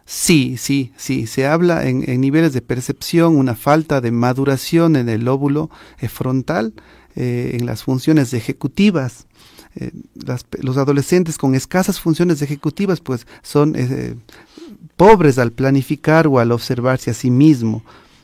Sí, 0.05 0.57
sí, 0.57 0.91
sí. 0.97 1.27
Se 1.27 1.47
habla 1.47 1.87
en, 1.87 2.21
niveles 2.21 2.53
de 2.53 2.61
percepción, 2.61 3.35
una 3.35 3.55
falta 3.55 4.01
de 4.01 4.11
maduración 4.11 4.95
en 4.95 5.09
el 5.09 5.25
lóbulo 5.25 5.69
eh, 5.99 6.07
frontal, 6.07 6.73
en 7.15 7.65
las 7.65 7.83
funciones 7.83 8.33
ejecutivas. 8.33 9.25
Eh, 9.77 9.91
los 10.61 10.77
adolescentes 10.77 11.37
con 11.37 11.53
escasas 11.53 11.99
funciones 11.99 12.41
ejecutivas 12.41 13.01
pues 13.01 13.27
son 13.41 13.73
eh, 13.75 14.15
pobres 14.95 15.37
al 15.37 15.51
planificar 15.51 16.27
o 16.27 16.39
al 16.39 16.53
observarse 16.53 17.11
a 17.11 17.13
sí 17.13 17.29
mismo. 17.29 17.83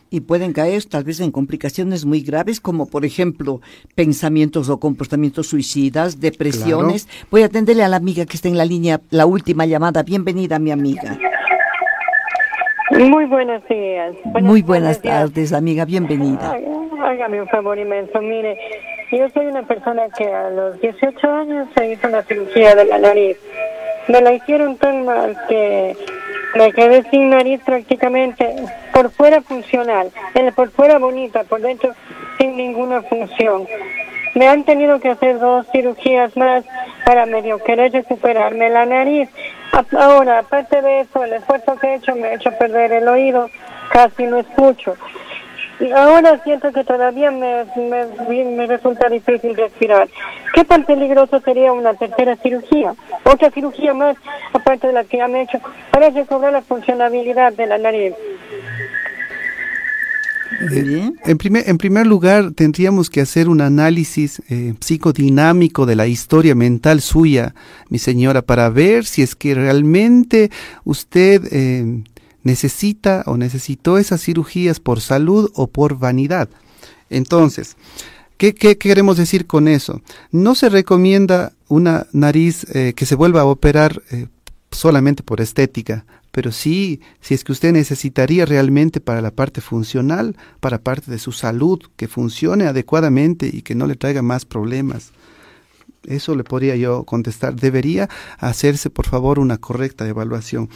Y 0.10 0.22
pueden 0.22 0.54
caer 0.54 0.84
tal 0.86 1.04
vez 1.04 1.20
en 1.20 1.32
complicaciones 1.32 2.06
muy 2.06 2.22
graves 2.22 2.60
como 2.62 2.86
por 2.86 3.06
ejemplo 3.06 3.62
pensamientos 3.96 4.70
o 4.70 4.80
comportamientos 4.80 5.48
suicidas, 5.48 6.20
depresiones. 6.20 7.08
Voy 7.30 7.44
a 7.44 7.46
atenderle 7.46 7.84
a 7.84 7.90
la 7.90 7.98
amiga 7.98 8.26
que 8.26 8.36
está 8.36 8.48
en 8.48 8.58
la 8.58 8.66
línea, 8.66 9.02
la 9.10 9.26
última 9.26 9.66
llamada. 9.66 10.04
Bienvenida 10.04 10.60
mi 10.60 10.72
amiga. 10.72 11.18
Muy 12.92 13.26
buenos 13.26 13.66
días. 13.68 14.16
Muy 14.42 14.62
buenas 14.62 15.02
tardes, 15.02 15.54
amiga, 15.54 15.86
bienvenida. 15.86 16.58
Hágame 17.04 17.42
un 17.42 17.48
favor 17.48 17.80
inmenso, 17.80 18.22
mire, 18.22 18.58
yo 19.12 19.30
soy 19.30 19.46
una 19.48 19.64
persona 19.64 20.04
que 20.18 20.26
a 20.26 20.50
los 20.50 20.80
18 20.82 21.32
años 21.32 21.68
se 21.76 21.94
hizo 21.94 22.08
una 22.08 22.22
cirugía 22.24 22.76
de 22.76 22.86
la 22.86 22.98
nariz. 22.98 23.38
Me 24.08 24.22
la 24.22 24.34
hicieron 24.34 24.78
tan 24.78 25.06
mal 25.06 25.38
que 25.48 25.96
me 26.56 26.72
quedé 26.74 27.04
sin 27.10 27.30
nariz 27.30 27.62
prácticamente, 27.66 28.56
por 28.94 29.10
fuera 29.10 29.42
funcional, 29.42 30.12
por 30.56 30.70
fuera 30.72 31.00
bonita, 31.00 31.44
por 31.46 31.62
dentro 31.62 31.94
sin 32.38 32.58
ninguna 32.58 33.02
función. 33.04 33.68
Me 34.36 34.48
han 34.48 34.64
tenido 34.64 35.00
que 35.00 35.10
hacer 35.10 35.40
dos 35.40 35.66
cirugías 35.72 36.36
más 36.36 36.66
para 37.06 37.26
medio 37.26 37.58
querer 37.60 37.92
recuperarme 37.92 38.70
la 38.70 38.86
nariz. 38.86 39.30
Ahora, 39.98 40.40
aparte 40.40 40.82
de 40.82 41.02
eso, 41.02 41.24
el 41.24 41.34
esfuerzo 41.34 41.76
que 41.78 41.88
he 41.88 41.96
hecho 41.96 42.16
me 42.16 42.28
ha 42.28 42.34
hecho 42.34 42.52
perder 42.58 42.92
el 42.92 43.08
oído, 43.08 43.50
casi 43.92 44.24
no 44.26 44.38
escucho. 44.38 44.96
Y 45.80 45.92
ahora 45.92 46.40
siento 46.44 46.72
que 46.72 46.84
todavía 46.84 47.32
me, 47.32 47.66
resulta 48.68 49.10
difícil 49.10 49.56
respirar. 49.56 50.08
¿Qué 50.54 50.64
tan 50.64 50.84
peligroso 50.86 51.40
sería 51.40 51.74
una 51.74 51.96
tercera 51.96 52.36
cirugía? 52.36 52.94
Otra 53.24 53.50
cirugía 53.50 53.94
más, 53.94 54.16
aparte 54.54 54.88
de 54.88 54.94
la 54.94 55.04
que 55.06 55.18
ya 55.18 55.28
me 55.28 55.40
he 55.40 55.44
hecho, 55.44 55.60
para 55.90 56.10
recobrar 56.12 56.54
la 56.54 56.62
funcionabilidad 56.62 57.54
de 57.54 57.66
la 57.66 57.80
nariz. 57.80 58.14
Eh, 60.60 61.12
en, 61.26 61.38
primer, 61.38 61.70
en 61.70 61.78
primer 61.78 62.06
lugar, 62.08 62.52
tendríamos 62.52 63.10
que 63.10 63.22
hacer 63.22 63.48
un 63.48 63.62
análisis 63.62 64.42
eh, 64.50 64.74
psicodinámico 64.80 65.86
de 65.86 65.96
la 65.96 66.08
historia 66.08 66.56
mental 66.56 67.02
suya, 67.02 67.56
mi 67.90 68.00
señora, 68.00 68.42
para 68.42 68.70
ver 68.70 69.06
si 69.06 69.22
es 69.22 69.36
que 69.36 69.56
realmente 69.56 70.52
usted 70.84 71.48
eh, 71.52 72.04
necesita 72.44 73.24
o 73.26 73.38
necesitó 73.38 73.98
esas 73.98 74.22
cirugías 74.22 74.80
por 74.80 75.00
salud 75.02 75.52
o 75.56 75.68
por 75.68 75.98
vanidad. 75.98 76.50
Entonces, 77.10 77.78
¿qué, 78.38 78.54
queremos 78.54 79.18
decir 79.18 79.48
con 79.48 79.68
eso? 79.68 80.02
No 80.32 80.56
se 80.56 80.70
recomienda 80.70 81.54
una 81.68 82.08
nariz 82.12 82.66
que 82.66 83.06
se 83.06 83.16
vuelva 83.16 83.42
a 83.42 83.46
operar 83.46 84.02
solamente 84.72 85.24
por 85.24 85.42
estética, 85.42 86.06
pero 86.32 86.52
sí, 86.52 87.02
si 87.20 87.34
es 87.34 87.44
que 87.44 87.52
usted 87.52 87.74
necesitaría 87.74 88.46
realmente 88.46 89.02
para 89.02 89.22
la 89.22 89.32
parte 89.32 89.62
funcional, 89.62 90.36
para 90.60 90.80
parte 90.80 91.12
de 91.12 91.20
su 91.20 91.32
salud, 91.32 91.80
que 91.96 92.08
funcione 92.08 92.66
adecuadamente 92.66 93.50
y 93.52 93.62
que 93.62 93.76
no 93.76 93.86
le 93.86 93.96
traiga 93.96 94.22
más 94.22 94.46
problemas. 94.46 95.12
Eso 96.08 96.36
le 96.36 96.44
podría 96.44 96.76
yo 96.76 97.04
contestar. 97.04 97.56
Debería 97.56 98.10
hacerse, 98.40 98.90
por 98.90 99.06
favor, 99.06 99.38
una 99.38 99.60
correcta 99.60 100.08
evaluación. 100.08 100.68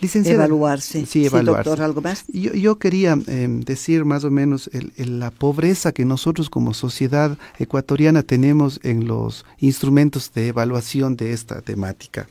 Licenciada, 0.00 0.46
evaluarse. 0.46 1.06
Sí, 1.06 1.24
evaluarse. 1.24 1.70
doctor, 1.70 1.84
¿algo 1.84 2.00
más? 2.00 2.24
Yo, 2.32 2.52
yo 2.52 2.78
quería 2.78 3.16
em, 3.28 3.60
decir 3.60 4.04
más 4.04 4.24
o 4.24 4.30
menos 4.30 4.68
la 4.96 5.30
pobreza 5.30 5.92
que 5.92 6.04
nosotros 6.04 6.50
como 6.50 6.74
sociedad 6.74 7.38
ecuatoriana 7.60 8.24
tenemos 8.24 8.80
en 8.82 9.06
los 9.06 9.44
instrumentos 9.58 10.32
de 10.32 10.48
evaluación 10.48 11.14
de 11.14 11.32
esta 11.32 11.60
temática 11.60 12.26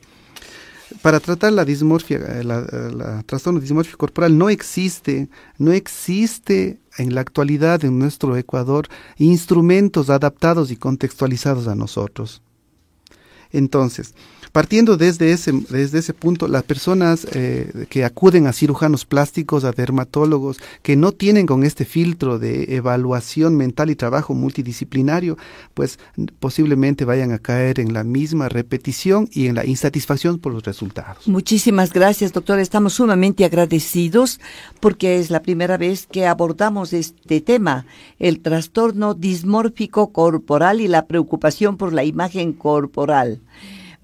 para 1.00 1.20
tratar 1.20 1.52
la 1.52 1.64
dismorfia, 1.64 2.18
eh, 2.18 2.44
la, 2.44 2.60
la, 2.60 3.22
trastorno 3.22 3.60
dismórfico 3.60 3.98
corporal 3.98 4.36
no 4.36 4.50
existe, 4.50 5.28
no 5.58 5.72
existe 5.72 6.80
en 6.98 7.14
la 7.14 7.20
actualidad 7.20 7.84
en 7.84 7.98
nuestro 7.98 8.36
Ecuador 8.36 8.88
instrumentos 9.16 10.10
adaptados 10.10 10.70
y 10.70 10.76
contextualizados 10.76 11.68
a 11.68 11.74
nosotros. 11.74 12.42
Entonces, 13.52 14.14
Partiendo 14.52 14.98
desde 14.98 15.32
ese, 15.32 15.50
desde 15.70 16.00
ese 16.00 16.12
punto, 16.12 16.46
las 16.46 16.62
personas 16.62 17.26
eh, 17.32 17.86
que 17.88 18.04
acuden 18.04 18.46
a 18.46 18.52
cirujanos 18.52 19.06
plásticos, 19.06 19.64
a 19.64 19.72
dermatólogos, 19.72 20.58
que 20.82 20.94
no 20.94 21.12
tienen 21.12 21.46
con 21.46 21.64
este 21.64 21.86
filtro 21.86 22.38
de 22.38 22.76
evaluación 22.76 23.56
mental 23.56 23.88
y 23.88 23.96
trabajo 23.96 24.34
multidisciplinario, 24.34 25.38
pues 25.72 25.98
posiblemente 26.38 27.06
vayan 27.06 27.32
a 27.32 27.38
caer 27.38 27.80
en 27.80 27.94
la 27.94 28.04
misma 28.04 28.50
repetición 28.50 29.26
y 29.32 29.46
en 29.46 29.54
la 29.54 29.64
insatisfacción 29.64 30.38
por 30.38 30.52
los 30.52 30.64
resultados. 30.64 31.26
Muchísimas 31.26 31.90
gracias, 31.90 32.34
doctor. 32.34 32.58
Estamos 32.58 32.92
sumamente 32.92 33.46
agradecidos 33.46 34.38
porque 34.80 35.18
es 35.18 35.30
la 35.30 35.40
primera 35.40 35.78
vez 35.78 36.06
que 36.06 36.26
abordamos 36.26 36.92
este 36.92 37.40
tema, 37.40 37.86
el 38.18 38.40
trastorno 38.40 39.14
dismórfico 39.14 40.12
corporal 40.12 40.82
y 40.82 40.88
la 40.88 41.06
preocupación 41.06 41.78
por 41.78 41.94
la 41.94 42.04
imagen 42.04 42.52
corporal. 42.52 43.40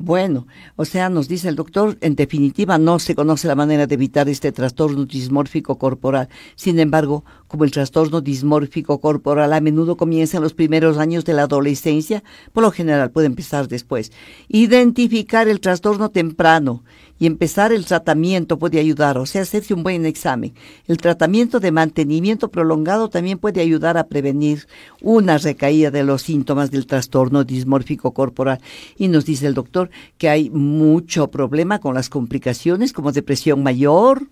Bueno, 0.00 0.46
o 0.76 0.84
sea, 0.84 1.08
nos 1.08 1.26
dice 1.26 1.48
el 1.48 1.56
doctor, 1.56 1.98
en 2.00 2.14
definitiva 2.14 2.78
no 2.78 3.00
se 3.00 3.16
conoce 3.16 3.48
la 3.48 3.56
manera 3.56 3.88
de 3.88 3.94
evitar 3.96 4.28
este 4.28 4.52
trastorno 4.52 5.06
dismórfico 5.06 5.76
corporal. 5.76 6.28
Sin 6.54 6.78
embargo, 6.78 7.24
como 7.48 7.64
el 7.64 7.70
trastorno 7.70 8.20
dismórfico 8.20 9.00
corporal, 9.00 9.52
a 9.52 9.60
menudo 9.60 9.96
comienza 9.96 10.36
en 10.36 10.42
los 10.42 10.54
primeros 10.54 10.98
años 10.98 11.24
de 11.24 11.32
la 11.32 11.42
adolescencia, 11.44 12.22
por 12.52 12.62
lo 12.62 12.70
general 12.70 13.10
puede 13.10 13.26
empezar 13.26 13.68
después. 13.68 14.12
Identificar 14.48 15.48
el 15.48 15.60
trastorno 15.60 16.10
temprano 16.10 16.84
y 17.18 17.26
empezar 17.26 17.72
el 17.72 17.84
tratamiento 17.84 18.58
puede 18.58 18.78
ayudar, 18.78 19.18
o 19.18 19.26
sea, 19.26 19.42
hacerse 19.42 19.74
un 19.74 19.82
buen 19.82 20.06
examen. 20.06 20.54
El 20.86 20.98
tratamiento 20.98 21.58
de 21.58 21.72
mantenimiento 21.72 22.48
prolongado 22.50 23.08
también 23.08 23.38
puede 23.38 23.60
ayudar 23.60 23.98
a 23.98 24.06
prevenir 24.06 24.66
una 25.02 25.38
recaída 25.38 25.90
de 25.90 26.04
los 26.04 26.22
síntomas 26.22 26.70
del 26.70 26.86
trastorno 26.86 27.44
dismórfico 27.44 28.12
corporal. 28.12 28.60
Y 28.96 29.08
nos 29.08 29.24
dice 29.24 29.46
el 29.46 29.54
doctor 29.54 29.90
que 30.16 30.28
hay 30.28 30.50
mucho 30.50 31.30
problema 31.30 31.80
con 31.80 31.94
las 31.94 32.08
complicaciones 32.08 32.92
como 32.92 33.10
depresión 33.10 33.62
mayor, 33.62 34.28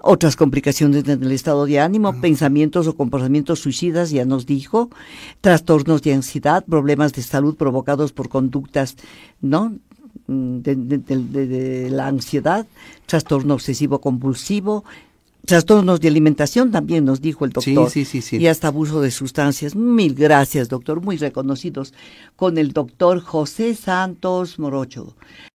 otras 0.00 0.36
complicaciones 0.36 1.06
en 1.08 1.22
el 1.22 1.32
estado 1.32 1.66
de 1.66 1.80
ánimo, 1.80 2.20
pensamientos 2.20 2.86
o 2.86 2.96
comportamientos 2.96 3.60
suicidas, 3.60 4.10
ya 4.10 4.24
nos 4.24 4.46
dijo, 4.46 4.90
trastornos 5.40 6.02
de 6.02 6.14
ansiedad, 6.14 6.64
problemas 6.64 7.12
de 7.12 7.22
salud 7.22 7.56
provocados 7.56 8.12
por 8.12 8.28
conductas, 8.28 8.96
¿no? 9.40 9.72
Mm, 10.26 10.58
de, 10.60 11.88
la 11.90 12.06
ansiedad, 12.06 12.66
trastorno 13.06 13.54
obsesivo 13.54 14.00
compulsivo, 14.00 14.84
trastornos 15.44 16.00
de 16.00 16.08
alimentación 16.08 16.70
también 16.70 17.04
nos 17.04 17.20
dijo 17.20 17.44
el 17.44 17.50
doctor. 17.50 17.90
Sí, 17.90 18.04
sí, 18.04 18.22
sí, 18.22 18.36
Y 18.36 18.46
hasta 18.46 18.68
abuso 18.68 19.00
de 19.00 19.10
sustancias. 19.10 19.74
Mil 19.74 20.14
gracias, 20.14 20.68
doctor. 20.68 21.00
Muy 21.00 21.16
reconocidos 21.16 21.92
con 22.36 22.56
el 22.56 22.72
doctor 22.72 23.20
José 23.20 23.74
Santos 23.74 24.58
Morocho. 24.58 25.16